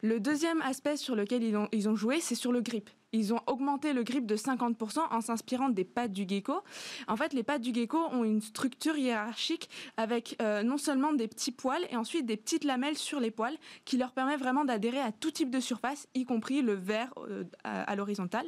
Le 0.01 0.19
deuxième 0.19 0.61
aspect 0.61 0.97
sur 0.97 1.15
lequel 1.15 1.43
ils 1.71 1.89
ont 1.89 1.95
joué, 1.95 2.19
c'est 2.19 2.35
sur 2.35 2.51
le 2.51 2.61
grip 2.61 2.89
ils 3.17 3.33
ont 3.33 3.41
augmenté 3.47 3.93
le 3.93 4.03
grip 4.03 4.25
de 4.25 4.35
50% 4.35 4.99
en 5.11 5.21
s'inspirant 5.21 5.69
des 5.69 5.83
pattes 5.83 6.13
du 6.13 6.25
gecko. 6.27 6.61
En 7.07 7.15
fait, 7.15 7.33
les 7.33 7.43
pattes 7.43 7.61
du 7.61 7.73
gecko 7.73 7.97
ont 8.11 8.23
une 8.23 8.41
structure 8.41 8.95
hiérarchique 8.97 9.69
avec 9.97 10.35
euh, 10.41 10.63
non 10.63 10.77
seulement 10.77 11.13
des 11.13 11.27
petits 11.27 11.51
poils 11.51 11.85
et 11.89 11.95
ensuite 11.95 12.25
des 12.25 12.37
petites 12.37 12.63
lamelles 12.63 12.97
sur 12.97 13.19
les 13.19 13.31
poils 13.31 13.57
qui 13.85 13.97
leur 13.97 14.11
permet 14.11 14.37
vraiment 14.37 14.65
d'adhérer 14.65 14.99
à 14.99 15.11
tout 15.11 15.31
type 15.31 15.49
de 15.49 15.59
surface, 15.59 16.07
y 16.13 16.25
compris 16.25 16.61
le 16.61 16.73
vert 16.73 17.13
euh, 17.17 17.43
à, 17.63 17.95
l'horizontale. 17.95 18.45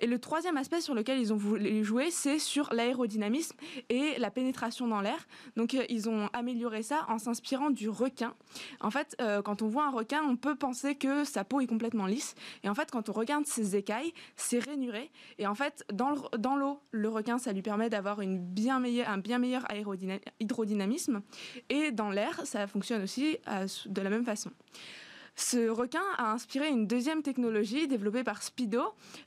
Et 0.00 0.06
le 0.06 0.18
troisième 0.18 0.56
aspect 0.56 0.80
sur 0.80 0.94
lequel 0.94 1.18
ils 1.18 1.32
ont 1.32 1.36
voulu 1.36 1.84
jouer, 1.84 2.10
c'est 2.10 2.38
sur 2.38 2.72
l'aérodynamisme 2.72 3.56
et 3.88 4.18
la 4.18 4.30
pénétration 4.30 4.88
dans 4.88 5.00
l'air. 5.00 5.26
Donc, 5.56 5.74
euh, 5.74 5.84
ils 5.88 6.08
ont 6.08 6.28
amélioré 6.32 6.82
ça 6.82 7.04
en 7.08 7.18
s'inspirant 7.18 7.70
du 7.70 7.88
requin. 7.88 8.34
En 8.80 8.90
fait, 8.90 9.16
quand 9.44 9.62
on 9.62 9.68
voit 9.68 9.86
un 9.86 9.90
requin, 9.90 10.22
on 10.22 10.36
peut 10.36 10.54
penser 10.54 10.94
que 10.94 11.24
sa 11.24 11.44
peau 11.44 11.60
est 11.60 11.66
complètement 11.66 12.06
lisse. 12.06 12.34
Et 12.62 12.68
en 12.68 12.74
fait, 12.74 12.90
quand 12.90 13.08
on 13.08 13.12
regarde 13.12 13.46
ses 13.46 13.76
écailles, 13.76 13.97
c'est 14.36 14.58
rainuré. 14.58 15.10
Et 15.38 15.46
en 15.46 15.54
fait, 15.54 15.84
dans 15.92 16.10
l'eau, 16.56 16.80
le, 16.90 17.08
requin, 17.08 17.38
ça 17.38 17.52
lui 17.52 17.62
permet 17.62 17.90
d'avoir 17.90 18.20
un 18.20 18.36
bien 18.36 18.78
meilleur 18.78 19.66
hydrodynamisme. 20.40 21.22
Et 21.68 21.92
dans 21.92 22.10
l'air, 22.10 22.40
ça 22.44 22.66
fonctionne 22.66 23.02
aussi 23.02 23.38
euh, 23.48 23.66
de 23.86 24.02
la 24.02 24.10
même 24.10 24.24
façon. 24.24 24.50
Ce 25.38 25.68
requin 25.68 26.02
a 26.16 26.32
inspiré 26.32 26.68
une 26.68 26.88
deuxième 26.88 27.22
technologie 27.22 27.86
développée 27.86 28.24
par 28.24 28.42
Speedo 28.42 28.82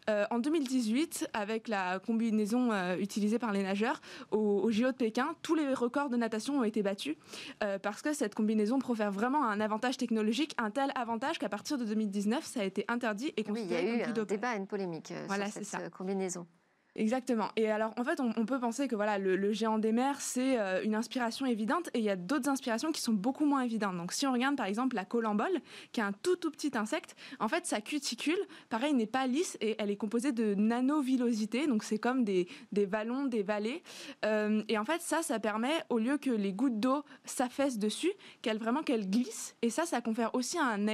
euh, 0.10 0.26
en 0.30 0.40
2018 0.40 1.30
avec 1.32 1.70
la 1.70 2.00
combinaison 2.00 2.74
euh, 2.74 2.98
utilisée 2.98 3.40
par 3.40 3.54
les 3.54 3.64
nageurs 3.64 4.02
au, 4.30 4.60
au, 4.62 4.72
JO 4.72 4.88
de 4.88 4.98
Pékin. 4.98 5.34
Tous 5.42 5.56
les 5.56 5.74
records 5.74 6.10
de 6.10 6.18
natation 6.18 6.60
ont 6.60 6.64
été 6.66 6.84
battus 6.84 7.16
euh, 7.64 7.80
parce 7.80 8.02
que 8.02 8.12
cette 8.12 8.36
combinaison 8.36 8.78
profère 8.78 9.10
vraiment 9.10 9.46
un 9.46 9.62
avantage 9.62 9.96
technologique, 9.96 10.54
un 10.58 10.70
tel 10.70 10.92
avantage 10.96 11.40
qu'à 11.40 11.48
partir 11.48 11.78
de 11.78 11.86
2019, 11.86 12.44
ça 12.44 12.60
a 12.60 12.66
été 12.66 12.84
interdit 12.90 13.32
et 13.38 13.46
considéré 13.46 13.82
oui, 13.82 13.88
il 13.94 14.00
y 14.00 14.04
a 14.04 14.08
eu 14.10 14.20
un 14.20 14.24
débat, 14.26 14.56
une 14.56 14.68
polémique 14.68 15.14
sur 15.30 15.64
cette 15.64 15.94
combinaison. 15.94 16.46
Exactement. 16.96 17.48
Et 17.56 17.72
alors, 17.72 17.94
en 17.98 18.04
fait, 18.04 18.20
on, 18.20 18.46
peut 18.46 18.60
penser 18.60 18.90
que 18.90 18.96
voilà, 18.96 19.18
le, 19.18 19.54
géant 19.54 19.80
des 19.80 19.94
mers, 19.94 20.20
c'est 20.20 20.60
euh, 20.60 20.84
une 20.84 20.94
inspiration 20.94 21.46
évidente, 21.46 21.90
et 21.94 22.00
il 22.00 22.04
y 22.04 22.10
a 22.10 22.18
d'autres 22.18 22.50
inspirations 22.50 22.92
qui 22.92 23.02
sont 23.02 23.14
beaucoup 23.14 23.46
moins 23.46 23.62
évidentes. 23.62 23.96
Donc, 23.96 24.12
si 24.12 24.28
on 24.28 24.34
regarde 24.34 24.58
par 24.58 24.66
exemple 24.66 24.96
la 24.98 25.06
colambole, 25.06 25.62
qui 25.94 26.02
est 26.02 26.04
un 26.04 26.12
tout 26.12 26.36
tout 26.36 26.52
petit 26.52 26.78
insecte, 26.78 27.16
en 27.40 27.48
fait, 27.48 27.66
sa 27.66 27.80
cuticule, 27.80 28.38
pareil, 28.70 28.94
n'est 28.94 29.06
pas 29.06 29.26
lisse 29.26 29.58
et 29.62 29.76
elle 29.80 29.90
est 29.90 29.96
composée 29.96 30.34
de 30.34 30.54
nanovillosités. 30.54 31.66
Donc, 31.66 31.84
c'est 31.84 31.98
comme 31.98 32.26
des, 32.26 32.50
des 32.74 32.86
vallons, 32.86 33.26
des 33.26 33.44
vallées. 33.44 33.84
Euh, 34.26 34.62
et 34.68 34.78
en 34.78 34.84
fait, 34.84 35.02
ça, 35.02 35.22
ça 35.22 35.40
permet, 35.40 35.84
au 35.90 35.98
lieu 35.98 36.18
que 36.18 36.30
les 36.30 36.52
gouttes 36.52 36.80
d'eau 36.80 37.06
s'affaissent 37.24 37.80
dessus, 37.80 38.12
qu'elle 38.42 38.58
vraiment 38.58 38.84
qu'elle 38.84 39.10
glisse. 39.10 39.56
Et 39.62 39.70
ça, 39.70 39.86
ça 39.86 40.02
confère 40.02 40.36
aussi 40.36 40.60
un, 40.60 40.88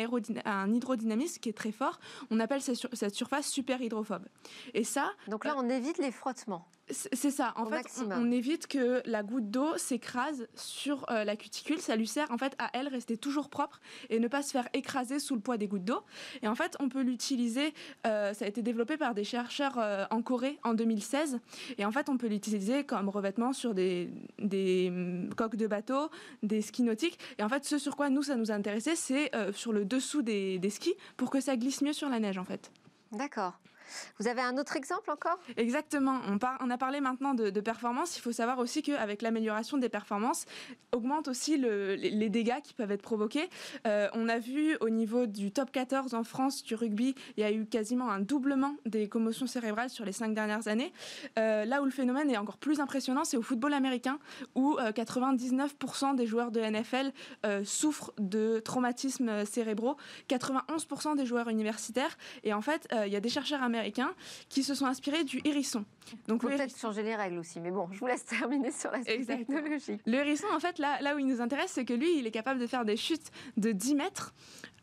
un 0.46 0.74
hydrodynamisme 0.74 1.40
qui 1.40 1.50
est 1.50 1.58
très 1.58 1.72
fort. 1.72 2.00
On 2.30 2.40
appelle 2.40 2.62
cette, 2.62 2.94
cette 2.94 3.16
surface 3.16 3.48
super 3.48 3.82
hydrophobe. 3.82 4.28
Et 4.76 4.84
ça. 4.84 5.12
Donc 5.28 5.44
là, 5.44 5.56
on 5.58 5.68
évite 5.70 5.87
les 5.98 6.12
frottements. 6.12 6.68
C'est 6.90 7.32
ça. 7.32 7.54
En 7.58 7.66
fait, 7.66 7.86
on, 8.10 8.32
évite 8.32 8.68
que 8.68 9.02
la 9.06 9.22
goutte 9.22 9.52
d'eau 9.52 9.78
s'écrase 9.78 10.48
sur 10.56 11.06
euh, 11.12 11.26
la 11.26 11.36
cuticule. 11.36 11.80
Ça 11.80 11.98
lui 11.98 12.08
sert 12.08 12.32
en 12.32 12.38
fait 12.38 12.56
à 12.60 12.70
elle 12.74 12.88
rester 12.88 13.18
toujours 13.18 13.50
propre 13.50 13.82
et 14.10 14.20
ne 14.20 14.28
pas 14.30 14.42
se 14.42 14.52
faire 14.52 14.70
écraser 14.74 15.20
sous 15.20 15.36
le 15.36 15.42
poids 15.42 15.58
des 15.58 15.68
gouttes 15.68 15.84
d'eau. 15.84 16.02
Et 16.44 16.48
en 16.48 16.56
fait, 16.56 16.78
on 16.80 16.88
peut 16.88 17.02
l'utiliser. 17.02 17.74
Euh, 18.06 18.34
ça 18.34 18.46
a 18.46 18.48
été 18.48 18.62
développé 18.62 18.96
par 18.96 19.14
des 19.14 19.26
chercheurs 19.26 19.78
euh, 19.78 20.06
en 20.12 20.22
Corée 20.22 20.60
en 20.64 20.74
2016. 20.74 21.40
Et 21.78 21.84
en 21.84 21.92
fait, 21.92 22.08
on 22.08 22.18
peut 22.18 22.28
l'utiliser 22.28 22.86
comme 22.86 23.10
revêtement 23.10 23.52
sur 23.52 23.74
des, 23.74 24.10
des 24.40 24.88
hum, 24.90 25.34
coques 25.36 25.58
de 25.58 25.68
bateau, 25.68 26.10
des 26.42 26.62
skis 26.62 26.84
nautiques. 26.84 27.20
Et 27.38 27.44
en 27.44 27.50
fait, 27.50 27.66
ce 27.66 27.78
sur 27.78 27.98
quoi 27.98 28.10
nous 28.10 28.24
ça 28.24 28.36
nous 28.36 28.50
a 28.50 28.54
intéressé, 28.54 28.96
c'est 28.96 29.32
sur 29.54 29.74
le 29.74 29.84
dessous 29.84 30.22
des, 30.22 30.58
des 30.58 30.70
skis 30.70 30.96
pour 31.18 31.32
que 31.32 31.42
ça 31.42 31.58
glisse 31.58 31.82
mieux 31.82 31.94
sur 31.94 32.08
la 32.08 32.20
neige 32.20 32.38
en 32.38 32.46
fait. 32.46 32.72
D'accord. 33.12 33.60
Vous 34.20 34.28
avez 34.28 34.42
un 34.42 34.58
autre 34.58 34.76
exemple 34.76 35.12
encore? 35.12 35.40
Exactement. 35.56 36.20
On, 36.28 36.70
a 36.70 36.78
parlé 36.78 37.02
maintenant 37.02 37.34
de, 37.34 37.62
performance. 37.62 38.18
Il 38.18 38.22
faut 38.22 38.32
savoir 38.32 38.60
aussi 38.60 38.82
qu'avec 38.82 39.22
l'amélioration 39.22 39.78
des 39.78 39.90
performances, 39.90 40.46
augmente 40.94 41.28
aussi 41.28 41.58
les, 41.58 42.30
dégâts 42.30 42.62
qui 42.64 42.74
peuvent 42.74 42.92
être 42.92 43.02
provoqués. 43.02 43.50
Euh, 43.86 44.10
on 44.14 44.28
a 44.28 44.38
vu 44.38 44.76
au 44.82 44.90
niveau 44.90 45.26
du 45.26 45.52
top 45.52 45.72
14 45.72 46.14
en 46.14 46.24
France 46.24 46.64
du 46.64 46.76
rugby, 46.76 47.16
il 47.38 47.42
y 47.42 47.44
a 47.44 47.52
eu 47.52 47.66
quasiment 47.66 48.10
un 48.10 48.20
doublement 48.20 48.76
des 48.86 49.08
commotions 49.08 49.48
cérébrales 49.48 49.90
sur 49.90 50.06
les 50.06 50.12
cinq 50.12 50.34
dernières 50.34 50.68
années. 50.68 50.92
Euh, 51.40 51.66
là 51.66 51.82
où 51.82 51.86
le 51.86 51.92
phénomène 51.92 52.30
est 52.30 52.38
encore 52.38 52.58
plus 52.58 52.80
impressionnant, 52.80 53.24
c'est 53.24 53.38
au 53.38 53.42
football 53.42 53.74
américain, 53.74 54.20
où 54.56 54.78
99% 54.78 56.12
euh, 56.12 56.14
des 56.16 56.26
joueurs 56.26 56.52
de 56.52 56.60
NFL 56.60 57.12
souffrent 57.64 58.14
de 58.18 58.60
traumatismes 58.60 59.46
cérébraux, 59.46 59.96
91% 60.30 61.16
des 61.16 61.26
joueurs 61.26 61.50
universitaires. 61.50 62.18
Et 62.44 62.54
en 62.54 62.62
fait, 62.62 62.88
il 63.06 63.12
y 63.12 63.16
a 63.16 63.20
des 63.20 63.30
chercheurs 63.30 63.64
américains 63.64 63.77
américains 63.78 64.14
qui 64.50 64.64
se 64.64 64.74
sont 64.74 64.86
inspirés 64.86 65.24
du 65.24 65.42
hérisson. 65.46 65.86
Donc 66.28 66.42
peut-être 66.42 66.78
changer 66.78 67.04
les 67.04 67.16
règles 67.16 67.38
aussi, 67.38 67.60
mais 67.60 67.72
bon, 67.72 67.90
je 67.92 68.00
vous 68.00 68.08
laisse 68.08 68.26
terminer 68.40 68.72
sur 68.72 68.92
la 68.92 69.04
technologie. 69.04 70.00
Le 70.06 70.16
hérisson, 70.16 70.48
en 70.54 70.60
fait, 70.60 70.80
là, 70.80 71.02
là 71.02 71.16
où 71.16 71.20
il 71.20 71.28
nous 71.28 71.42
intéresse, 71.42 71.72
c'est 71.72 71.86
que 71.86 71.94
lui, 71.94 72.20
il 72.20 72.28
est 72.28 72.32
capable 72.32 72.60
de 72.60 72.68
faire 72.68 72.86
des 72.86 72.98
chutes 72.98 73.32
de 73.58 73.72
10 73.72 73.96
mètres 73.96 74.34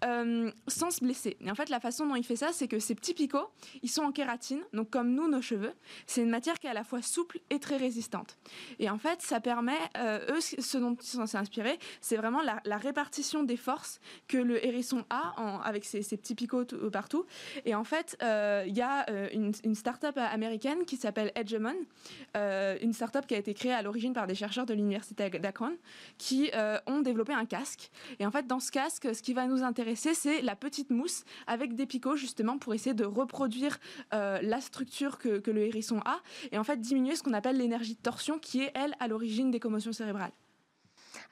euh, 0.04 0.50
sans 0.68 0.90
se 0.90 1.02
blesser. 1.02 1.36
Et 1.40 1.50
en 1.50 1.54
fait, 1.54 1.70
la 1.70 1.80
façon 1.80 2.06
dont 2.06 2.16
il 2.16 2.24
fait 2.24 2.36
ça, 2.36 2.50
c'est 2.52 2.68
que 2.68 2.78
ces 2.78 2.94
petits 2.94 3.14
picots, 3.14 3.48
ils 3.82 3.88
sont 3.88 4.02
en 4.02 4.12
kératine, 4.12 4.60
donc 4.74 4.90
comme 4.90 5.14
nous, 5.14 5.28
nos 5.28 5.40
cheveux. 5.40 5.72
C'est 6.06 6.22
une 6.22 6.30
matière 6.30 6.58
qui 6.58 6.66
est 6.66 6.70
à 6.70 6.74
la 6.74 6.84
fois 6.84 7.00
souple 7.00 7.40
et 7.48 7.58
très 7.58 7.76
résistante. 7.76 8.36
Et 8.78 8.90
en 8.90 8.98
fait, 8.98 9.22
ça 9.22 9.40
permet, 9.40 9.78
euh, 9.96 10.36
eux, 10.36 10.40
ce 10.40 10.78
dont 10.78 10.94
ils 10.94 11.06
sont 11.06 11.34
inspirer, 11.36 11.78
c'est 12.00 12.16
vraiment 12.16 12.42
la, 12.42 12.76
répartition 12.76 13.44
des 13.44 13.56
forces 13.56 13.98
que 14.28 14.36
le 14.36 14.64
hérisson 14.64 15.04
a 15.08 15.32
en, 15.40 15.60
avec 15.60 15.84
ses, 15.84 16.00
petits 16.00 16.34
picots 16.34 16.66
partout. 16.92 17.24
Et 17.64 17.74
en 17.74 17.84
fait, 17.84 18.16
euh, 18.22 18.64
il 18.66 18.76
y 18.76 18.82
a 18.82 18.83
une, 19.32 19.52
une 19.64 19.74
start-up 19.74 20.16
américaine 20.16 20.84
qui 20.84 20.96
s'appelle 20.96 21.32
Edgemon, 21.34 21.74
une 22.34 22.92
start-up 22.92 23.26
qui 23.26 23.34
a 23.34 23.38
été 23.38 23.54
créée 23.54 23.72
à 23.72 23.82
l'origine 23.82 24.12
par 24.12 24.26
des 24.26 24.34
chercheurs 24.34 24.66
de 24.66 24.74
l'université 24.74 25.30
d'Akron, 25.30 25.76
qui 26.18 26.50
ont 26.86 27.00
développé 27.00 27.32
un 27.32 27.44
casque. 27.44 27.90
Et 28.18 28.26
en 28.26 28.30
fait, 28.30 28.46
dans 28.46 28.60
ce 28.60 28.70
casque, 28.70 29.14
ce 29.14 29.22
qui 29.22 29.34
va 29.34 29.46
nous 29.46 29.62
intéresser, 29.62 30.14
c'est 30.14 30.42
la 30.42 30.56
petite 30.56 30.90
mousse 30.90 31.24
avec 31.46 31.74
des 31.74 31.86
picots 31.86 32.16
justement 32.16 32.58
pour 32.58 32.74
essayer 32.74 32.94
de 32.94 33.04
reproduire 33.04 33.78
euh, 34.12 34.40
la 34.42 34.60
structure 34.60 35.18
que 35.18 35.50
le 35.50 35.62
hérisson 35.62 36.00
a 36.04 36.20
et 36.52 36.58
en 36.58 36.64
fait 36.64 36.80
diminuer 36.80 37.16
ce 37.16 37.22
qu'on 37.22 37.32
appelle 37.32 37.56
l'énergie 37.56 37.94
de 37.94 38.00
torsion 38.00 38.38
qui 38.38 38.62
est 38.62 38.72
elle 38.74 38.94
à 39.00 39.08
l'origine 39.08 39.50
des 39.50 39.60
commotions 39.60 39.92
cérébrales. 39.92 40.32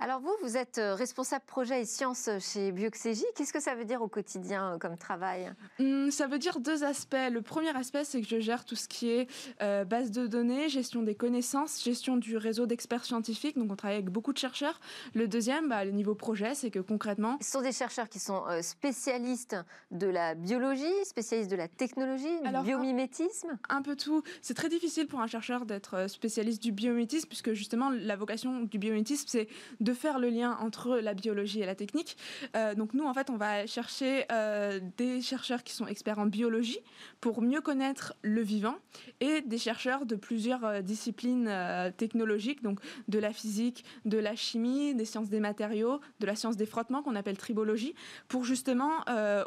Alors 0.05 0.19
vous, 0.19 0.35
vous 0.43 0.57
êtes 0.57 0.79
euh, 0.79 0.97
responsable 0.97 1.45
projet 1.47 1.83
et 1.83 1.85
sciences 1.85 2.29
chez 2.41 2.73
Bioxégie. 2.73 3.23
Qu'est-ce 3.37 3.53
que 3.53 3.61
ça 3.61 3.77
veut 3.77 3.85
dire 3.85 4.03
au 4.03 4.09
quotidien 4.09 4.73
euh, 4.75 4.79
comme 4.79 4.99
travail? 4.99 5.53
Hum, 5.79 6.11
Ça 6.11 6.27
veut 6.27 6.41
dire 6.41 6.59
deux 6.59 6.83
aspects. 6.83 7.15
Le 7.31 7.41
premier 7.41 7.69
aspect, 7.77 8.03
c'est 8.03 8.21
que 8.21 8.27
je 8.27 8.41
gère 8.41 8.65
tout 8.65 8.75
ce 8.75 8.89
qui 8.89 9.11
est 9.11 9.29
euh, 9.63 9.85
base 9.85 10.11
de 10.11 10.27
données, 10.27 10.69
gestion 10.69 11.03
des 11.03 11.15
connaissances, 11.15 11.85
gestion 11.85 12.17
du 12.17 12.37
réseau 12.37 12.67
d'experts 12.67 13.05
scientifiques. 13.05 13.57
Donc 13.57 13.71
on 13.71 13.77
travaille 13.77 13.99
avec 13.99 14.11
beaucoup 14.11 14.33
de 14.33 14.39
chercheurs. 14.39 14.81
Le 15.15 15.29
deuxième, 15.29 15.69
bah, 15.69 15.85
le 15.85 15.93
niveau 15.93 16.17
projet, 16.17 16.57
c'est 16.57 16.73
que 16.73 16.81
concrètement... 16.81 17.39
Ce 17.41 17.53
sont 17.53 17.63
des 17.63 17.71
chercheurs 17.71 18.09
qui 18.09 18.19
sont 18.19 18.43
spécialistes 18.61 19.55
de 19.93 20.09
la 20.09 20.35
biologie, 20.35 20.83
spécialistes 21.05 21.51
de 21.53 21.55
la 21.55 21.69
technologie, 21.69 22.41
du 22.43 22.63
biomimétisme? 22.65 23.57
Un, 23.69 23.83
peu 23.83 23.95
tout. 23.95 24.25
C'est 24.41 24.55
très 24.55 24.69
difficile 24.69 25.07
pour 25.07 25.21
un 25.21 25.29
chercheur 25.29 25.65
d'être 25.65 26.11
spécialiste 26.11 26.61
du 26.61 26.73
biomimétisme, 26.73 27.29
puisque 27.29 27.53
justement 27.53 27.89
la 27.89 28.17
vocation 28.17 28.63
du 28.63 28.79
biomimétisme, 28.79 29.27
c'est 29.29 29.47
de 29.79 29.92
faire 29.95 30.19
le 30.19 30.29
lien 30.29 30.57
entre 30.61 30.99
la 30.99 31.15
biologie 31.15 31.61
et 31.61 31.67
la 31.67 31.75
technique. 31.75 32.17
Euh, 32.57 32.75
donc 32.75 32.95
nous, 32.95 33.05
en 33.05 33.15
fait, 33.15 33.31
on 33.31 33.37
va 33.37 33.67
chercher 33.67 34.25
euh, 34.31 34.81
des 34.97 35.21
chercheurs 35.21 35.63
qui 35.63 35.73
sont 35.73 35.87
experts 35.87 36.19
en 36.19 36.27
biologie 36.27 36.81
pour 37.21 37.43
mieux 37.43 37.61
connaître 37.61 38.15
le 38.23 38.43
vivant 38.43 38.77
et 39.21 39.41
des 39.43 39.59
chercheurs 39.59 40.07
de 40.07 40.17
plusieurs 40.17 40.65
euh, 40.65 40.81
disciplines 40.81 41.51
technologiques, 41.97 42.63
donc 42.63 42.81
de 43.09 43.19
la 43.19 43.33
physique, 43.33 43.85
de 44.05 44.19
la 44.19 44.35
chimie, 44.37 44.95
des 44.95 45.05
sciences 45.05 45.29
des 45.29 45.41
matériaux, 45.41 46.01
de 46.21 46.27
la 46.27 46.37
science 46.37 46.57
des 46.57 46.67
frottements 46.67 47.03
qu'on 47.03 47.17
appelle 47.17 47.37
tribologie, 47.37 47.95
pour 48.29 48.45
justement, 48.45 48.91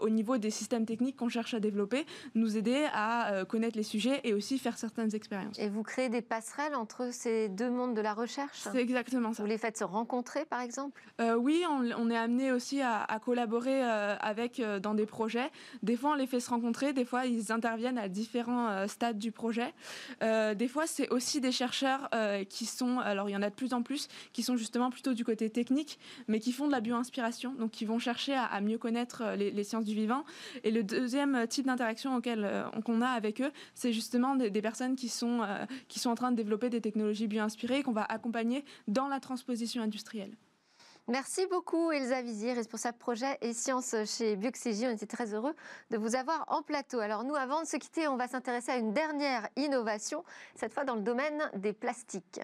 au 0.02 0.10
niveau 0.10 0.38
des 0.38 0.50
systèmes 0.50 0.86
techniques 0.86 1.16
qu'on 1.16 1.30
cherche 1.30 1.54
à 1.54 1.60
développer, 1.60 2.06
nous 2.34 2.58
aider 2.58 2.86
à 2.94 3.46
connaître 3.48 3.78
les 3.78 3.84
sujets 3.84 4.22
et 4.24 4.34
aussi 4.34 4.58
faire 4.58 4.78
certaines 4.78 5.14
expériences. 5.16 5.58
Et 5.60 5.70
vous 5.70 5.84
créez 5.84 6.10
des 6.10 6.22
passerelles 6.22 6.76
entre 6.76 7.12
ces 7.12 7.50
deux 7.50 7.70
mondes 7.70 7.96
de 7.96 8.02
la 8.02 8.14
recherche? 8.14 8.60
C'est 8.72 8.82
exactement 8.82 9.34
ça. 9.34 9.44
Vous 9.44 9.50
les 9.50 9.58
faites 9.58 9.78
se 9.78 9.84
rencontrer 9.84 10.25
par 10.50 10.62
exemple? 10.62 11.02
Oui, 11.38 11.64
on, 11.70 12.10
est 12.10 12.18
amené 12.18 12.52
aussi 12.52 12.82
à, 12.82 13.20
collaborer 13.24 13.82
avec 13.82 14.62
dans 14.82 14.94
des 14.94 15.06
projets. 15.06 15.50
Des 15.84 15.96
fois, 15.96 16.12
on 16.12 16.16
les 16.16 16.28
fait 16.28 16.40
se 16.40 16.50
rencontrer, 16.50 16.94
des 16.94 17.06
fois, 17.06 17.26
ils 17.26 17.52
interviennent 17.52 17.98
à 17.98 18.10
différents 18.10 18.88
stades 18.88 19.18
du 19.18 19.32
projet. 19.32 19.74
des 20.22 20.68
fois, 20.68 20.88
c'est 20.88 21.10
aussi 21.10 21.42
des 21.42 21.52
chercheurs 21.52 22.10
qui 22.50 22.66
sont, 22.66 23.00
alors 23.00 23.30
il 23.30 23.34
y 23.34 23.38
en 23.38 23.42
a 23.42 23.50
de 23.50 23.56
plus 23.56 23.74
en 23.74 23.82
plus, 23.82 24.08
qui 24.34 24.44
sont 24.44 24.58
justement 24.58 24.90
plutôt 24.90 25.14
du 25.14 25.24
côté 25.24 25.50
technique, 25.50 26.00
mais 26.28 26.40
qui 26.40 26.52
font 26.52 26.68
de 26.68 26.72
la 26.72 26.82
bio-inspiration, 26.82 27.54
donc 27.54 27.72
qui 27.72 27.86
vont 27.86 28.00
chercher 28.00 28.34
à, 28.34 28.60
mieux 28.62 28.78
connaître 28.78 29.24
les, 29.38 29.64
sciences 29.64 29.86
du 29.86 29.96
vivant. 29.96 30.26
Et 30.64 30.72
le 30.72 30.84
deuxième 30.84 31.48
type 31.48 31.66
d'interaction 31.66 32.22
qu'on 32.22 33.02
a 33.02 33.08
avec 33.08 33.42
eux, 33.42 33.52
c'est 33.74 33.94
justement 33.94 34.36
des, 34.36 34.62
personnes 34.62 34.96
qui 34.96 35.10
sont, 35.10 35.42
qui 35.88 36.00
sont 36.00 36.10
en 36.10 36.16
train 36.16 36.32
de 36.32 36.36
développer 36.36 36.70
des 36.70 36.82
technologies 36.82 37.28
bio-inspirées 37.28 37.84
qu'on 37.84 37.92
va 37.92 38.04
accompagner 38.04 38.66
dans 38.88 39.08
la 39.08 39.20
transposition 39.20 39.82
industrielle. 39.82 40.15
Merci 41.08 41.46
beaucoup 41.46 41.92
Elsa 41.92 42.24
Vizier, 42.24 42.54
responsable 42.54 42.98
projet 42.98 43.38
et 43.42 43.54
sciences 43.54 43.96
chez 44.06 44.36
Bioxygie. 44.36 44.88
On 44.88 44.90
était 44.90 45.06
très 45.06 45.36
heureux 45.36 45.54
de 45.92 45.98
vous 45.98 46.16
avoir 46.16 46.46
en 46.48 46.64
plateau. 46.64 47.00
Alors 47.00 47.24
nous, 47.24 47.36
avant 47.36 47.62
de 47.62 47.68
se 47.68 47.78
quitter, 47.78 48.08
on 48.08 48.18
va 48.18 48.28
s'intéresser 48.28 48.72
à 48.72 48.78
une 48.78 48.92
dernière 48.92 49.48
innovation, 49.56 50.24
cette 50.56 50.74
fois 50.74 50.84
dans 50.84 50.96
le 50.96 51.02
domaine 51.02 51.52
des 51.56 51.74
plastiques. 51.74 52.42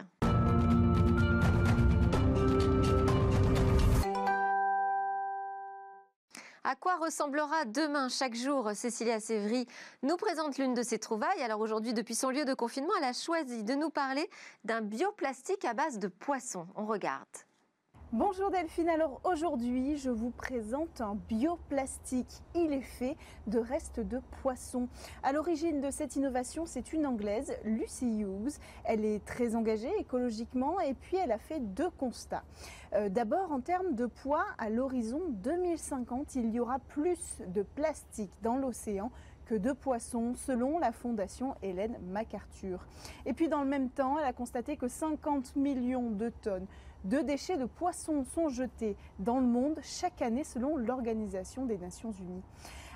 À 6.64 6.76
quoi 6.76 6.98
ressemblera 6.98 7.66
demain 7.66 8.08
chaque 8.08 8.36
jour 8.36 8.70
Cécilia 8.76 9.20
Sévry 9.20 9.66
nous 10.04 10.18
présente 10.18 10.60
l'une 10.60 10.76
de 10.76 10.84
ses 10.84 11.00
trouvailles. 11.00 11.42
Alors 11.42 11.60
aujourd'hui, 11.60 11.96
depuis 11.96 12.14
son 12.14 12.30
lieu 12.30 12.46
de 12.46 12.54
confinement, 12.54 12.94
elle 13.00 13.06
a 13.06 13.14
choisi 13.14 13.64
de 13.64 13.74
nous 13.74 13.90
parler 13.90 14.30
d'un 14.64 14.82
bioplastique 14.82 15.66
à 15.66 15.74
base 15.74 15.98
de 15.98 16.08
poisson. 16.08 16.68
On 16.76 16.86
regarde. 16.86 17.26
Bonjour 18.14 18.52
Delphine, 18.52 18.90
alors 18.90 19.22
aujourd'hui 19.24 19.96
je 19.96 20.10
vous 20.10 20.32
présente 20.32 21.00
un 21.00 21.16
bioplastique. 21.30 22.42
Il 22.54 22.74
est 22.74 22.82
fait 22.82 23.16
de 23.48 23.58
restes 23.58 24.02
de 24.02 24.20
poissons. 24.42 24.90
À 25.24 25.32
l'origine 25.32 25.80
de 25.80 25.90
cette 25.92 26.18
innovation, 26.18 26.66
c'est 26.66 26.92
une 26.92 27.06
Anglaise, 27.06 27.56
Lucy 27.64 28.20
Hughes. 28.20 28.52
Elle 28.84 29.06
est 29.06 29.24
très 29.24 29.56
engagée 29.56 29.94
écologiquement 29.98 30.82
et 30.82 30.94
puis 30.94 31.16
elle 31.16 31.32
a 31.32 31.38
fait 31.38 31.62
deux 31.62 31.90
constats. 31.90 32.44
Euh, 32.96 33.08
d'abord 33.08 33.54
en 33.54 33.62
termes 33.62 33.96
de 33.96 34.08
poids, 34.08 34.44
à 34.58 34.70
l'horizon 34.70 35.22
2050, 35.30 36.36
il 36.36 36.50
y 36.50 36.60
aura 36.60 36.80
plus 36.80 37.42
de 37.48 37.62
plastique 37.62 38.34
dans 38.42 38.58
l'océan 38.58 39.10
que 39.46 39.56
de 39.56 39.72
poissons, 39.72 40.34
selon 40.36 40.80
la 40.80 40.92
fondation 40.92 41.56
Hélène 41.62 41.98
MacArthur. 42.10 42.86
Et 43.26 43.34
puis 43.34 43.50
dans 43.50 43.62
le 43.62 43.68
même 43.68 43.90
temps, 43.90 44.18
elle 44.20 44.26
a 44.26 44.34
constaté 44.34 44.78
que 44.78 44.88
50 44.88 45.56
millions 45.56 46.10
de 46.10 46.30
tonnes 46.42 46.68
de 47.04 47.20
déchets 47.20 47.58
de 47.58 47.66
poissons 47.66 48.24
sont 48.24 48.50
jetés 48.50 48.96
dans 49.20 49.40
le 49.40 49.46
monde 49.46 49.80
chaque 49.82 50.22
année 50.22 50.44
selon 50.44 50.78
l'Organisation 50.78 51.66
des 51.66 51.78
Nations 51.78 52.12
Unies. 52.12 52.44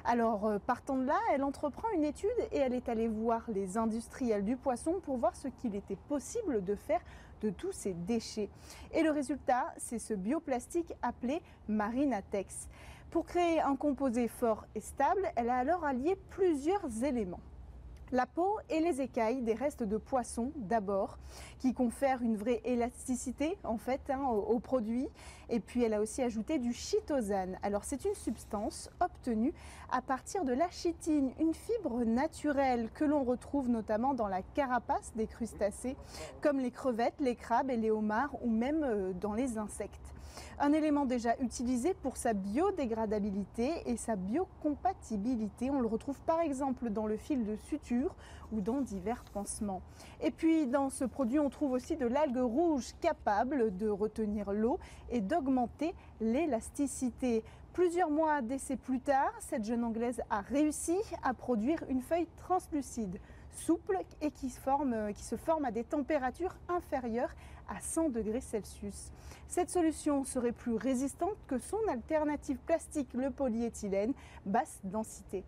Alors, 0.04 0.46
euh, 0.46 0.60
partant 0.60 0.98
de 0.98 1.06
là, 1.06 1.18
elle 1.34 1.44
entreprend 1.44 1.90
une 1.96 2.04
étude 2.04 2.30
et 2.52 2.58
elle 2.58 2.76
est 2.76 2.90
allée 2.90 3.08
voir 3.08 3.44
les 3.48 3.78
industriels 3.78 4.46
du 4.46 4.56
poisson 4.56 5.00
pour 5.02 5.18
voir 5.18 5.36
ce 5.36 5.48
qu'il 5.48 5.76
était 5.76 5.96
possible 5.96 6.64
de 6.64 6.76
faire 6.76 7.02
de 7.42 7.50
tous 7.50 7.72
ces 7.72 7.94
déchets. 7.94 8.50
Et 8.94 9.02
le 9.02 9.10
résultat, 9.10 9.74
c'est 9.78 9.98
ce 9.98 10.14
bioplastique 10.14 10.94
appelé 11.02 11.42
Marinatex. 11.68 12.70
Pour 13.10 13.26
créer 13.26 13.60
un 13.62 13.76
composé 13.76 14.28
fort 14.28 14.66
et 14.76 14.82
stable, 14.82 15.32
elle 15.36 15.50
a 15.50 15.58
alors 15.58 15.84
allié 15.84 16.16
plusieurs 16.30 17.04
éléments. 17.04 17.42
La 18.12 18.28
peau 18.28 18.60
et 18.70 18.80
les 18.80 19.02
écailles 19.02 19.42
des 19.42 19.56
restes 19.56 19.82
de 19.82 19.98
poissons 19.98 20.52
d'abord, 20.56 21.18
qui 21.60 21.74
confèrent 21.74 22.22
une 22.22 22.38
vraie 22.38 22.62
élasticité 22.64 23.58
en 23.64 23.78
fait 23.78 24.02
hein, 24.10 24.22
au, 24.24 24.60
produit. 24.60 25.08
Et 25.50 25.60
puis 25.60 25.84
elle 25.84 25.94
a 25.94 26.02
aussi 26.02 26.22
ajouté 26.22 26.60
du 26.60 26.72
chitosane. 26.72 27.58
Alors 27.64 27.84
c'est 27.84 28.06
une 28.06 28.14
substance 28.14 28.90
obtenue 29.00 29.54
à 29.92 30.02
partir 30.02 30.46
de 30.46 30.54
la 30.54 30.70
chitine, 30.70 31.32
une 31.40 31.54
fibre 31.54 32.04
naturelle 32.04 32.90
que 32.94 33.06
l'on 33.06 33.24
retrouve 33.24 33.70
notamment 33.70 34.14
dans 34.14 34.28
la 34.28 34.42
carapace 34.42 35.12
des 35.16 35.28
crustacés, 35.28 35.96
comme 36.42 36.60
les 36.60 36.72
crevettes, 36.72 37.20
les 37.20 37.36
crabes 37.36 37.72
et 37.72 37.78
les 37.78 37.92
homards, 37.92 38.36
ou 38.44 38.50
même 38.50 38.84
euh, 38.84 39.14
dans 39.14 39.34
les 39.34 39.58
insectes. 39.58 40.15
Un 40.60 40.74
élément 40.74 41.06
déjà 41.06 41.36
utilisé 41.40 41.94
pour 41.94 42.18
sa 42.18 42.34
biodégradabilité 42.34 43.72
et 43.86 43.98
sa 43.98 44.16
biocompatibilité. 44.16 45.70
On 45.70 45.80
le 45.80 45.88
retrouve 45.88 46.20
par 46.22 46.40
exemple 46.42 46.90
dans 46.90 47.08
le 47.08 47.18
fil 47.18 47.46
de 47.46 47.56
suture 47.56 48.16
ou 48.52 48.62
dans 48.62 48.82
divers 48.82 49.24
pansements. 49.34 49.82
Et 50.22 50.32
puis 50.32 50.68
dans 50.68 50.90
ce 50.90 51.06
produit, 51.06 51.40
on 51.40 51.50
trouve 51.50 51.74
aussi 51.74 51.96
de 51.98 52.06
l'algue 52.06 52.38
rouge 52.38 52.94
capable 53.02 53.76
de 53.78 53.90
retenir 53.90 54.52
l'eau 54.52 54.80
et 55.10 55.22
d'augmenter 55.22 55.94
l'élasticité. 56.22 57.44
Plusieurs 57.74 58.10
mois 58.10 58.42
d'essai 58.42 58.78
plus 58.78 59.02
tard, 59.02 59.34
cette 59.40 59.66
jeune 59.66 59.84
Anglaise 59.84 60.22
a 60.30 60.40
réussi 60.40 60.96
à 61.24 61.34
produire 61.34 61.84
une 61.90 62.02
feuille 62.02 62.28
translucide 62.38 63.20
souple 63.56 63.98
et 64.22 64.32
qui, 64.32 64.48
qui 64.48 65.24
se 65.24 65.36
forme 65.36 65.66
à 65.66 65.72
des 65.72 65.84
températures 65.84 66.56
inférieures 66.70 67.34
à 67.68 67.80
100 67.80 68.10
degrés 68.10 68.42
Celsius. 68.42 69.12
Cette 69.48 69.70
solution 69.70 70.24
serait 70.24 70.52
plus 70.52 70.76
résistante 70.76 71.36
que 71.48 71.58
son 71.58 71.80
alternative 71.90 72.58
plastique, 72.66 73.14
le 73.14 73.32
polyéthylène, 73.32 74.14
basse 74.46 74.80
densité. 74.84 75.44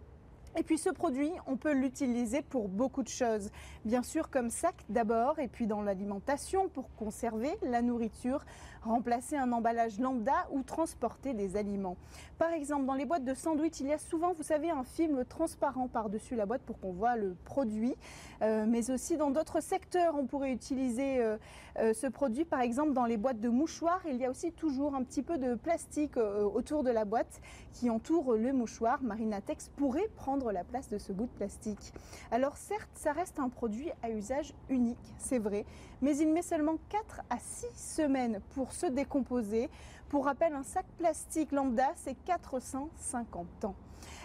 Et 0.58 0.64
puis 0.64 0.80
ce 0.80 0.90
produit, 0.90 1.32
on 1.46 1.56
peut 1.56 1.74
l'utiliser 1.74 2.42
pour 2.42 2.68
beaucoup 2.68 3.04
de 3.04 3.10
choses. 3.10 3.52
Bien 3.86 4.02
sûr 4.02 4.32
comme 4.32 4.50
sac 4.50 4.76
d'abord, 4.90 5.38
et 5.38 5.48
puis 5.48 5.68
dans 5.68 5.84
l'alimentation 5.84 6.68
pour 6.70 6.90
conserver 6.96 7.52
la 7.62 7.84
nourriture, 7.84 8.44
remplacer 8.88 9.38
un 9.38 9.52
emballage 9.52 10.00
lambda 10.00 10.48
ou 10.52 10.64
transporter 10.64 11.34
des 11.34 11.56
aliments. 11.56 11.98
Par 12.38 12.52
exemple, 12.52 12.86
dans 12.86 12.94
les 12.94 13.06
boîtes 13.06 13.26
de 13.26 13.34
sandwich, 13.34 13.80
il 13.80 13.88
y 13.88 13.94
a 13.94 13.98
souvent, 13.98 14.34
vous 14.34 14.44
savez, 14.44 14.70
un 14.70 14.84
film 14.84 15.26
transparent 15.26 15.88
par-dessus 15.88 16.36
la 16.36 16.46
boîte 16.46 16.62
pour 16.62 16.80
qu'on 16.80 16.92
voit 16.92 17.16
le 17.16 17.36
produit. 17.46 17.96
Euh, 18.42 18.66
mais 18.68 18.92
aussi 18.92 19.18
dans 19.18 19.32
d'autres 19.32 19.62
secteurs, 19.62 20.16
on 20.16 20.26
pourrait 20.26 20.52
utiliser 20.52 21.20
euh, 21.20 21.38
euh, 21.80 21.94
ce 21.94 22.08
produit. 22.08 22.46
Par 22.46 22.62
exemple, 22.62 22.94
dans 22.94 23.06
les 23.06 23.18
boîtes 23.18 23.40
de 23.40 23.50
mouchoirs, 23.50 24.02
il 24.08 24.18
y 24.18 24.26
a 24.26 24.30
aussi 24.30 24.52
toujours 24.52 24.96
un 24.96 25.04
petit 25.04 25.24
peu 25.24 25.38
de 25.38 25.56
plastique 25.56 26.18
autour 26.18 26.84
de 26.84 26.92
la 26.92 27.06
boîte 27.06 27.42
qui 27.74 27.90
entoure 27.90 28.34
le 28.34 28.54
mouchoir. 28.54 29.02
Marinatex 29.02 29.70
pourrait 29.76 30.10
prendre 30.16 30.52
la 30.52 30.64
place 30.64 30.90
de 30.90 30.98
ce 30.98 31.12
bout 31.12 31.26
de 31.26 31.32
plastique. 31.32 31.94
Alors 32.32 32.58
certes, 32.58 32.90
ça 32.96 33.12
reste 33.12 33.40
un 33.40 33.50
produit 33.50 33.90
à 34.04 34.10
usage 34.10 34.54
unique, 34.70 34.98
c'est 35.18 35.40
vrai, 35.40 35.66
mais 36.02 36.18
il 36.18 36.32
met 36.32 36.42
seulement 36.42 36.78
4 36.90 37.22
à 37.30 37.38
6 37.40 37.68
semaines 37.76 38.40
pour 38.54 38.72
se 38.78 38.86
décomposer. 38.86 39.70
Pour 40.10 40.26
rappel, 40.26 40.54
un 40.54 40.64
sac 40.64 40.86
plastique 40.98 41.52
lambda, 41.52 41.90
c'est 41.96 42.16
450 42.26 43.66
ans. 43.66 43.76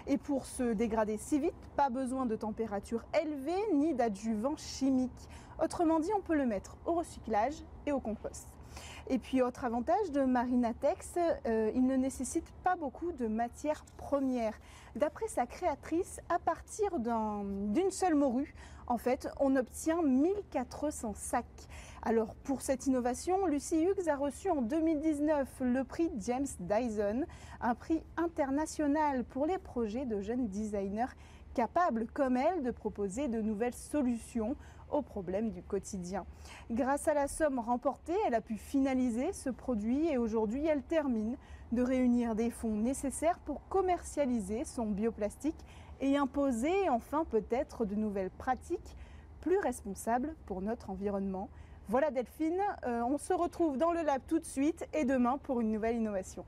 Et 0.06 0.18
pour 0.18 0.46
se 0.46 0.74
dégrader 0.74 1.16
si 1.16 1.38
vite, 1.38 1.54
pas 1.76 1.88
besoin 1.88 2.26
de 2.26 2.36
température 2.36 3.04
élevée 3.20 3.74
ni 3.74 3.94
d'adjuvants 3.94 4.56
chimiques. 4.56 5.28
Autrement 5.62 6.00
dit, 6.00 6.10
on 6.16 6.20
peut 6.20 6.36
le 6.36 6.46
mettre 6.46 6.76
au 6.86 6.92
recyclage 6.92 7.54
et 7.86 7.92
au 7.92 8.00
compost. 8.00 8.46
Et 9.08 9.18
puis 9.18 9.42
autre 9.42 9.64
avantage 9.64 10.10
de 10.12 10.22
Marinatex, 10.22 11.14
euh, 11.46 11.70
il 11.74 11.86
ne 11.86 11.96
nécessite 11.96 12.50
pas 12.62 12.76
beaucoup 12.76 13.12
de 13.12 13.26
matières 13.26 13.84
premières. 13.96 14.54
D'après 14.96 15.26
sa 15.28 15.46
créatrice, 15.46 16.20
à 16.28 16.38
partir 16.38 16.98
d'une 16.98 17.90
seule 17.90 18.14
morue, 18.14 18.54
en 18.86 18.98
fait, 18.98 19.28
on 19.40 19.56
obtient 19.56 20.02
1400 20.02 21.14
sacs. 21.14 21.46
Alors 22.04 22.34
pour 22.34 22.62
cette 22.62 22.88
innovation, 22.88 23.46
Lucy 23.46 23.84
Hughes 23.84 24.08
a 24.08 24.16
reçu 24.16 24.50
en 24.50 24.60
2019 24.60 25.48
le 25.60 25.84
prix 25.84 26.10
James 26.18 26.48
Dyson, 26.58 27.24
un 27.60 27.76
prix 27.76 28.02
international 28.16 29.22
pour 29.22 29.46
les 29.46 29.58
projets 29.58 30.04
de 30.04 30.20
jeunes 30.20 30.48
designers 30.48 31.14
capables 31.54 32.08
comme 32.12 32.36
elle 32.36 32.64
de 32.64 32.72
proposer 32.72 33.28
de 33.28 33.40
nouvelles 33.40 33.74
solutions 33.74 34.56
aux 34.90 35.02
problèmes 35.02 35.50
du 35.52 35.62
quotidien. 35.62 36.26
Grâce 36.72 37.06
à 37.06 37.14
la 37.14 37.28
somme 37.28 37.60
remportée, 37.60 38.16
elle 38.26 38.34
a 38.34 38.40
pu 38.40 38.56
finaliser 38.56 39.32
ce 39.32 39.50
produit 39.50 40.08
et 40.08 40.18
aujourd'hui 40.18 40.66
elle 40.66 40.82
termine 40.82 41.36
de 41.70 41.82
réunir 41.82 42.34
des 42.34 42.50
fonds 42.50 42.74
nécessaires 42.74 43.38
pour 43.38 43.68
commercialiser 43.68 44.64
son 44.64 44.86
bioplastique 44.86 45.64
et 46.00 46.16
imposer 46.16 46.88
enfin 46.88 47.24
peut-être 47.30 47.84
de 47.84 47.94
nouvelles 47.94 48.30
pratiques 48.30 48.96
plus 49.40 49.58
responsables 49.58 50.34
pour 50.46 50.62
notre 50.62 50.90
environnement. 50.90 51.48
Voilà 51.88 52.10
Delphine, 52.10 52.62
euh, 52.86 53.02
on 53.02 53.18
se 53.18 53.32
retrouve 53.32 53.76
dans 53.76 53.92
le 53.92 54.02
lab 54.02 54.22
tout 54.26 54.38
de 54.38 54.44
suite 54.44 54.86
et 54.94 55.04
demain 55.04 55.38
pour 55.38 55.60
une 55.60 55.72
nouvelle 55.72 55.96
innovation. 55.96 56.44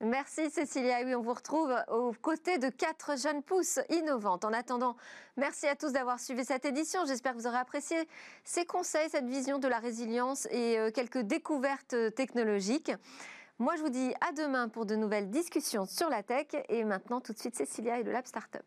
Merci 0.00 0.50
Cécilia. 0.50 1.02
Oui, 1.04 1.14
on 1.14 1.22
vous 1.22 1.32
retrouve 1.32 1.74
aux 1.88 2.12
côtés 2.20 2.58
de 2.58 2.68
quatre 2.68 3.18
jeunes 3.18 3.42
pousses 3.42 3.80
innovantes. 3.88 4.44
En 4.44 4.52
attendant, 4.52 4.96
merci 5.36 5.66
à 5.66 5.74
tous 5.74 5.92
d'avoir 5.92 6.20
suivi 6.20 6.44
cette 6.44 6.66
édition. 6.66 7.06
J'espère 7.06 7.32
que 7.32 7.38
vous 7.38 7.46
aurez 7.46 7.56
apprécié 7.56 7.96
ces 8.44 8.66
conseils, 8.66 9.08
cette 9.08 9.26
vision 9.26 9.58
de 9.58 9.68
la 9.68 9.78
résilience 9.78 10.46
et 10.50 10.78
euh, 10.78 10.90
quelques 10.90 11.20
découvertes 11.20 11.96
technologiques. 12.14 12.92
Moi, 13.58 13.74
je 13.76 13.80
vous 13.82 13.88
dis 13.88 14.12
à 14.20 14.32
demain 14.32 14.68
pour 14.68 14.84
de 14.84 14.96
nouvelles 14.96 15.30
discussions 15.30 15.86
sur 15.86 16.10
la 16.10 16.22
tech. 16.22 16.48
Et 16.68 16.84
maintenant, 16.84 17.22
tout 17.22 17.32
de 17.32 17.38
suite, 17.38 17.56
Cécilia 17.56 17.98
et 17.98 18.02
le 18.02 18.12
Lab 18.12 18.26
Startup. 18.26 18.60